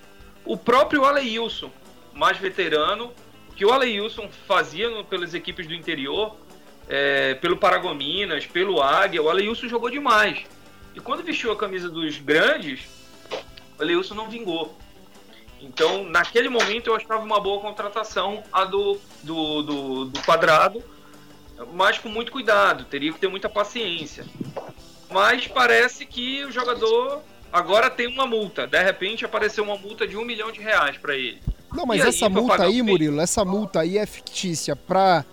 O 0.44 0.56
próprio 0.56 1.04
Aleilson, 1.04 1.72
mais 2.12 2.38
veterano, 2.38 3.12
que 3.56 3.64
o 3.64 3.72
Aleilson 3.72 4.28
fazia 4.46 4.90
no, 4.90 5.04
pelas 5.04 5.34
equipes 5.34 5.66
do 5.66 5.74
interior, 5.74 6.36
é, 6.88 7.34
pelo 7.34 7.56
Paragominas, 7.56 8.46
pelo 8.46 8.82
Águia, 8.82 9.22
o 9.22 9.30
Aleilson 9.30 9.68
jogou 9.68 9.90
demais. 9.90 10.44
E 10.94 11.00
quando 11.00 11.22
vestiu 11.22 11.52
a 11.52 11.56
camisa 11.56 11.88
dos 11.88 12.18
grandes, 12.18 12.82
o 13.78 13.82
Aleilson 13.82 14.14
não 14.14 14.28
vingou. 14.28 14.76
Então, 15.60 16.04
naquele 16.04 16.48
momento, 16.48 16.88
eu 16.88 16.94
achava 16.94 17.24
uma 17.24 17.40
boa 17.40 17.60
contratação 17.60 18.42
a 18.52 18.64
do, 18.64 19.00
do, 19.22 19.62
do, 19.62 20.04
do 20.06 20.22
quadrado, 20.22 20.82
mas 21.72 21.98
com 21.98 22.08
muito 22.08 22.30
cuidado, 22.30 22.84
teria 22.84 23.12
que 23.12 23.18
ter 23.18 23.28
muita 23.28 23.48
paciência. 23.48 24.26
Mas 25.10 25.46
parece 25.46 26.04
que 26.04 26.44
o 26.44 26.50
jogador 26.50 27.22
agora 27.52 27.88
tem 27.88 28.06
uma 28.06 28.26
multa. 28.26 28.66
De 28.66 28.82
repente 28.82 29.24
apareceu 29.24 29.64
uma 29.64 29.76
multa 29.76 30.06
de 30.06 30.16
um 30.16 30.24
milhão 30.24 30.50
de 30.52 30.60
reais 30.60 30.98
para 30.98 31.16
ele. 31.16 31.40
Não, 31.74 31.84
mas 31.84 31.98
E 31.98 32.02
aí, 32.02 32.08
essa 32.08 32.30
pra 32.30 32.40
multa 32.40 32.56
pagar 32.56 32.68
aí, 32.68 32.82
Murilo, 32.82 33.20
essa 33.20 33.44
multa 33.44 33.80
aí 33.80 33.98
é 33.98 34.06
fictícia. 34.06 34.76
Pra, 34.76 35.24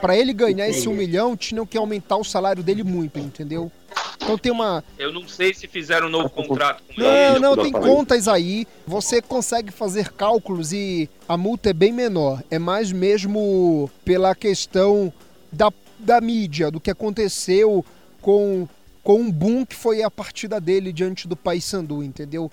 pra 0.00 0.16
ele 0.16 0.32
ganhar 0.32 0.68
esse 0.68 0.88
um 0.88 0.94
milhão, 0.94 1.36
tinham 1.36 1.64
que 1.64 1.78
aumentar 1.78 2.16
o 2.16 2.24
salário 2.24 2.62
dele 2.62 2.82
muito, 2.82 3.18
entendeu? 3.18 3.70
Então 4.16 4.36
tem 4.38 4.50
uma. 4.50 4.82
Eu 4.98 5.12
não 5.12 5.28
sei 5.28 5.54
se 5.54 5.68
fizeram 5.68 6.08
um 6.08 6.10
novo 6.10 6.30
contrato 6.30 6.82
com 6.82 7.00
Não, 7.00 7.06
ele. 7.08 7.38
não, 7.38 7.56
tem 7.56 7.70
contas 7.70 8.26
aí. 8.26 8.66
Você 8.86 9.22
consegue 9.22 9.70
fazer 9.70 10.10
cálculos 10.12 10.72
e 10.72 11.08
a 11.28 11.36
multa 11.36 11.70
é 11.70 11.72
bem 11.72 11.92
menor. 11.92 12.42
É 12.50 12.58
mais 12.58 12.90
mesmo 12.90 13.90
pela 14.04 14.34
questão 14.34 15.12
da, 15.52 15.72
da 15.98 16.20
mídia, 16.20 16.70
do 16.70 16.80
que 16.80 16.90
aconteceu 16.90 17.84
com, 18.20 18.66
com 19.02 19.20
um 19.20 19.30
boom 19.30 19.64
que 19.64 19.76
foi 19.76 20.02
a 20.02 20.10
partida 20.10 20.60
dele 20.60 20.92
diante 20.92 21.28
do 21.28 21.36
Paysandu, 21.36 22.02
entendeu? 22.02 22.50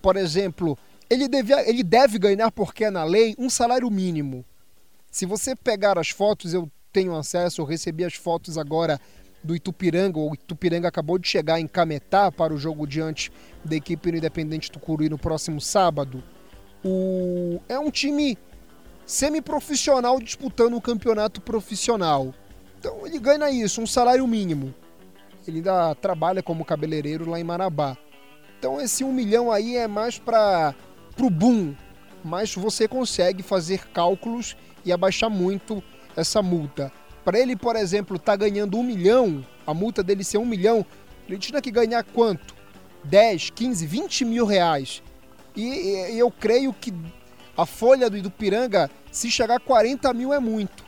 Por 0.00 0.16
exemplo, 0.16 0.78
ele 1.10 1.28
deve, 1.28 1.52
ele 1.68 1.82
deve 1.82 2.18
ganhar, 2.18 2.50
porque 2.50 2.84
é 2.84 2.90
na 2.90 3.04
lei, 3.04 3.34
um 3.38 3.48
salário 3.48 3.90
mínimo. 3.90 4.44
Se 5.10 5.24
você 5.24 5.56
pegar 5.56 5.98
as 5.98 6.10
fotos, 6.10 6.52
eu 6.52 6.70
tenho 6.92 7.16
acesso, 7.16 7.60
eu 7.60 7.64
recebi 7.64 8.04
as 8.04 8.14
fotos 8.14 8.58
agora 8.58 9.00
do 9.42 9.54
Itupiranga. 9.54 10.18
O 10.18 10.34
Itupiranga 10.34 10.88
acabou 10.88 11.18
de 11.18 11.28
chegar 11.28 11.60
em 11.60 11.66
Cametá 11.66 12.30
para 12.30 12.52
o 12.52 12.58
jogo 12.58 12.86
diante 12.86 13.32
da 13.64 13.76
equipe 13.76 14.10
do 14.10 14.16
Independente 14.18 14.70
Tucuruí 14.70 15.08
no 15.08 15.18
próximo 15.18 15.60
sábado. 15.60 16.22
O... 16.84 17.60
É 17.68 17.78
um 17.78 17.90
time 17.90 18.36
semi-profissional 19.06 20.20
disputando 20.20 20.74
um 20.74 20.80
campeonato 20.80 21.40
profissional. 21.40 22.34
Então 22.78 23.06
ele 23.06 23.18
ganha 23.18 23.50
isso, 23.50 23.80
um 23.80 23.86
salário 23.86 24.26
mínimo. 24.26 24.74
Ele 25.46 25.58
ainda 25.58 25.94
trabalha 25.94 26.42
como 26.42 26.64
cabeleireiro 26.64 27.28
lá 27.28 27.40
em 27.40 27.44
Marabá. 27.44 27.96
Então 28.58 28.80
esse 28.80 29.02
um 29.02 29.12
milhão 29.12 29.50
aí 29.50 29.76
é 29.76 29.88
mais 29.88 30.18
para 30.18 30.74
o 31.26 31.30
boom, 31.30 31.74
mas 32.24 32.54
você 32.54 32.86
consegue 32.86 33.42
fazer 33.42 33.88
cálculos 33.88 34.56
e 34.84 34.92
abaixar 34.92 35.30
muito 35.30 35.82
essa 36.16 36.42
multa. 36.42 36.92
Para 37.24 37.38
ele, 37.38 37.56
por 37.56 37.76
exemplo, 37.76 38.16
estar 38.16 38.32
tá 38.32 38.36
ganhando 38.36 38.78
um 38.78 38.82
milhão, 38.82 39.44
a 39.66 39.74
multa 39.74 40.02
dele 40.02 40.24
ser 40.24 40.38
um 40.38 40.46
milhão, 40.46 40.84
ele 41.28 41.38
tinha 41.38 41.60
que 41.60 41.70
ganhar 41.70 42.02
quanto? 42.02 42.54
10, 43.04 43.50
15, 43.50 43.86
20 43.86 44.24
mil 44.24 44.46
reais. 44.46 45.02
E, 45.54 46.12
e 46.12 46.18
eu 46.18 46.30
creio 46.30 46.72
que 46.72 46.92
a 47.56 47.66
folha 47.66 48.08
do 48.08 48.16
Idupiranga, 48.16 48.90
se 49.10 49.30
chegar 49.30 49.56
a 49.56 49.60
40 49.60 50.12
mil, 50.14 50.32
é 50.32 50.38
muito. 50.38 50.84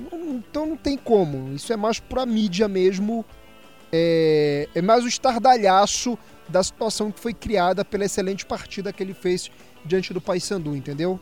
Então 0.00 0.66
não 0.66 0.76
tem 0.76 0.96
como. 0.96 1.54
Isso 1.54 1.72
é 1.72 1.76
mais 1.76 2.00
para 2.00 2.26
mídia 2.26 2.66
mesmo. 2.66 3.24
É, 3.92 4.68
é 4.74 4.82
mais 4.82 5.04
o 5.04 5.08
estardalhaço 5.08 6.18
da 6.48 6.62
situação 6.62 7.10
que 7.10 7.20
foi 7.20 7.32
criada 7.32 7.84
pela 7.84 8.04
excelente 8.04 8.44
partida 8.44 8.92
que 8.92 9.02
ele 9.02 9.14
fez 9.14 9.50
diante 9.84 10.12
do 10.12 10.20
Paysandu, 10.20 10.74
entendeu? 10.76 11.20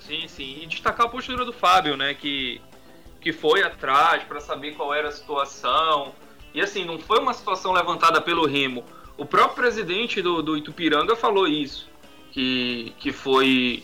Sim, 0.00 0.26
sim. 0.28 0.60
E 0.62 0.66
destacar 0.66 1.06
a 1.06 1.08
postura 1.08 1.44
do 1.44 1.52
Fábio, 1.52 1.96
né? 1.96 2.14
Que, 2.14 2.60
que 3.20 3.32
foi 3.32 3.62
atrás 3.62 4.22
para 4.24 4.40
saber 4.40 4.72
qual 4.72 4.92
era 4.92 5.08
a 5.08 5.12
situação. 5.12 6.14
E 6.52 6.60
assim, 6.60 6.84
não 6.84 6.98
foi 6.98 7.18
uma 7.18 7.32
situação 7.32 7.72
levantada 7.72 8.20
pelo 8.20 8.46
Remo. 8.46 8.84
O 9.16 9.24
próprio 9.24 9.56
presidente 9.56 10.20
do, 10.20 10.42
do 10.42 10.56
Itupiranga 10.56 11.16
falou 11.16 11.46
isso. 11.46 11.88
Que, 12.32 12.92
que 12.98 13.12
foi. 13.12 13.82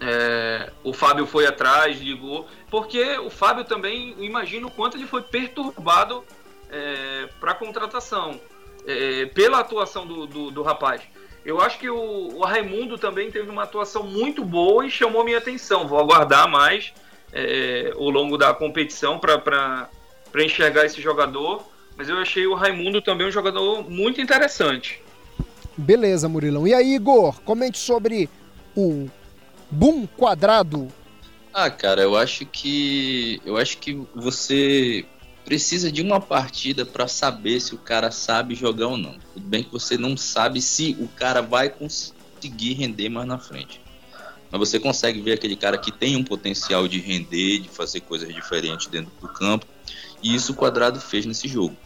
É, 0.00 0.72
o 0.82 0.92
Fábio 0.92 1.26
foi 1.26 1.46
atrás, 1.46 2.00
ligou. 2.00 2.48
Porque 2.70 3.18
o 3.18 3.30
Fábio 3.30 3.64
também, 3.64 4.16
imagino 4.18 4.66
o 4.66 4.70
quanto 4.70 4.96
ele 4.96 5.06
foi 5.06 5.22
perturbado 5.22 6.24
é, 6.70 7.28
para 7.38 7.52
a 7.52 7.54
contratação. 7.54 8.40
É, 8.86 9.26
pela 9.26 9.60
atuação 9.60 10.06
do, 10.06 10.26
do, 10.26 10.50
do 10.50 10.62
rapaz. 10.62 11.02
Eu 11.44 11.60
acho 11.60 11.78
que 11.78 11.90
o, 11.90 12.36
o, 12.36 12.44
Raimundo 12.44 12.96
também 12.96 13.30
teve 13.30 13.50
uma 13.50 13.64
atuação 13.64 14.04
muito 14.04 14.44
boa 14.44 14.86
e 14.86 14.90
chamou 14.90 15.24
minha 15.24 15.38
atenção. 15.38 15.88
Vou 15.88 15.98
aguardar 15.98 16.48
mais 16.48 16.92
é, 17.32 17.92
ao 17.94 18.10
longo 18.10 18.38
da 18.38 18.54
competição 18.54 19.18
para 19.18 19.88
enxergar 20.36 20.84
esse 20.84 21.00
jogador. 21.00 21.64
Mas 21.96 22.08
eu 22.08 22.16
achei 22.16 22.46
o 22.46 22.54
Raimundo 22.54 23.02
também 23.02 23.26
um 23.26 23.30
jogador 23.30 23.88
muito 23.88 24.20
interessante. 24.20 25.02
Beleza, 25.76 26.28
Murilão. 26.28 26.66
E 26.66 26.74
aí, 26.74 26.94
Igor, 26.94 27.40
comente 27.42 27.78
sobre 27.78 28.28
o 28.76 29.08
boom 29.70 30.06
quadrado. 30.06 30.88
Ah, 31.52 31.70
cara, 31.70 32.02
eu 32.02 32.16
acho 32.16 32.46
que 32.46 33.40
eu 33.44 33.56
acho 33.56 33.78
que 33.78 34.00
você 34.14 35.04
precisa 35.44 35.90
de 35.90 36.02
uma 36.02 36.20
partida 36.20 36.84
para 36.84 37.08
saber 37.08 37.60
se 37.60 37.74
o 37.74 37.78
cara 37.78 38.10
sabe 38.10 38.54
jogar 38.54 38.88
ou 38.88 38.96
não. 38.96 39.16
Tudo 39.34 39.46
bem 39.46 39.62
que 39.62 39.72
você 39.72 39.96
não 39.96 40.16
sabe 40.16 40.60
se 40.60 40.96
o 41.00 41.08
cara 41.08 41.40
vai 41.40 41.68
conseguir 41.68 42.74
render 42.74 43.08
mais 43.08 43.26
na 43.26 43.38
frente. 43.38 43.80
Mas 44.50 44.58
você 44.58 44.78
consegue 44.78 45.20
ver 45.20 45.32
aquele 45.32 45.56
cara 45.56 45.78
que 45.78 45.90
tem 45.90 46.14
um 46.16 46.22
potencial 46.24 46.86
de 46.86 46.98
render, 46.98 47.60
de 47.60 47.68
fazer 47.68 48.00
coisas 48.00 48.32
diferentes 48.32 48.86
dentro 48.86 49.10
do 49.20 49.28
campo. 49.28 49.66
E 50.22 50.34
isso 50.34 50.52
o 50.52 50.54
Quadrado 50.54 51.00
fez 51.00 51.24
nesse 51.26 51.48
jogo. 51.48 51.76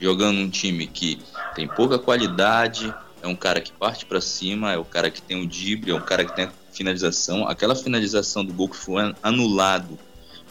Jogando 0.00 0.38
um 0.38 0.48
time 0.48 0.86
que 0.86 1.18
tem 1.54 1.66
pouca 1.66 1.98
qualidade, 1.98 2.94
é 3.20 3.26
um 3.26 3.36
cara 3.36 3.60
que 3.60 3.72
parte 3.72 4.06
para 4.06 4.20
cima, 4.20 4.72
é 4.72 4.78
o 4.78 4.84
cara 4.84 5.10
que 5.10 5.20
tem 5.20 5.40
o 5.40 5.46
drible, 5.46 5.90
é 5.90 5.94
um 5.94 6.00
cara 6.00 6.24
que 6.24 6.34
tem 6.34 6.48
finalização. 6.72 7.46
Aquela 7.46 7.74
finalização 7.74 8.44
do 8.44 8.52
gol 8.52 8.68
que 8.68 8.76
foi 8.76 9.14
anulado 9.22 9.98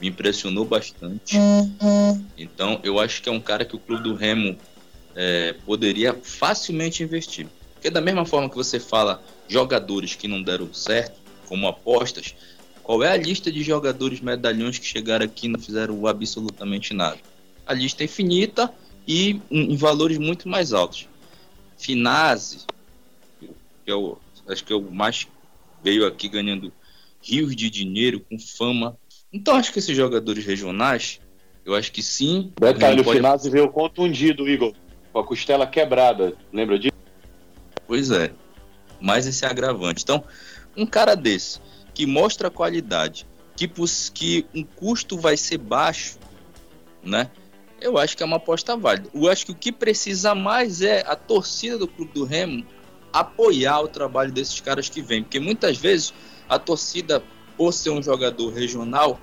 me 0.02 0.08
impressionou 0.08 0.66
bastante. 0.66 1.38
Então, 2.36 2.80
eu 2.84 3.00
acho 3.00 3.22
que 3.22 3.30
é 3.30 3.32
um 3.32 3.40
cara 3.40 3.64
que 3.64 3.76
o 3.76 3.80
clube 3.80 4.02
do 4.02 4.16
Remo 4.16 4.58
é, 5.16 5.54
poderia 5.64 6.14
facilmente 6.16 7.04
investir. 7.04 7.48
Porque 7.74 7.90
da 7.92 8.02
mesma 8.02 8.26
forma 8.26 8.50
que 8.50 8.56
você 8.56 8.80
fala 8.80 9.24
jogadores 9.48 10.16
que 10.16 10.28
não 10.28 10.42
deram 10.42 10.74
certo, 10.74 11.22
como 11.48 11.68
apostas, 11.68 12.34
qual 12.82 13.04
é 13.04 13.12
a 13.12 13.18
lista 13.18 13.52
de 13.52 13.62
jogadores 13.62 14.20
medalhões 14.22 14.80
que 14.80 14.86
chegaram 14.86 15.26
aqui 15.26 15.46
e 15.46 15.50
não 15.50 15.60
fizeram 15.60 16.08
absolutamente 16.08 16.96
nada? 16.96 17.20
A 17.66 17.74
lista 17.74 18.02
é 18.02 18.06
infinita 18.06 18.74
e 19.08 19.40
em 19.52 19.76
valores 19.76 20.18
muito 20.18 20.50
mais 20.50 20.74
altos. 20.74 21.08
Finazzi, 21.78 22.66
que 23.40 23.92
é 23.92 23.96
o, 23.96 24.18
acho 24.48 24.64
que 24.64 24.74
é 24.74 24.76
o 24.76 24.82
mais 24.82 25.28
veio 25.84 26.06
aqui 26.08 26.28
ganhando 26.28 26.74
rios 27.22 27.56
de 27.56 27.70
dinheiro 27.70 28.20
com 28.20 28.40
fama 28.40 28.98
então 29.32 29.56
acho 29.56 29.72
que 29.72 29.80
esses 29.80 29.96
jogadores 29.96 30.46
regionais, 30.46 31.20
eu 31.66 31.76
acho 31.76 31.92
que 31.92 32.02
sim. 32.02 32.52
Detalhe, 32.60 33.02
o 33.02 33.04
pode... 33.04 33.18
Finazzi 33.18 33.50
veio 33.50 33.70
contundido, 33.70 34.48
Igor, 34.50 34.74
com 35.12 35.20
a 35.20 35.24
costela 35.24 35.66
quebrada, 35.68 36.36
lembra 36.52 36.78
disso? 36.78 36.96
Pois 37.88 38.12
é, 38.12 38.32
mais 39.00 39.28
esse 39.28 39.46
agravante. 39.46 40.04
Então, 40.04 40.24
um 40.76 40.86
cara 40.86 41.16
desse, 41.16 41.60
que 41.94 42.06
mostra 42.06 42.50
qualidade, 42.50 43.28
que, 43.56 43.70
que 44.14 44.46
um 44.56 44.64
custo 44.64 45.18
vai 45.18 45.38
ser 45.38 45.58
baixo, 45.58 46.18
né? 47.04 47.30
Eu 47.80 47.98
acho 47.98 48.16
que 48.16 48.22
é 48.22 48.26
uma 48.26 48.38
aposta 48.38 48.78
válida. 48.78 49.10
Eu 49.14 49.30
acho 49.30 49.46
que 49.46 49.52
o 49.52 49.56
que 49.56 49.72
precisa 49.72 50.36
mais 50.36 50.82
é 50.82 51.04
a 51.08 51.16
torcida 51.16 51.78
do 51.80 51.88
Clube 51.88 52.14
do 52.14 52.24
Remo 52.24 52.66
apoiar 53.12 53.82
o 53.82 53.88
trabalho 53.88 54.32
desses 54.32 54.60
caras 54.62 54.88
que 54.88 55.02
vêm, 55.02 55.24
porque 55.24 55.40
muitas 55.40 55.78
vezes 55.78 56.14
a 56.48 56.58
torcida 56.60 57.22
por 57.62 57.72
ser 57.72 57.92
um 57.92 58.02
jogador 58.02 58.52
regional, 58.52 59.20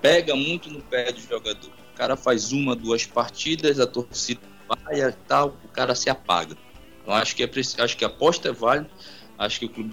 pega 0.00 0.34
muito 0.34 0.70
no 0.70 0.80
pé 0.80 1.12
do 1.12 1.20
jogador. 1.20 1.68
O 1.92 1.94
cara 1.94 2.16
faz 2.16 2.50
uma, 2.50 2.74
duas 2.74 3.04
partidas, 3.04 3.78
a 3.78 3.86
torcida 3.86 4.40
vai 4.66 5.02
e 5.02 5.12
tal, 5.28 5.58
o 5.62 5.68
cara 5.68 5.94
se 5.94 6.08
apaga. 6.08 6.56
Então 7.02 7.12
acho 7.12 7.36
que, 7.36 7.42
é, 7.42 7.50
acho 7.84 7.94
que 7.98 8.02
a 8.02 8.08
aposta 8.08 8.48
é 8.48 8.52
válida, 8.52 8.88
acho 9.36 9.58
que 9.58 9.66
o 9.66 9.68
clube 9.68 9.92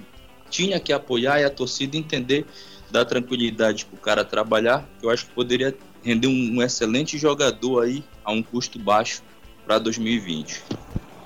tinha 0.50 0.80
que 0.80 0.94
apoiar 0.94 1.42
e 1.42 1.44
a 1.44 1.50
torcida 1.50 1.98
entender, 1.98 2.46
dar 2.90 3.04
tranquilidade 3.04 3.84
para 3.84 3.98
o 3.98 4.00
cara 4.00 4.24
trabalhar, 4.24 4.88
que 4.98 5.06
eu 5.06 5.10
acho 5.10 5.26
que 5.26 5.34
poderia 5.34 5.76
render 6.02 6.28
um, 6.28 6.56
um 6.56 6.62
excelente 6.62 7.18
jogador 7.18 7.84
aí 7.84 8.02
a 8.24 8.32
um 8.32 8.42
custo 8.42 8.80
baixo 8.80 9.22
para 9.66 9.78
2020. 9.78 10.64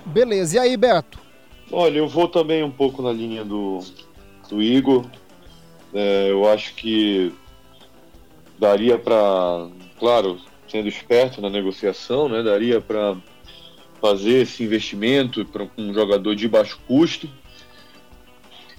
Beleza, 0.07 0.55
e 0.55 0.59
aí, 0.59 0.75
Beto? 0.75 1.19
Olha, 1.71 1.99
eu 1.99 2.07
vou 2.07 2.27
também 2.27 2.63
um 2.63 2.71
pouco 2.71 3.03
na 3.03 3.11
linha 3.11 3.45
do, 3.45 3.77
do 4.49 4.59
Igor. 4.59 5.05
É, 5.93 6.31
eu 6.31 6.49
acho 6.49 6.73
que 6.75 7.33
daria 8.57 8.97
para, 8.97 9.69
claro, 9.99 10.39
sendo 10.67 10.87
esperto 10.87 11.41
na 11.41 11.49
negociação, 11.49 12.27
né, 12.27 12.41
daria 12.41 12.81
para 12.81 13.15
fazer 14.01 14.41
esse 14.41 14.63
investimento 14.63 15.45
para 15.45 15.67
um 15.77 15.93
jogador 15.93 16.35
de 16.35 16.47
baixo 16.47 16.79
custo. 16.87 17.29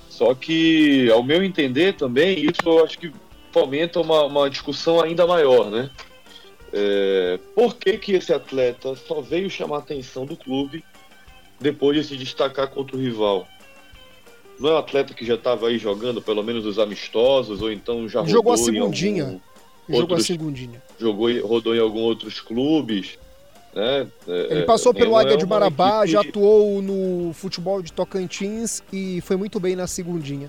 Só 0.08 0.34
que, 0.34 1.10
ao 1.10 1.22
meu 1.22 1.42
entender 1.42 1.94
também, 1.94 2.38
isso 2.40 2.60
eu 2.66 2.84
acho 2.84 2.98
que 2.98 3.12
fomenta 3.50 4.00
uma, 4.00 4.24
uma 4.24 4.50
discussão 4.50 5.00
ainda 5.00 5.26
maior, 5.26 5.70
né? 5.70 5.90
É, 6.72 7.38
por 7.54 7.76
que, 7.76 7.96
que 7.98 8.12
esse 8.12 8.32
atleta 8.32 8.96
só 8.96 9.20
veio 9.20 9.48
chamar 9.48 9.76
a 9.76 9.78
atenção 9.78 10.26
do 10.26 10.36
clube 10.36 10.84
depois 11.60 11.96
de 11.96 12.04
se 12.04 12.16
destacar 12.16 12.68
contra 12.68 12.96
o 12.96 13.00
rival? 13.00 13.46
Não 14.58 14.70
é 14.70 14.72
um 14.74 14.78
atleta 14.78 15.14
que 15.14 15.24
já 15.24 15.34
estava 15.34 15.68
aí 15.68 15.78
jogando, 15.78 16.22
pelo 16.22 16.42
menos 16.42 16.64
os 16.64 16.78
amistosos, 16.78 17.60
ou 17.60 17.72
então 17.72 18.08
já 18.08 18.24
jogou 18.24 18.52
a 18.52 18.56
segundinha. 18.56 19.24
Algum, 19.24 19.40
jogou 19.88 20.00
outros, 20.00 20.20
a 20.20 20.26
segundinha. 20.26 20.82
Jogou, 20.98 21.46
rodou 21.46 21.74
em 21.74 21.80
alguns 21.80 22.02
outros 22.02 22.40
clubes. 22.40 23.18
Né? 23.74 24.06
É, 24.28 24.46
Ele 24.52 24.62
passou 24.62 24.92
é, 24.92 24.94
pelo 24.94 25.16
Águia 25.16 25.34
é 25.34 25.36
de 25.36 25.46
Marabá, 25.46 26.06
já 26.06 26.20
atuou 26.20 26.80
no 26.80 27.32
futebol 27.32 27.82
de 27.82 27.92
Tocantins 27.92 28.82
e 28.92 29.20
foi 29.22 29.36
muito 29.36 29.58
bem 29.58 29.74
na 29.74 29.86
segundinha. 29.86 30.48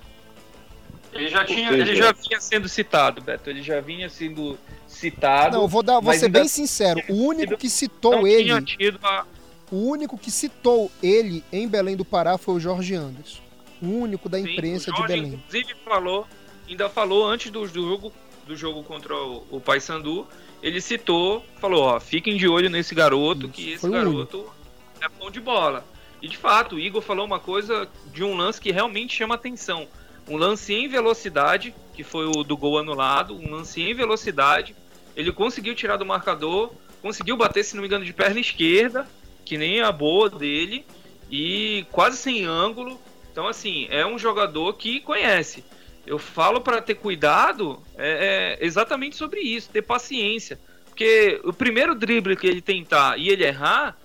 Ele 1.12 1.30
já, 1.30 1.45
tinha, 1.45 1.72
ele 1.72 1.95
já 1.95 2.12
vinha 2.12 2.41
sendo 2.41 2.68
citado, 2.68 3.22
Beto. 3.22 3.49
Ele 3.49 3.64
já 3.64 3.80
vinha 3.80 4.10
sendo 4.10 4.60
citado. 4.86 5.58
Não, 5.58 5.68
vou, 5.68 5.82
dar, 5.82 6.01
vou 6.01 6.14
ser 6.14 6.28
bem 6.28 6.47
sincero. 6.47 7.01
O 7.08 7.14
único 7.14 7.58
que 7.58 7.70
citou 7.70 8.28
ele. 8.28 8.43
Tinha 8.43 8.62
tido 8.62 8.99
a, 9.01 9.26
O 9.72 9.78
único 9.78 10.18
que 10.18 10.30
citou 10.30 10.91
ele 11.01 11.41
em 11.53 11.70
Belém 11.70 11.95
do 11.95 12.03
Pará 12.03 12.38
foi 12.38 12.56
o 12.56 12.60
Jorge 12.60 12.95
Anderson. 12.95 13.39
Único 13.82 14.30
da 14.30 14.39
imprensa 14.39 14.91
Sim, 14.91 15.01
de 15.01 15.07
Belém. 15.07 15.34
Inclusive 15.34 15.76
falou, 15.84 16.28
ainda 16.67 16.89
falou 16.89 17.28
antes 17.28 17.51
do 17.51 17.67
jogo, 17.67 18.11
do 18.47 18.55
jogo 18.55 18.84
contra 18.84 19.15
o, 19.15 19.45
o 19.51 19.59
Paysandu, 19.59 20.28
ele 20.61 20.82
citou, 20.82 21.45
falou, 21.59 21.84
ó, 21.84 21.99
fiquem 21.99 22.38
de 22.38 22.47
olho 22.47 22.69
nesse 22.69 22.95
garoto, 22.95 23.45
Isso, 23.45 23.53
que 23.53 23.71
esse 23.73 23.89
garoto 23.89 24.38
único. 24.38 24.55
é 25.01 25.09
bom 25.09 25.30
de 25.30 25.39
bola. 25.39 25.86
E 26.21 26.28
de 26.28 26.38
fato, 26.38 26.76
o 26.76 26.80
Igor 26.80 27.01
falou 27.01 27.26
uma 27.26 27.39
coisa 27.39 27.88
de 28.11 28.23
um 28.23 28.36
lance 28.36 28.59
que 28.59 28.71
realmente 28.71 29.15
chama 29.15 29.36
atenção. 29.36 29.88
Um 30.28 30.38
lance 30.38 30.73
em 30.73 30.88
velocidade, 30.88 31.76
que 31.93 32.03
foi 32.03 32.26
o 32.26 32.43
do 32.43 32.57
gol 32.57 32.80
anulado, 32.80 33.36
um 33.36 33.51
lance 33.51 33.82
em 33.82 33.93
velocidade. 33.93 34.76
Ele 35.15 35.32
conseguiu 35.32 35.76
tirar 35.76 35.97
do 35.97 36.05
marcador, 36.05 36.71
conseguiu 37.01 37.38
bater, 37.38 37.63
se 37.63 37.76
não 37.76 37.82
me 37.82 37.88
engano, 37.88 38.03
de 38.03 38.11
perna 38.11 38.39
esquerda, 38.39 39.07
que 39.45 39.57
nem 39.57 39.82
a 39.82 39.91
boa 39.91 40.28
dele, 40.28 40.84
e 41.30 41.86
quase 41.91 42.17
sem 42.17 42.43
ângulo. 42.45 42.99
Então, 43.36 43.49
assim, 43.49 43.86
é 43.89 44.05
um 44.05 44.17
jogador 44.17 44.71
que 44.75 45.01
conhece. 45.01 45.61
Eu 46.07 46.17
falo 46.17 46.61
para 46.61 46.81
ter 46.81 46.95
cuidado 46.95 47.83
é, 47.97 48.57
é 48.61 48.65
exatamente 48.65 49.17
sobre 49.17 49.41
isso, 49.41 49.69
ter 49.69 49.81
paciência. 49.81 50.57
Porque 50.86 51.41
o 51.43 51.51
primeiro 51.51 51.93
drible 51.93 52.38
que 52.38 52.47
ele 52.47 52.61
tentar 52.61 53.19
e 53.19 53.27
ele 53.27 53.43
errar, 53.43 53.97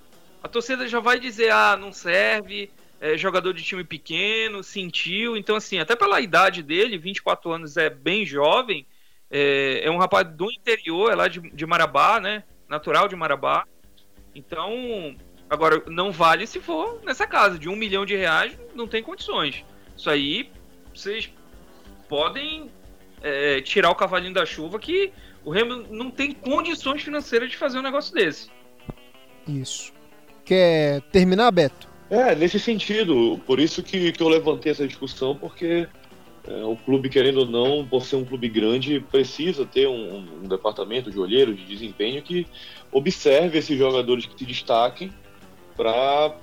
a 0.43 0.49
torcida 0.49 0.89
já 0.89 0.99
vai 0.99 1.21
dizer: 1.21 1.53
ah, 1.53 1.77
não 1.77 1.93
serve, 1.93 2.73
é 3.01 3.17
jogador 3.17 3.53
de 3.53 3.63
time 3.63 3.85
pequeno, 3.85 4.65
sentiu. 4.65 5.37
Então, 5.37 5.55
assim, 5.55 5.79
até 5.79 5.95
pela 5.95 6.21
idade 6.21 6.61
dele, 6.61 6.99
24 6.99 7.53
anos 7.53 7.77
é 7.77 7.89
bem 7.89 8.27
jovem, 8.27 8.85
é, 9.31 9.83
é 9.85 9.91
um 9.93 9.99
rapaz 9.99 10.27
do 10.27 10.51
interior, 10.51 11.13
é 11.13 11.15
lá 11.15 11.29
de, 11.29 11.39
de 11.39 11.67
Marabá, 11.67 12.19
né? 12.19 12.43
Natural 12.69 13.07
de 13.07 13.15
Marabá. 13.15 13.65
Então, 14.35 15.15
agora, 15.51 15.83
não 15.89 16.13
vale 16.13 16.47
se 16.47 16.61
for 16.61 17.01
nessa 17.05 17.27
casa, 17.27 17.59
de 17.59 17.69
um 17.69 17.75
milhão 17.75 18.07
de 18.07 18.15
reais, 18.15 18.57
não 18.75 18.87
tem 18.87 19.03
condições. 19.03 19.65
Isso 19.97 20.09
aí, 20.09 20.49
vocês 20.95 21.31
podem 22.09 22.71
é, 23.21 23.61
tirar 23.61 23.91
o 23.91 23.95
cavalinho 23.95 24.33
da 24.33 24.47
chuva 24.47 24.79
que 24.79 25.13
o 25.45 25.51
Remo 25.51 25.85
não 25.91 26.11
tem 26.11 26.33
condições 26.33 27.03
financeiras 27.03 27.51
de 27.51 27.57
fazer 27.57 27.79
um 27.79 27.83
negócio 27.83 28.15
desse. 28.15 28.49
Isso. 29.47 29.93
Quer 30.45 31.03
terminar, 31.13 31.51
Beto? 31.51 31.89
É, 32.09 32.35
nesse 32.35 32.59
sentido. 32.59 33.41
Por 33.47 33.59
isso 33.59 33.83
que, 33.83 34.13
que 34.13 34.23
eu 34.23 34.29
levantei 34.29 34.73
essa 34.73 34.87
discussão, 34.87 35.35
porque 35.35 35.89
é, 36.47 36.65
o 36.65 36.77
clube, 36.77 37.09
querendo 37.09 37.41
ou 37.41 37.47
não, 37.47 37.87
por 37.87 38.05
ser 38.05 38.17
um 38.17 38.25
clube 38.25 38.49
grande, 38.49 39.01
precisa 39.01 39.65
ter 39.65 39.89
um, 39.89 40.43
um 40.43 40.49
departamento 40.49 41.11
de 41.11 41.19
olheiro, 41.19 41.55
de 41.55 41.65
desempenho, 41.65 42.23
que 42.23 42.47
observe 42.93 43.59
esses 43.59 43.79
jogadores 43.79 44.27
que 44.27 44.39
se 44.39 44.45
destaquem 44.45 45.13
para 45.77 46.35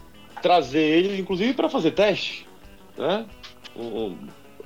trazer 0.42 0.80
eles, 0.80 1.20
inclusive 1.20 1.54
para 1.54 1.70
fazer 1.70 1.92
teste. 1.92 2.48
Né? 2.98 3.26
Um, 3.76 4.16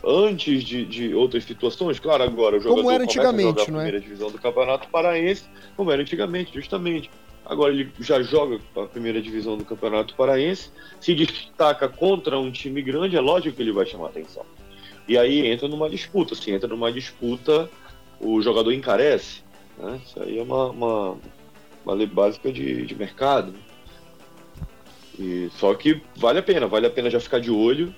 antes 0.04 0.64
de, 0.64 0.86
de, 0.86 1.14
outras 1.14 1.44
situações, 1.44 2.00
claro, 2.00 2.24
agora 2.24 2.58
o 2.58 2.60
jogador 2.60 2.82
como 2.82 2.92
era 2.92 3.04
antigamente, 3.04 3.72
não 3.72 3.80
é? 3.80 3.84
primeira 3.84 4.00
divisão 4.00 4.32
do 4.32 4.40
Campeonato 4.40 4.88
Paraense, 4.90 5.46
como 5.76 5.92
era 5.92 6.02
antigamente, 6.02 6.54
justamente. 6.54 7.10
Agora 7.46 7.74
ele 7.74 7.92
já 8.00 8.22
joga 8.22 8.60
a 8.76 8.86
primeira 8.86 9.22
divisão 9.22 9.58
do 9.58 9.66
Campeonato 9.66 10.16
Paraense, 10.16 10.70
se 11.00 11.14
destaca 11.14 11.90
contra 11.90 12.40
um 12.40 12.52
time 12.52 12.82
grande, 12.82 13.18
é 13.18 13.20
lógico 13.20 13.56
que 13.56 13.62
ele 13.62 13.72
vai 13.72 13.86
chamar 13.86 14.08
atenção. 14.08 14.46
E 15.08 15.18
aí 15.18 15.48
entra 15.48 15.68
numa 15.68 15.90
disputa, 15.90 16.36
se 16.36 16.52
entra 16.52 16.70
numa 16.70 16.92
disputa, 16.92 17.70
o 18.20 18.42
jogador 18.42 18.72
encarece. 18.72 19.42
Né? 19.78 20.00
Isso 20.06 20.22
aí 20.22 20.40
é 20.40 20.44
uma, 20.44 20.70
uma, 20.70 21.18
uma 21.84 21.94
lei 21.94 22.08
básica 22.08 22.52
de, 22.52 22.86
de 22.86 22.96
mercado. 22.96 23.54
E, 25.20 25.50
só 25.58 25.74
que 25.74 26.02
vale 26.16 26.40
a 26.40 26.44
pena, 26.44 26.68
vale 26.68 26.88
a 26.88 26.90
pena 26.90 27.10
já 27.10 27.20
ficar 27.20 27.40
de 27.40 27.52
olho, 27.52 27.94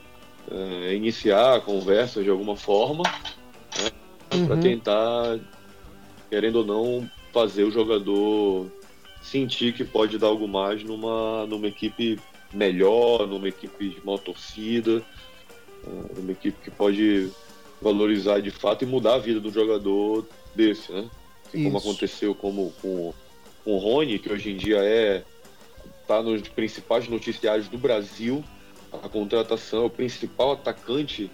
é, 0.51 0.93
iniciar 0.93 1.55
a 1.55 1.61
conversa 1.61 2.23
de 2.23 2.29
alguma 2.29 2.55
forma, 2.55 3.03
né? 3.03 3.91
uhum. 4.33 4.47
para 4.47 4.57
tentar, 4.57 5.39
querendo 6.29 6.57
ou 6.57 6.65
não, 6.65 7.09
fazer 7.31 7.63
o 7.63 7.71
jogador 7.71 8.67
sentir 9.21 9.73
que 9.73 9.83
pode 9.83 10.17
dar 10.17 10.27
algo 10.27 10.47
mais 10.47 10.83
numa, 10.83 11.45
numa 11.45 11.67
equipe 11.67 12.19
melhor, 12.53 13.25
numa 13.25 13.47
equipe 13.47 13.89
de 13.89 14.05
maior 14.05 14.19
torcida, 14.19 15.01
eh, 15.85 16.13
numa 16.17 16.31
equipe 16.33 16.57
que 16.61 16.69
pode 16.69 17.31
valorizar 17.81 18.39
de 18.41 18.51
fato 18.51 18.83
e 18.83 18.87
mudar 18.87 19.15
a 19.15 19.19
vida 19.19 19.39
do 19.39 19.51
jogador 19.51 20.27
desse, 20.53 20.91
né? 20.91 21.09
Assim 21.47 21.63
como 21.63 21.77
aconteceu 21.77 22.35
como, 22.35 22.73
com, 22.81 23.13
com 23.63 23.75
o 23.75 23.77
Rony, 23.77 24.19
que 24.19 24.31
hoje 24.31 24.51
em 24.51 24.57
dia 24.57 24.77
é 24.77 25.23
tá 26.07 26.21
nos 26.21 26.47
principais 26.47 27.07
noticiários 27.07 27.67
do 27.67 27.77
Brasil, 27.77 28.43
a 29.01 29.09
contratação 29.09 29.83
é 29.83 29.85
o 29.85 29.89
principal 29.89 30.51
atacante 30.51 31.31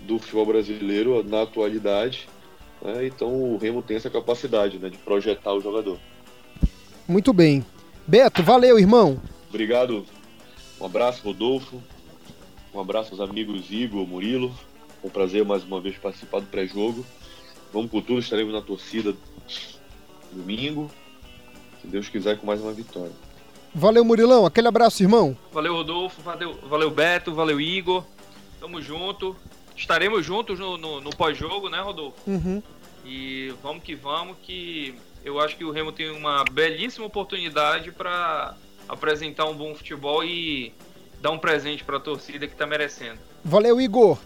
do 0.00 0.18
futebol 0.18 0.46
brasileiro 0.46 1.22
na 1.22 1.42
atualidade. 1.42 2.28
Né? 2.80 3.06
Então 3.06 3.28
o 3.28 3.56
Remo 3.58 3.82
tem 3.82 3.96
essa 3.96 4.10
capacidade 4.10 4.78
né, 4.78 4.88
de 4.88 4.98
projetar 4.98 5.52
o 5.52 5.60
jogador. 5.60 5.98
Muito 7.06 7.32
bem. 7.32 7.64
Beto, 8.06 8.42
valeu, 8.42 8.78
irmão. 8.78 9.20
Obrigado. 9.48 10.06
Um 10.80 10.86
abraço, 10.86 11.22
Rodolfo. 11.22 11.82
Um 12.74 12.80
abraço 12.80 13.12
aos 13.12 13.20
amigos 13.20 13.70
Igor, 13.70 14.06
Murilo. 14.06 14.52
Um 15.04 15.10
prazer 15.10 15.44
mais 15.44 15.62
uma 15.64 15.80
vez 15.80 15.96
participar 15.98 16.40
do 16.40 16.46
pré-jogo. 16.46 17.04
Vamos 17.72 17.90
por 17.90 18.02
tudo, 18.02 18.20
estaremos 18.20 18.52
na 18.52 18.62
torcida 18.62 19.14
domingo. 20.32 20.90
Se 21.80 21.86
Deus 21.86 22.08
quiser, 22.08 22.38
com 22.38 22.46
mais 22.46 22.60
uma 22.60 22.72
vitória. 22.72 23.12
Valeu, 23.74 24.04
Murilão. 24.04 24.44
Aquele 24.44 24.68
abraço, 24.68 25.02
irmão. 25.02 25.36
Valeu, 25.52 25.74
Rodolfo. 25.74 26.20
Valeu, 26.22 26.54
valeu 26.68 26.90
Beto. 26.90 27.34
Valeu, 27.34 27.60
Igor. 27.60 28.04
Tamo 28.60 28.80
junto. 28.82 29.34
Estaremos 29.76 30.24
juntos 30.24 30.58
no, 30.58 30.76
no, 30.76 31.00
no 31.00 31.10
pós-jogo, 31.10 31.68
né, 31.68 31.80
Rodolfo? 31.80 32.18
Uhum. 32.26 32.62
E 33.04 33.52
vamos 33.62 33.82
que 33.82 33.94
vamos, 33.94 34.36
que 34.42 34.94
eu 35.24 35.40
acho 35.40 35.56
que 35.56 35.64
o 35.64 35.70
Remo 35.70 35.90
tem 35.90 36.10
uma 36.10 36.44
belíssima 36.44 37.06
oportunidade 37.06 37.90
para 37.90 38.54
apresentar 38.88 39.46
um 39.46 39.54
bom 39.54 39.74
futebol 39.74 40.22
e 40.22 40.72
dar 41.20 41.30
um 41.30 41.38
presente 41.38 41.82
para 41.82 41.96
a 41.96 42.00
torcida 42.00 42.46
que 42.46 42.52
está 42.52 42.66
merecendo. 42.66 43.18
Valeu, 43.44 43.80
Igor. 43.80 44.18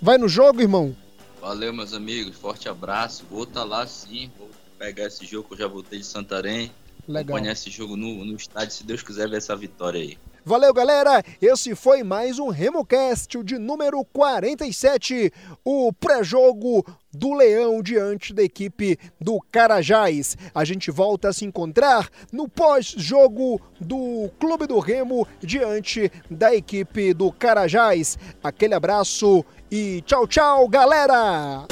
Vai 0.00 0.18
no 0.18 0.28
jogo, 0.28 0.60
irmão. 0.60 0.94
Valeu, 1.40 1.72
meus 1.72 1.92
amigos. 1.92 2.36
Forte 2.36 2.68
abraço. 2.68 3.24
Vou 3.30 3.42
estar 3.42 3.60
tá 3.60 3.66
lá 3.66 3.86
sim. 3.86 4.30
Vou 4.38 4.48
pegar 4.78 5.06
esse 5.06 5.26
jogo 5.26 5.48
que 5.48 5.54
eu 5.54 5.58
já 5.58 5.66
voltei 5.66 5.98
de 5.98 6.06
Santarém. 6.06 6.70
Legal. 7.06 7.36
Acompanhar 7.36 7.52
esse 7.52 7.70
jogo 7.70 7.96
no, 7.96 8.24
no 8.24 8.36
estádio, 8.36 8.72
se 8.72 8.84
Deus 8.84 9.02
quiser 9.02 9.28
ver 9.28 9.36
essa 9.36 9.54
vitória 9.56 10.00
aí. 10.00 10.18
Valeu, 10.46 10.74
galera! 10.74 11.22
Esse 11.40 11.74
foi 11.74 12.02
mais 12.02 12.38
um 12.38 12.48
RemoCast, 12.48 13.42
de 13.42 13.58
número 13.58 14.04
47, 14.12 15.32
o 15.64 15.90
pré-jogo 15.90 16.84
do 17.10 17.32
Leão 17.32 17.82
diante 17.82 18.34
da 18.34 18.42
equipe 18.42 18.98
do 19.18 19.40
Carajás. 19.50 20.36
A 20.54 20.62
gente 20.62 20.90
volta 20.90 21.30
a 21.30 21.32
se 21.32 21.46
encontrar 21.46 22.10
no 22.30 22.46
pós-jogo 22.46 23.58
do 23.80 24.30
Clube 24.38 24.66
do 24.66 24.78
Remo 24.80 25.26
diante 25.40 26.12
da 26.30 26.54
equipe 26.54 27.14
do 27.14 27.32
Carajás. 27.32 28.18
Aquele 28.42 28.74
abraço 28.74 29.42
e 29.70 30.02
tchau, 30.02 30.26
tchau, 30.26 30.68
galera! 30.68 31.66